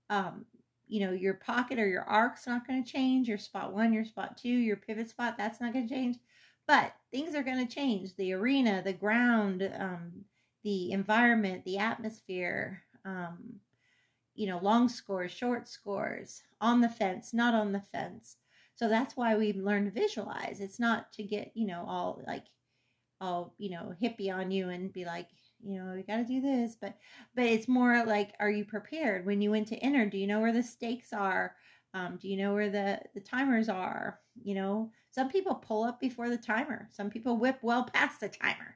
Um, 0.09 0.45
you 0.87 1.05
know, 1.05 1.11
your 1.11 1.33
pocket 1.33 1.79
or 1.79 1.87
your 1.87 2.03
arc's 2.03 2.47
not 2.47 2.65
going 2.65 2.83
to 2.83 2.91
change. 2.91 3.27
Your 3.27 3.37
spot 3.37 3.73
one, 3.73 3.93
your 3.93 4.05
spot 4.05 4.37
two, 4.37 4.49
your 4.49 4.77
pivot 4.77 5.09
spot, 5.09 5.35
that's 5.37 5.59
not 5.59 5.73
going 5.73 5.87
to 5.87 5.93
change. 5.93 6.17
But 6.67 6.93
things 7.11 7.35
are 7.35 7.43
going 7.43 7.65
to 7.65 7.73
change 7.73 8.15
the 8.15 8.33
arena, 8.33 8.81
the 8.83 8.93
ground, 8.93 9.69
um, 9.77 10.25
the 10.63 10.91
environment, 10.91 11.63
the 11.63 11.77
atmosphere, 11.77 12.83
um, 13.05 13.59
you 14.35 14.47
know, 14.47 14.59
long 14.61 14.89
scores, 14.89 15.31
short 15.31 15.67
scores, 15.67 16.43
on 16.61 16.81
the 16.81 16.89
fence, 16.89 17.33
not 17.33 17.53
on 17.53 17.71
the 17.71 17.81
fence. 17.81 18.37
So 18.75 18.87
that's 18.87 19.17
why 19.17 19.35
we 19.35 19.53
learn 19.53 19.85
to 19.85 19.91
visualize. 19.91 20.59
It's 20.59 20.79
not 20.79 21.11
to 21.13 21.23
get, 21.23 21.51
you 21.55 21.65
know, 21.65 21.85
all 21.87 22.21
like, 22.27 22.45
all, 23.19 23.55
you 23.57 23.71
know, 23.71 23.93
hippie 24.01 24.31
on 24.31 24.51
you 24.51 24.69
and 24.69 24.93
be 24.93 25.05
like, 25.05 25.29
you 25.63 25.79
know, 25.79 25.93
we 25.95 26.03
got 26.03 26.17
to 26.17 26.25
do 26.25 26.41
this. 26.41 26.75
But, 26.79 26.97
but 27.35 27.45
it's 27.45 27.67
more 27.67 28.03
like, 28.05 28.33
are 28.39 28.49
you 28.49 28.65
prepared 28.65 29.25
when 29.25 29.41
you 29.41 29.51
went 29.51 29.67
to 29.69 29.77
enter? 29.77 30.05
Do 30.05 30.17
you 30.17 30.27
know 30.27 30.39
where 30.39 30.53
the 30.53 30.63
stakes 30.63 31.13
are? 31.13 31.55
Um, 31.93 32.17
do 32.21 32.27
you 32.27 32.37
know 32.37 32.53
where 32.53 32.69
the, 32.69 32.99
the 33.13 33.21
timers 33.21 33.69
are? 33.69 34.19
You 34.43 34.55
know, 34.55 34.91
some 35.11 35.29
people 35.29 35.55
pull 35.55 35.83
up 35.83 35.99
before 35.99 36.29
the 36.29 36.37
timer. 36.37 36.87
Some 36.91 37.09
people 37.09 37.37
whip 37.37 37.59
well 37.61 37.85
past 37.85 38.19
the 38.19 38.29
timers. 38.29 38.75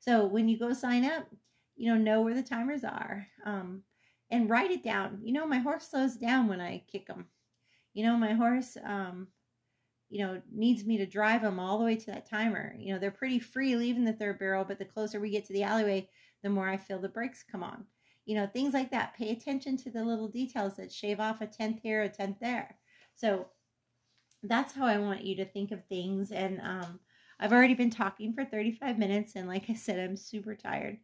So 0.00 0.26
when 0.26 0.48
you 0.48 0.58
go 0.58 0.72
sign 0.72 1.04
up, 1.04 1.26
you 1.76 1.92
know, 1.92 2.00
know 2.00 2.22
where 2.22 2.34
the 2.34 2.42
timers 2.42 2.84
are. 2.84 3.26
Um, 3.44 3.82
and 4.30 4.50
write 4.50 4.70
it 4.70 4.82
down. 4.82 5.20
You 5.22 5.32
know, 5.32 5.46
my 5.46 5.58
horse 5.58 5.88
slows 5.88 6.16
down 6.16 6.48
when 6.48 6.60
I 6.60 6.82
kick 6.90 7.06
him. 7.08 7.26
You 7.94 8.04
know, 8.04 8.16
my 8.16 8.32
horse, 8.32 8.76
um, 8.84 9.28
you 10.08 10.24
know, 10.24 10.40
needs 10.52 10.84
me 10.84 10.98
to 10.98 11.06
drive 11.06 11.42
them 11.42 11.58
all 11.58 11.78
the 11.78 11.84
way 11.84 11.96
to 11.96 12.06
that 12.06 12.28
timer. 12.28 12.74
You 12.78 12.94
know, 12.94 13.00
they're 13.00 13.10
pretty 13.10 13.38
free 13.38 13.76
leaving 13.76 14.04
the 14.04 14.12
third 14.12 14.38
barrel, 14.38 14.64
but 14.64 14.78
the 14.78 14.84
closer 14.84 15.20
we 15.20 15.30
get 15.30 15.44
to 15.46 15.52
the 15.52 15.64
alleyway, 15.64 16.08
the 16.42 16.50
more 16.50 16.68
I 16.68 16.76
feel 16.76 16.98
the 16.98 17.08
brakes 17.08 17.44
come 17.50 17.62
on. 17.62 17.84
You 18.24 18.36
know, 18.36 18.46
things 18.46 18.74
like 18.74 18.90
that. 18.90 19.16
Pay 19.16 19.30
attention 19.30 19.76
to 19.78 19.90
the 19.90 20.04
little 20.04 20.28
details 20.28 20.76
that 20.76 20.92
shave 20.92 21.20
off 21.20 21.40
a 21.40 21.46
tenth 21.46 21.80
here, 21.82 22.02
a 22.02 22.08
tenth 22.08 22.38
there. 22.40 22.76
So 23.14 23.46
that's 24.42 24.74
how 24.74 24.86
I 24.86 24.98
want 24.98 25.24
you 25.24 25.36
to 25.36 25.44
think 25.44 25.72
of 25.72 25.84
things. 25.86 26.30
And 26.30 26.60
um, 26.60 27.00
I've 27.40 27.52
already 27.52 27.74
been 27.74 27.90
talking 27.90 28.32
for 28.32 28.44
35 28.44 28.98
minutes, 28.98 29.34
and 29.36 29.48
like 29.48 29.68
I 29.68 29.74
said, 29.74 29.98
I'm 29.98 30.16
super 30.16 30.54
tired. 30.54 30.98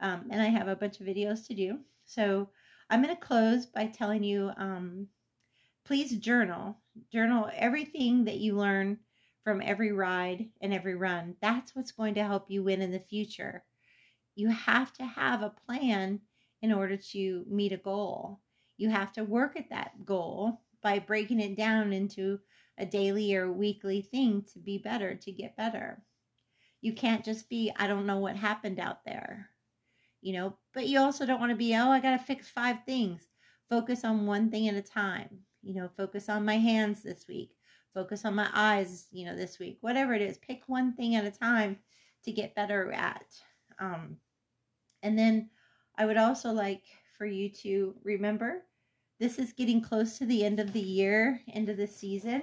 Um, 0.00 0.26
and 0.30 0.40
I 0.40 0.46
have 0.46 0.68
a 0.68 0.76
bunch 0.76 1.00
of 1.00 1.06
videos 1.06 1.46
to 1.46 1.54
do. 1.54 1.78
So 2.04 2.48
I'm 2.90 3.02
going 3.02 3.14
to 3.14 3.20
close 3.20 3.66
by 3.66 3.86
telling 3.86 4.22
you 4.22 4.50
um, 4.56 5.08
please 5.88 6.18
journal. 6.18 6.76
Journal 7.10 7.50
everything 7.56 8.26
that 8.26 8.36
you 8.36 8.54
learn 8.54 8.98
from 9.42 9.62
every 9.64 9.90
ride 9.90 10.50
and 10.60 10.74
every 10.74 10.94
run. 10.94 11.34
That's 11.40 11.74
what's 11.74 11.92
going 11.92 12.14
to 12.16 12.24
help 12.24 12.50
you 12.50 12.62
win 12.62 12.82
in 12.82 12.92
the 12.92 13.00
future. 13.00 13.64
You 14.34 14.48
have 14.48 14.92
to 14.94 15.04
have 15.06 15.40
a 15.40 15.54
plan 15.66 16.20
in 16.60 16.74
order 16.74 16.98
to 17.12 17.46
meet 17.48 17.72
a 17.72 17.78
goal. 17.78 18.40
You 18.76 18.90
have 18.90 19.14
to 19.14 19.24
work 19.24 19.56
at 19.56 19.70
that 19.70 20.04
goal 20.04 20.60
by 20.82 20.98
breaking 20.98 21.40
it 21.40 21.56
down 21.56 21.94
into 21.94 22.38
a 22.76 22.84
daily 22.84 23.34
or 23.34 23.50
weekly 23.50 24.02
thing 24.02 24.44
to 24.52 24.58
be 24.58 24.76
better, 24.76 25.14
to 25.14 25.32
get 25.32 25.56
better. 25.56 26.02
You 26.82 26.92
can't 26.92 27.24
just 27.24 27.48
be, 27.48 27.72
I 27.74 27.86
don't 27.86 28.06
know 28.06 28.18
what 28.18 28.36
happened 28.36 28.78
out 28.78 29.06
there 29.06 29.48
you 30.20 30.32
know, 30.32 30.56
but 30.74 30.88
you 30.88 30.98
also 30.98 31.24
don't 31.24 31.40
want 31.40 31.50
to 31.50 31.56
be, 31.56 31.76
oh, 31.76 31.90
I 31.90 32.00
got 32.00 32.10
to 32.10 32.18
fix 32.18 32.48
five 32.48 32.78
things. 32.84 33.22
Focus 33.68 34.04
on 34.04 34.26
one 34.26 34.50
thing 34.50 34.68
at 34.68 34.74
a 34.74 34.82
time. 34.82 35.44
You 35.62 35.74
know, 35.74 35.88
focus 35.88 36.28
on 36.28 36.44
my 36.44 36.56
hands 36.56 37.02
this 37.02 37.26
week. 37.28 37.50
Focus 37.92 38.24
on 38.24 38.34
my 38.34 38.48
eyes, 38.52 39.06
you 39.10 39.24
know, 39.26 39.36
this 39.36 39.58
week. 39.58 39.78
Whatever 39.80 40.14
it 40.14 40.22
is, 40.22 40.38
pick 40.38 40.62
one 40.66 40.94
thing 40.94 41.16
at 41.16 41.24
a 41.24 41.30
time 41.30 41.78
to 42.24 42.32
get 42.32 42.54
better 42.54 42.92
at. 42.92 43.24
Um, 43.78 44.16
and 45.02 45.18
then 45.18 45.50
I 45.96 46.06
would 46.06 46.16
also 46.16 46.50
like 46.50 46.82
for 47.16 47.26
you 47.26 47.48
to 47.50 47.94
remember 48.04 48.62
this 49.18 49.38
is 49.38 49.52
getting 49.52 49.80
close 49.80 50.16
to 50.18 50.26
the 50.26 50.44
end 50.44 50.60
of 50.60 50.72
the 50.72 50.80
year, 50.80 51.40
end 51.52 51.68
of 51.68 51.76
the 51.76 51.86
season. 51.86 52.42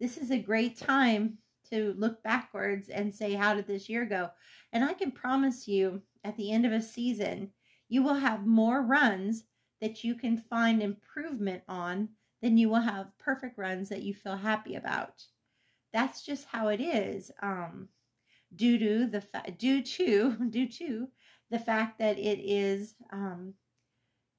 This 0.00 0.16
is 0.16 0.30
a 0.30 0.38
great 0.38 0.78
time 0.78 1.38
to 1.70 1.94
look 1.98 2.22
backwards 2.22 2.88
and 2.88 3.14
say, 3.14 3.34
how 3.34 3.54
did 3.54 3.66
this 3.66 3.88
year 3.88 4.06
go? 4.06 4.30
And 4.72 4.84
I 4.84 4.94
can 4.94 5.10
promise 5.10 5.68
you 5.68 6.00
at 6.24 6.36
the 6.36 6.50
end 6.50 6.64
of 6.64 6.72
a 6.72 6.80
season, 6.80 7.50
you 7.88 8.02
will 8.02 8.14
have 8.14 8.46
more 8.46 8.82
runs 8.82 9.44
that 9.80 10.02
you 10.02 10.14
can 10.14 10.38
find 10.38 10.82
improvement 10.82 11.62
on 11.68 12.08
than 12.42 12.56
you 12.56 12.68
will 12.68 12.80
have 12.80 13.16
perfect 13.18 13.58
runs 13.58 13.88
that 13.88 14.02
you 14.02 14.14
feel 14.14 14.36
happy 14.36 14.74
about. 14.76 15.24
That's 15.92 16.22
just 16.22 16.46
how 16.46 16.68
it 16.68 16.80
is. 16.80 17.30
Um, 17.42 17.88
due 18.54 18.78
to 18.78 19.06
the 19.06 19.20
fa- 19.20 19.50
due 19.56 19.82
to 19.82 20.36
due 20.50 20.68
to 20.68 21.08
the 21.50 21.58
fact 21.58 21.98
that 21.98 22.18
it 22.18 22.38
is 22.40 22.94
um, 23.12 23.54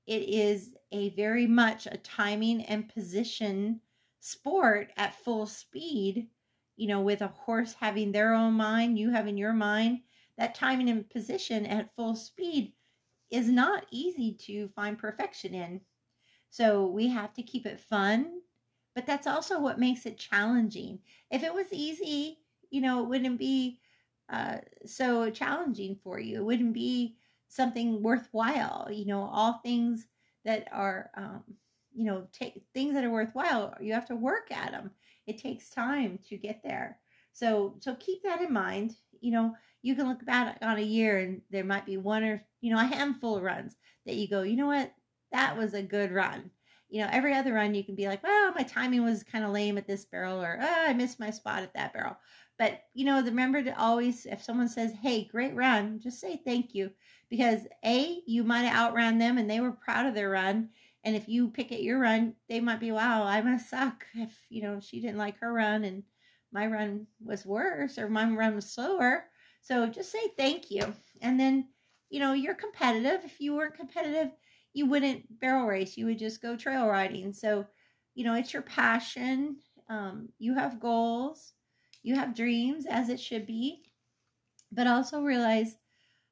it 0.08 0.24
is 0.30 0.74
a 0.92 1.10
very 1.12 1.48
much 1.48 1.86
a 1.86 1.98
timing 1.98 2.64
and 2.66 2.90
position 2.90 3.82
sport 4.20 4.92
at 4.98 5.24
full 5.24 5.46
speed. 5.46 6.28
You 6.76 6.88
know, 6.88 7.02
with 7.02 7.22
a 7.22 7.28
horse 7.28 7.74
having 7.74 8.12
their 8.12 8.34
own 8.34 8.54
mind, 8.54 8.98
you 8.98 9.12
having 9.12 9.38
your 9.38 9.52
mind, 9.52 10.00
that 10.38 10.56
timing 10.56 10.90
and 10.90 11.10
position 11.10 11.66
at 11.66 11.94
full 11.94 12.16
speed 12.16 12.74
is 13.30 13.50
not 13.50 13.86
easy 13.92 14.34
to 14.46 14.70
find 14.70 14.98
perfection 14.98 15.54
in. 15.54 15.82
So 16.50 16.88
we 16.88 17.08
have 17.10 17.34
to 17.36 17.44
keep 17.44 17.66
it 17.66 17.80
fun, 17.80 18.42
but 18.96 19.06
that's 19.06 19.28
also 19.28 19.60
what 19.60 19.80
makes 19.80 20.06
it 20.06 20.18
challenging. 20.18 21.00
If 21.32 21.44
it 21.44 21.54
was 21.54 21.68
easy, 21.72 22.40
you 22.70 22.82
know, 22.82 23.04
it 23.04 23.10
wouldn't 23.10 23.40
be 23.40 23.80
uh, 24.30 24.58
so 24.86 25.30
challenging 25.30 25.96
for 25.96 26.20
you. 26.20 26.38
It 26.40 26.46
wouldn't 26.46 26.74
be 26.74 27.18
something 27.48 28.02
worthwhile. 28.02 28.88
You 28.92 29.06
know, 29.06 29.24
all 29.24 29.60
things 29.64 30.08
that 30.46 30.68
are, 30.72 31.12
um, 31.16 31.44
you 31.94 32.06
know, 32.06 32.28
take 32.32 32.64
things 32.74 32.94
that 32.94 33.04
are 33.04 33.12
worthwhile. 33.12 33.74
You 33.80 33.94
have 33.94 34.08
to 34.08 34.16
work 34.16 34.52
at 34.52 34.72
them. 34.72 34.92
It 35.28 35.38
takes 35.38 35.70
time 35.70 36.20
to 36.30 36.38
get 36.38 36.62
there. 36.64 37.00
So, 37.34 37.76
so 37.80 37.96
keep 37.96 38.24
that 38.24 38.42
in 38.42 38.54
mind. 38.54 38.96
You 39.22 39.32
know, 39.32 39.56
you 39.82 39.96
can 39.96 40.08
look 40.08 40.26
back 40.26 40.58
on 40.62 40.78
a 40.78 40.82
year 40.82 41.20
and 41.20 41.42
there 41.50 41.64
might 41.64 41.86
be 41.86 41.98
one 41.98 42.24
or 42.24 42.46
you 42.62 42.74
know 42.74 42.80
a 42.80 42.86
handful 42.86 43.38
of 43.38 43.44
runs 43.44 43.76
that 44.06 44.16
you 44.16 44.28
go 44.28 44.42
you 44.42 44.58
know 44.58 44.68
what 44.68 44.92
that 45.32 45.58
was 45.58 45.74
a 45.74 45.82
good 45.82 46.12
run 46.12 46.50
you 46.90 47.02
know 47.02 47.10
every 47.12 47.34
other 47.34 47.54
run 47.54 47.76
you 47.76 47.84
can 47.84 47.96
be 47.96 48.08
like 48.08 48.24
well 48.24 48.52
my 48.54 48.64
timing 48.64 49.04
was 49.04 49.24
kind 49.24 49.46
of 49.46 49.52
lame 49.52 49.78
at 49.78 49.88
this 49.88 50.06
barrel 50.06 50.42
or 50.42 50.58
oh, 50.62 50.86
i 50.88 50.94
missed 50.94 51.20
my 51.20 51.30
spot 51.30 51.64
at 51.64 51.74
that 51.74 51.94
barrel 51.94 52.18
but 52.58 52.82
you 52.94 53.06
know 53.06 53.22
remember 53.22 53.62
to 53.62 53.80
always 53.80 54.26
if 54.26 54.42
someone 54.44 54.70
says 54.70 54.92
hey 55.02 55.26
great 55.26 55.56
run 55.56 56.00
just 56.00 56.20
say 56.20 56.42
thank 56.46 56.74
you 56.74 56.90
because 57.30 57.62
a 57.86 58.22
you 58.26 58.44
might 58.44 58.64
have 58.64 58.90
outrun 58.90 59.18
them 59.18 59.38
and 59.38 59.50
they 59.50 59.60
were 59.60 59.72
proud 59.72 60.06
of 60.06 60.16
their 60.16 60.30
run 60.30 60.70
and 61.04 61.16
if 61.16 61.28
you 61.28 61.50
pick 61.50 61.72
at 61.72 61.84
your 61.84 62.00
run 62.00 62.34
they 62.48 62.60
might 62.60 62.80
be 62.80 62.92
wow 62.92 63.24
i 63.24 63.42
must 63.42 63.70
suck 63.70 64.06
if 64.16 64.32
you 64.50 64.62
know 64.62 64.80
she 64.80 65.00
didn't 65.00 65.18
like 65.18 65.40
her 65.40 65.54
run 65.54 65.84
and 65.84 66.04
my 66.52 66.66
run 66.66 67.06
was 67.24 67.46
worse 67.46 68.00
or 68.00 68.10
my 68.10 68.28
run 68.28 68.56
was 68.56 68.72
slower 68.72 69.26
so 69.62 69.88
just 69.88 70.12
say 70.12 70.32
thank 70.38 70.72
you. 70.72 70.94
And 71.22 71.40
then, 71.40 71.68
you 72.10 72.20
know, 72.20 72.34
you're 72.34 72.56
competitive. 72.56 73.22
If 73.24 73.40
you 73.40 73.56
weren't 73.56 73.76
competitive, 73.76 74.32
you 74.74 74.86
wouldn't 74.86 75.40
barrel 75.40 75.68
race. 75.68 75.98
You 75.98 76.06
would 76.06 76.20
just 76.20 76.42
go 76.42 76.56
trail 76.56 76.88
riding. 76.88 77.34
So, 77.34 77.66
you 78.16 78.24
know, 78.24 78.36
it's 78.36 78.54
your 78.54 78.62
passion. 78.62 79.58
Um, 79.90 80.30
you 80.38 80.54
have 80.56 80.80
goals. 80.80 81.54
You 82.04 82.16
have 82.16 82.36
dreams, 82.36 82.86
as 82.90 83.10
it 83.10 83.20
should 83.20 83.46
be. 83.46 83.82
But 84.72 84.88
also 84.88 85.22
realize 85.22 85.76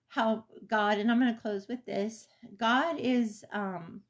how 0.10 0.46
God, 0.68 1.00
and 1.00 1.12
I'm 1.12 1.20
going 1.20 1.34
to 1.34 1.42
close 1.42 1.68
with 1.68 1.86
this 1.86 2.28
God 2.58 3.00
is. 3.00 3.44
Um, 3.52 4.02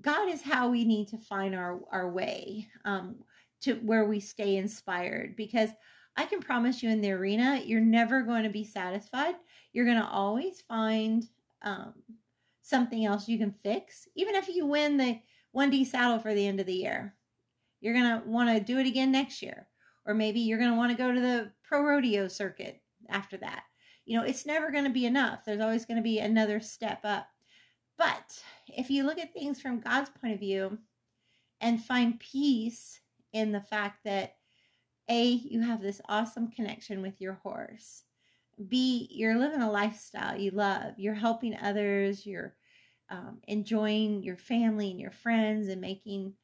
God 0.00 0.28
is 0.30 0.42
how 0.42 0.68
we 0.68 0.84
need 0.84 1.08
to 1.08 1.18
find 1.18 1.54
our, 1.54 1.78
our 1.92 2.10
way 2.10 2.68
um, 2.84 3.16
to 3.60 3.74
where 3.74 4.06
we 4.06 4.20
stay 4.20 4.56
inspired 4.56 5.36
because 5.36 5.70
I 6.16 6.24
can 6.24 6.40
promise 6.40 6.82
you 6.82 6.90
in 6.90 7.00
the 7.00 7.12
arena, 7.12 7.60
you're 7.64 7.80
never 7.80 8.22
going 8.22 8.42
to 8.42 8.50
be 8.50 8.64
satisfied. 8.64 9.34
You're 9.72 9.84
going 9.86 10.00
to 10.00 10.08
always 10.08 10.60
find 10.60 11.24
um, 11.62 11.94
something 12.62 13.04
else 13.04 13.28
you 13.28 13.38
can 13.38 13.52
fix. 13.52 14.08
Even 14.14 14.34
if 14.34 14.48
you 14.48 14.66
win 14.66 14.96
the 14.96 15.18
1D 15.54 15.86
saddle 15.86 16.18
for 16.18 16.34
the 16.34 16.46
end 16.46 16.60
of 16.60 16.66
the 16.66 16.74
year, 16.74 17.14
you're 17.80 17.94
going 17.94 18.20
to 18.20 18.26
want 18.26 18.48
to 18.50 18.64
do 18.64 18.78
it 18.78 18.86
again 18.86 19.12
next 19.12 19.42
year. 19.42 19.68
Or 20.06 20.14
maybe 20.14 20.40
you're 20.40 20.58
going 20.58 20.70
to 20.70 20.76
want 20.76 20.90
to 20.90 20.98
go 20.98 21.12
to 21.12 21.20
the 21.20 21.50
pro 21.62 21.82
rodeo 21.82 22.28
circuit 22.28 22.80
after 23.08 23.36
that. 23.38 23.64
You 24.04 24.18
know, 24.18 24.24
it's 24.24 24.46
never 24.46 24.70
going 24.70 24.84
to 24.84 24.90
be 24.90 25.06
enough. 25.06 25.44
There's 25.44 25.60
always 25.60 25.84
going 25.84 25.98
to 25.98 26.02
be 26.02 26.18
another 26.18 26.60
step 26.60 27.00
up. 27.04 27.28
But 27.98 28.42
if 28.66 28.90
you 28.90 29.04
look 29.04 29.18
at 29.18 29.32
things 29.32 29.60
from 29.60 29.80
God's 29.80 30.10
point 30.10 30.34
of 30.34 30.40
view 30.40 30.78
and 31.60 31.82
find 31.82 32.18
peace 32.18 33.00
in 33.32 33.52
the 33.52 33.60
fact 33.60 34.04
that 34.04 34.36
a, 35.08 35.24
you 35.24 35.60
have 35.60 35.80
this 35.80 36.00
awesome 36.08 36.50
connection 36.50 37.02
with 37.02 37.20
your 37.20 37.34
horse. 37.34 38.02
B, 38.68 39.08
you're 39.10 39.38
living 39.38 39.62
a 39.62 39.70
lifestyle 39.70 40.38
you 40.38 40.50
love. 40.50 40.94
You're 40.98 41.14
helping 41.14 41.56
others. 41.56 42.26
You're 42.26 42.54
um, 43.10 43.38
enjoying 43.46 44.22
your 44.22 44.36
family 44.36 44.90
and 44.90 45.00
your 45.00 45.10
friends 45.10 45.68
and 45.68 45.80
making 45.80 46.34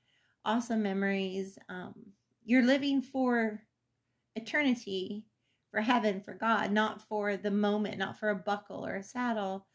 awesome 0.45 0.83
memories. 0.83 1.59
Um, 1.69 1.95
you're 2.45 2.65
living 2.65 3.01
for 3.01 3.63
eternity, 4.37 5.25
for 5.71 5.81
heaven, 5.81 6.21
for 6.21 6.35
God, 6.35 6.73
not 6.73 7.03
for 7.03 7.37
the 7.37 7.51
moment, 7.51 7.99
not 7.99 8.19
for 8.19 8.31
a 8.31 8.37
buckle 8.37 8.87
or 8.87 8.97
a 8.97 9.03
saddle. 9.03 9.67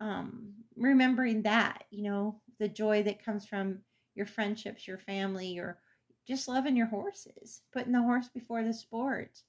Um, 0.00 0.54
remembering 0.76 1.42
that, 1.42 1.84
you 1.90 2.02
know, 2.04 2.40
the 2.58 2.68
joy 2.68 3.02
that 3.04 3.24
comes 3.24 3.46
from 3.46 3.80
your 4.14 4.26
friendships, 4.26 4.86
your 4.86 4.98
family, 4.98 5.48
your 5.48 5.78
just 6.26 6.46
loving 6.46 6.76
your 6.76 6.86
horses, 6.86 7.62
putting 7.72 7.92
the 7.92 8.02
horse 8.02 8.28
before 8.28 8.62
the 8.62 8.74
sport. 8.74 9.40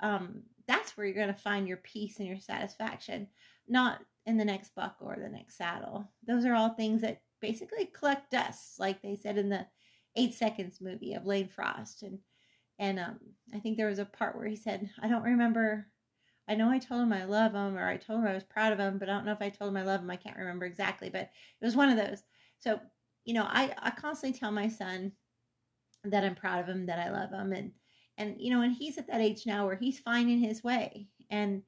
Um, 0.00 0.44
that's 0.70 0.96
where 0.96 1.04
you're 1.04 1.16
going 1.16 1.34
to 1.34 1.34
find 1.34 1.66
your 1.66 1.78
peace 1.78 2.18
and 2.18 2.28
your 2.28 2.38
satisfaction, 2.38 3.26
not 3.66 4.00
in 4.26 4.36
the 4.36 4.44
next 4.44 4.72
buck 4.76 4.96
or 5.00 5.16
the 5.16 5.28
next 5.28 5.56
saddle. 5.56 6.08
Those 6.26 6.44
are 6.44 6.54
all 6.54 6.70
things 6.70 7.02
that 7.02 7.22
basically 7.40 7.86
collect 7.86 8.30
dust, 8.30 8.78
like 8.78 9.02
they 9.02 9.16
said 9.16 9.36
in 9.36 9.48
the 9.48 9.66
Eight 10.14 10.34
Seconds 10.34 10.80
movie 10.80 11.14
of 11.14 11.26
Lane 11.26 11.48
Frost. 11.48 12.04
And 12.04 12.18
and 12.78 13.00
um, 13.00 13.18
I 13.52 13.58
think 13.58 13.76
there 13.76 13.88
was 13.88 13.98
a 13.98 14.04
part 14.04 14.36
where 14.36 14.46
he 14.46 14.56
said, 14.56 14.88
I 15.02 15.08
don't 15.08 15.24
remember. 15.24 15.88
I 16.48 16.54
know 16.54 16.70
I 16.70 16.78
told 16.78 17.02
him 17.02 17.12
I 17.12 17.24
love 17.24 17.52
him, 17.52 17.76
or 17.76 17.86
I 17.86 17.96
told 17.96 18.20
him 18.20 18.26
I 18.26 18.34
was 18.34 18.44
proud 18.44 18.72
of 18.72 18.78
him, 18.78 18.98
but 18.98 19.08
I 19.08 19.12
don't 19.12 19.26
know 19.26 19.32
if 19.32 19.42
I 19.42 19.50
told 19.50 19.70
him 19.70 19.76
I 19.76 19.82
love 19.82 20.00
him. 20.00 20.10
I 20.10 20.16
can't 20.16 20.38
remember 20.38 20.66
exactly, 20.66 21.10
but 21.10 21.22
it 21.22 21.64
was 21.64 21.76
one 21.76 21.90
of 21.90 21.96
those. 21.96 22.22
So 22.58 22.80
you 23.24 23.34
know, 23.34 23.46
I, 23.48 23.74
I 23.82 23.90
constantly 23.90 24.38
tell 24.38 24.52
my 24.52 24.68
son 24.68 25.12
that 26.04 26.24
I'm 26.24 26.34
proud 26.34 26.60
of 26.60 26.68
him, 26.68 26.86
that 26.86 26.98
I 26.98 27.10
love 27.10 27.30
him. 27.30 27.52
And, 27.52 27.72
and, 28.20 28.36
you 28.38 28.50
know, 28.50 28.60
and 28.60 28.72
he's 28.72 28.98
at 28.98 29.06
that 29.08 29.20
age 29.20 29.46
now 29.46 29.66
where 29.66 29.76
he's 29.76 29.98
finding 29.98 30.38
his 30.38 30.62
way. 30.62 31.08
And 31.30 31.62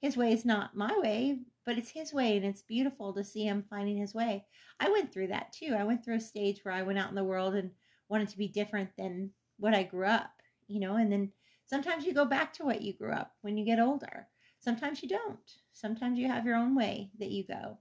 his 0.00 0.16
way 0.16 0.32
is 0.32 0.44
not 0.44 0.76
my 0.76 0.96
way, 0.98 1.40
but 1.66 1.76
it's 1.76 1.90
his 1.90 2.14
way. 2.14 2.36
And 2.36 2.46
it's 2.46 2.62
beautiful 2.62 3.12
to 3.12 3.22
see 3.22 3.44
him 3.44 3.64
finding 3.68 3.98
his 3.98 4.14
way. 4.14 4.46
I 4.80 4.90
went 4.90 5.12
through 5.12 5.28
that 5.28 5.52
too. 5.52 5.76
I 5.78 5.84
went 5.84 6.04
through 6.04 6.16
a 6.16 6.20
stage 6.20 6.60
where 6.62 6.74
I 6.74 6.82
went 6.82 6.98
out 6.98 7.10
in 7.10 7.14
the 7.14 7.24
world 7.24 7.54
and 7.54 7.70
wanted 8.08 8.28
to 8.30 8.38
be 8.38 8.48
different 8.48 8.90
than 8.96 9.30
what 9.58 9.74
I 9.74 9.82
grew 9.82 10.06
up, 10.06 10.30
you 10.66 10.80
know, 10.80 10.96
and 10.96 11.12
then 11.12 11.30
sometimes 11.66 12.06
you 12.06 12.14
go 12.14 12.24
back 12.24 12.52
to 12.54 12.64
what 12.64 12.80
you 12.80 12.94
grew 12.94 13.12
up 13.12 13.32
when 13.42 13.58
you 13.58 13.64
get 13.64 13.80
older. 13.80 14.28
Sometimes 14.60 15.02
you 15.02 15.08
don't. 15.08 15.38
Sometimes 15.72 16.18
you 16.18 16.28
have 16.28 16.46
your 16.46 16.56
own 16.56 16.74
way 16.74 17.10
that 17.18 17.30
you 17.30 17.44
go. 17.44 17.78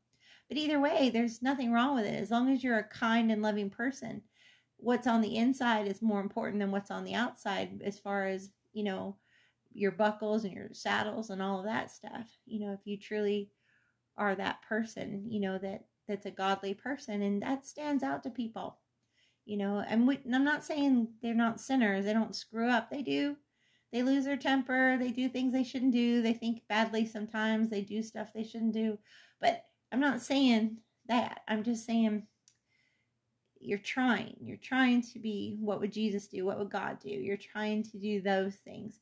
But 0.49 0.57
either 0.57 0.80
way, 0.80 1.09
there's 1.09 1.41
nothing 1.41 1.71
wrong 1.71 1.95
with 1.95 2.05
it. 2.05 2.19
As 2.19 2.32
long 2.32 2.51
as 2.51 2.63
you're 2.63 2.80
a 2.80 2.84
kind 2.84 3.32
and 3.32 3.41
loving 3.41 3.69
person, 3.69 4.21
what's 4.78 5.07
on 5.07 5.21
the 5.21 5.36
inside 5.36 5.88
is 5.88 6.01
more 6.01 6.21
important 6.21 6.59
than 6.59 6.71
what's 6.71 6.91
on 6.91 7.03
the 7.03 7.15
outside 7.15 7.82
as 7.84 7.99
far 7.99 8.28
as, 8.28 8.49
you 8.73 8.84
know, 8.84 9.17
your 9.73 9.91
buckles 9.91 10.43
and 10.43 10.53
your 10.53 10.69
saddles 10.73 11.30
and 11.30 11.41
all 11.41 11.59
of 11.59 11.65
that 11.65 11.91
stuff. 11.91 12.28
You 12.45 12.65
know, 12.65 12.73
if 12.73 12.80
you 12.86 12.97
truly 12.97 13.51
are 14.17 14.36
that 14.36 14.61
person, 14.67 15.25
you 15.30 15.39
know, 15.39 15.57
that 15.59 15.86
that's 16.07 16.25
a 16.25 16.32
godly 16.32 16.73
person 16.73 17.21
and 17.21 17.41
that 17.41 17.65
stands 17.65 18.03
out 18.03 18.23
to 18.23 18.30
people. 18.30 18.78
You 19.45 19.57
know, 19.57 19.84
and, 19.88 20.07
we, 20.07 20.19
and 20.25 20.36
I'm 20.36 20.43
not 20.43 20.65
saying 20.65 21.07
they're 21.21 21.34
not 21.34 21.61
sinners. 21.61 22.05
They 22.05 22.13
don't 22.13 22.36
screw 22.36 22.69
up. 22.69 22.89
They 22.89 23.01
do. 23.01 23.38
They 23.93 24.03
lose 24.03 24.25
their 24.25 24.38
temper. 24.38 24.97
They 24.99 25.11
do 25.11 25.30
things 25.30 25.53
they 25.53 25.63
shouldn't 25.63 25.93
do. 25.93 26.21
They 26.21 26.34
think 26.34 26.63
badly 26.67 27.05
sometimes. 27.05 27.69
They 27.69 27.82
do 27.82 28.03
stuff 28.03 28.34
they 28.34 28.43
shouldn't 28.43 28.73
do. 28.73 28.99
But 29.39 29.63
I'm 29.91 30.01
not 30.01 30.21
saying 30.21 30.78
that. 31.07 31.41
I'm 31.47 31.63
just 31.63 31.86
saying 31.86 32.28
you're 33.60 33.78
trying. 33.80 34.36
You're 34.41 34.58
trying 34.58 35.01
to 35.14 35.20
be 35.20 35.58
what 35.60 35.80
would 35.80 35.91
Jesus 35.91 36.28
do? 36.28 36.45
What 36.45 36.60
would 36.60 36.70
God 36.70 36.99
do? 36.99 37.10
You're 37.10 37.38
trying 37.38 37.84
to 37.84 37.97
do 37.97 38.22
those 38.22 38.55
things, 38.55 38.99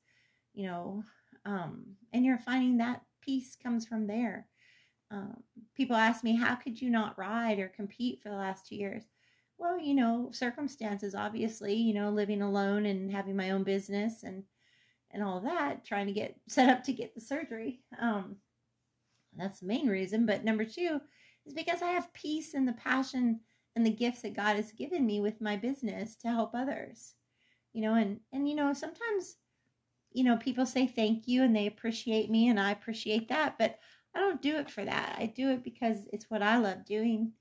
you 0.53 0.68
know, 0.68 1.03
um, 1.45 1.84
and 2.14 2.26
you're 2.26 2.38
finding 2.38 2.78
that 2.78 3.01
peace 3.22 3.56
comes 3.62 3.86
from 3.86 4.08
there. 4.08 4.47
Um, 5.12 5.43
people 5.76 5.95
ask 5.95 6.24
me, 6.24 6.36
how 6.36 6.56
could 6.56 6.82
you 6.82 6.89
not 6.89 7.18
ride 7.18 7.60
or 7.60 7.68
compete 7.68 8.22
for 8.22 8.30
the 8.30 8.36
last 8.36 8.68
two 8.68 8.76
years? 8.76 9.03
Well, 9.58 9.80
you 9.80 9.93
know, 9.93 10.30
circumstances, 10.32 11.16
obviously, 11.16 11.76
you 11.76 11.93
know, 11.93 12.10
living 12.10 12.41
alone 12.41 12.86
and 12.86 13.12
having 13.12 13.36
my 13.36 13.51
own 13.51 13.64
business 13.64 14.24
and 14.24 14.43
and 15.12 15.24
all 15.24 15.39
that, 15.41 15.86
trying 15.86 16.08
to 16.08 16.14
get 16.14 16.36
set 16.47 16.70
up 16.70 16.84
to 16.84 16.93
get 16.93 17.16
the 17.16 17.22
surgery. 17.22 17.82
Um, 17.99 18.38
that's 19.38 19.60
the 19.60 19.68
main 19.68 19.88
reason. 19.88 20.26
But 20.26 20.43
number 20.43 20.66
two 20.66 20.99
is 21.45 21.53
because 21.53 21.82
I 21.82 21.91
have 21.91 22.14
peace 22.14 22.53
and 22.53 22.68
the 22.68 22.74
passion 22.74 23.41
and 23.76 23.86
the 23.86 23.91
gifts 23.91 24.21
that 24.21 24.36
God 24.36 24.55
has 24.55 24.71
given 24.71 25.05
me 25.05 25.19
with 25.21 25.41
my 25.41 25.57
business 25.57 26.15
to 26.17 26.30
help 26.30 26.51
others. 26.53 27.13
You 27.73 27.82
know, 27.82 27.95
and 27.95 28.19
and 28.32 28.47
you 28.47 28.55
know, 28.55 28.73
sometimes 28.73 29.38
you 30.15 30.23
know, 30.23 30.38
people 30.38 30.65
say 30.65 30.88
thank 30.88 31.28
you 31.28 31.43
and 31.43 31.53
they 31.53 31.67
appreciate 31.67 32.32
me 32.32 32.47
and 32.47 32.57
I 32.57 32.71
appreciate 32.71 33.28
that, 33.28 33.57
but 33.59 33.80
I 34.15 34.19
don't 34.19 34.41
do 34.41 34.55
it 34.55 34.69
for 34.69 34.86
that. 34.86 35.17
I 35.19 35.26
do 35.26 35.49
it 35.49 35.61
because 35.61 36.07
it's 36.13 36.30
what 36.30 36.41
I 36.41 36.57
love 36.57 36.86
doing. 36.86 37.34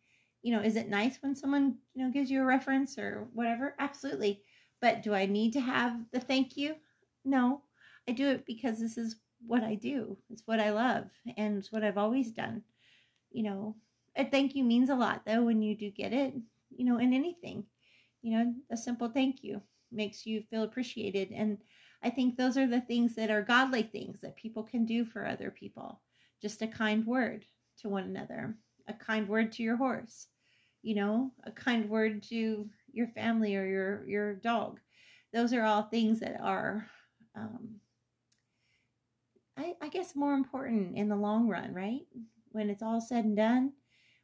You 0.42 0.52
know, 0.56 0.60
is 0.60 0.74
it 0.74 0.88
nice 0.88 1.18
when 1.20 1.36
someone, 1.36 1.76
you 1.94 2.04
know, 2.04 2.10
gives 2.10 2.32
you 2.32 2.42
a 2.42 2.44
reference 2.44 2.98
or 2.98 3.28
whatever? 3.32 3.76
Absolutely. 3.78 4.42
But 4.80 5.04
do 5.04 5.14
I 5.14 5.26
need 5.26 5.52
to 5.52 5.60
have 5.60 5.96
the 6.12 6.18
thank 6.18 6.56
you? 6.56 6.74
No. 7.24 7.62
I 8.08 8.12
do 8.12 8.28
it 8.28 8.44
because 8.44 8.80
this 8.80 8.98
is 8.98 9.16
what 9.46 9.62
I 9.62 9.76
do. 9.76 10.18
It's 10.28 10.42
what 10.44 10.58
I 10.58 10.70
love 10.70 11.10
and 11.36 11.56
it's 11.56 11.70
what 11.70 11.84
I've 11.84 11.96
always 11.96 12.32
done. 12.32 12.62
You 13.30 13.44
know, 13.44 13.76
a 14.16 14.24
thank 14.24 14.54
you 14.54 14.64
means 14.64 14.90
a 14.90 14.94
lot 14.94 15.22
though 15.26 15.42
when 15.42 15.62
you 15.62 15.76
do 15.76 15.90
get 15.90 16.12
it, 16.12 16.34
you 16.70 16.84
know, 16.84 16.98
in 16.98 17.12
anything. 17.12 17.64
You 18.22 18.38
know, 18.38 18.54
a 18.70 18.76
simple 18.76 19.08
thank 19.08 19.42
you 19.42 19.60
makes 19.92 20.24
you 20.26 20.42
feel 20.42 20.62
appreciated. 20.62 21.30
And 21.30 21.58
I 22.02 22.10
think 22.10 22.36
those 22.36 22.56
are 22.56 22.66
the 22.66 22.80
things 22.80 23.14
that 23.16 23.30
are 23.30 23.42
godly 23.42 23.82
things 23.82 24.20
that 24.20 24.36
people 24.36 24.62
can 24.62 24.84
do 24.84 25.04
for 25.04 25.26
other 25.26 25.50
people. 25.50 26.00
Just 26.40 26.62
a 26.62 26.66
kind 26.66 27.06
word 27.06 27.44
to 27.78 27.88
one 27.88 28.04
another, 28.04 28.56
a 28.88 28.94
kind 28.94 29.28
word 29.28 29.52
to 29.52 29.62
your 29.62 29.76
horse, 29.76 30.26
you 30.82 30.94
know, 30.94 31.32
a 31.44 31.50
kind 31.50 31.88
word 31.88 32.22
to 32.24 32.68
your 32.92 33.06
family 33.08 33.56
or 33.56 33.66
your 33.66 34.08
your 34.08 34.34
dog. 34.34 34.80
Those 35.32 35.52
are 35.52 35.64
all 35.64 35.82
things 35.82 36.20
that 36.20 36.40
are 36.40 36.86
um, 37.34 37.80
I, 39.56 39.74
I 39.80 39.88
guess 39.88 40.16
more 40.16 40.34
important 40.34 40.96
in 40.96 41.08
the 41.08 41.16
long 41.16 41.48
run, 41.48 41.74
right? 41.74 42.02
When 42.50 42.70
it's 42.70 42.82
all 42.82 43.00
said 43.00 43.24
and 43.24 43.36
done, 43.36 43.72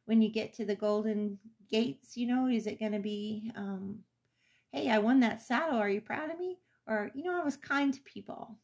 when 0.05 0.21
you 0.21 0.29
get 0.29 0.53
to 0.53 0.65
the 0.65 0.75
golden 0.75 1.37
gates, 1.69 2.17
you 2.17 2.27
know, 2.27 2.47
is 2.47 2.67
it 2.67 2.79
going 2.79 2.91
to 2.91 2.99
be, 2.99 3.51
um, 3.55 3.99
hey, 4.71 4.89
I 4.89 4.97
won 4.97 5.19
that 5.21 5.41
saddle. 5.41 5.79
Are 5.79 5.89
you 5.89 6.01
proud 6.01 6.31
of 6.31 6.39
me? 6.39 6.57
Or, 6.87 7.11
you 7.13 7.23
know, 7.23 7.39
I 7.39 7.43
was 7.43 7.57
kind 7.57 7.93
to 7.93 8.01
people. 8.01 8.57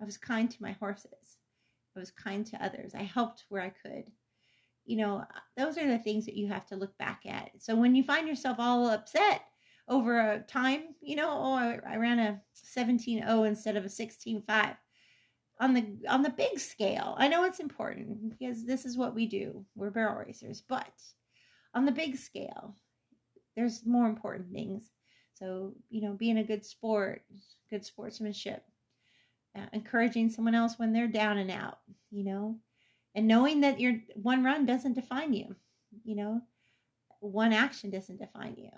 I 0.00 0.04
was 0.04 0.16
kind 0.16 0.50
to 0.50 0.62
my 0.62 0.72
horses. 0.72 1.38
I 1.96 2.00
was 2.00 2.10
kind 2.10 2.46
to 2.46 2.64
others. 2.64 2.94
I 2.94 3.02
helped 3.02 3.44
where 3.48 3.62
I 3.62 3.70
could. 3.70 4.04
You 4.84 4.96
know, 4.96 5.24
those 5.56 5.78
are 5.78 5.86
the 5.86 5.98
things 5.98 6.24
that 6.26 6.36
you 6.36 6.48
have 6.48 6.66
to 6.66 6.76
look 6.76 6.96
back 6.98 7.22
at. 7.26 7.50
So 7.58 7.76
when 7.76 7.94
you 7.94 8.02
find 8.02 8.26
yourself 8.26 8.56
all 8.58 8.88
upset 8.88 9.42
over 9.88 10.18
a 10.18 10.40
time, 10.40 10.94
you 11.00 11.16
know, 11.16 11.30
oh, 11.30 11.52
I, 11.52 11.78
I 11.86 11.96
ran 11.96 12.18
a 12.18 12.40
17-0 12.76 13.46
instead 13.46 13.76
of 13.76 13.84
a 13.84 13.88
16.5 13.88 14.76
on 15.60 15.74
the 15.74 15.86
on 16.08 16.22
the 16.22 16.30
big 16.30 16.58
scale. 16.58 17.14
I 17.18 17.28
know 17.28 17.44
it's 17.44 17.60
important 17.60 18.30
because 18.30 18.64
this 18.64 18.84
is 18.84 18.96
what 18.96 19.14
we 19.14 19.26
do. 19.26 19.64
We're 19.74 19.90
barrel 19.90 20.24
racers 20.24 20.62
but 20.66 20.92
on 21.74 21.84
the 21.84 21.92
big 21.92 22.16
scale 22.16 22.74
there's 23.56 23.84
more 23.84 24.06
important 24.06 24.52
things. 24.52 24.84
So 25.34 25.74
you 25.90 26.02
know 26.02 26.14
being 26.14 26.38
a 26.38 26.44
good 26.44 26.64
sport 26.64 27.22
good 27.70 27.84
sportsmanship 27.84 28.64
uh, 29.56 29.66
encouraging 29.72 30.30
someone 30.30 30.54
else 30.54 30.78
when 30.78 30.92
they're 30.92 31.08
down 31.08 31.38
and 31.38 31.50
out 31.50 31.78
you 32.10 32.24
know 32.24 32.56
and 33.14 33.26
knowing 33.26 33.60
that 33.60 33.80
your 33.80 33.94
one 34.14 34.44
run 34.44 34.66
doesn't 34.66 34.94
define 34.94 35.32
you 35.32 35.54
you 36.04 36.16
know 36.16 36.40
one 37.20 37.52
action 37.52 37.88
doesn't 37.90 38.18
define 38.18 38.56
you. 38.56 38.70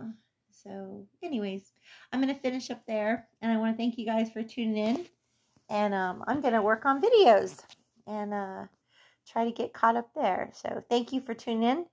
So 0.51 1.07
anyways 1.23 1.73
i'm 2.13 2.21
going 2.21 2.33
to 2.33 2.41
finish 2.41 2.71
up 2.71 2.81
there 2.87 3.29
and 3.43 3.53
i 3.53 3.57
want 3.57 3.75
to 3.75 3.77
thank 3.77 3.99
you 3.99 4.07
guys 4.07 4.31
for 4.31 4.43
tuning 4.43 4.77
in 4.77 5.07
and 5.69 5.95
um, 5.95 6.25
I'm 6.27 6.41
going 6.41 6.55
to 6.55 6.63
work 6.63 6.85
on 6.85 7.03
videos 7.03 7.63
and 8.07 8.35
uh, 8.35 8.65
try 9.27 9.45
to 9.45 9.53
get 9.53 9.73
caught 9.73 9.97
up 9.97 10.11
there. 10.15 10.51
So 10.55 10.83
thank 10.89 11.13
you 11.13 11.21
for 11.21 11.35
tuning 11.35 11.63
in. 11.63 11.87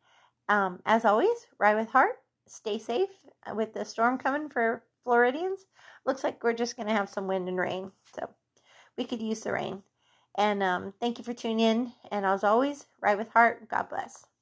Um, 0.49 0.79
as 0.85 1.05
always, 1.05 1.47
ride 1.59 1.75
with 1.75 1.89
heart. 1.89 2.15
Stay 2.47 2.77
safe 2.79 3.09
with 3.53 3.73
the 3.73 3.85
storm 3.85 4.17
coming 4.17 4.49
for 4.49 4.83
Floridians. 5.03 5.65
Looks 6.05 6.23
like 6.23 6.43
we're 6.43 6.53
just 6.53 6.75
going 6.75 6.87
to 6.87 6.93
have 6.93 7.09
some 7.09 7.27
wind 7.27 7.47
and 7.47 7.57
rain. 7.57 7.91
So 8.15 8.29
we 8.97 9.05
could 9.05 9.21
use 9.21 9.41
the 9.41 9.53
rain. 9.53 9.83
And 10.37 10.63
um, 10.63 10.93
thank 10.99 11.17
you 11.17 11.23
for 11.23 11.33
tuning 11.33 11.59
in. 11.59 11.93
And 12.11 12.25
as 12.25 12.43
always, 12.43 12.85
ride 13.01 13.17
with 13.17 13.29
heart. 13.29 13.69
God 13.69 13.89
bless. 13.89 14.25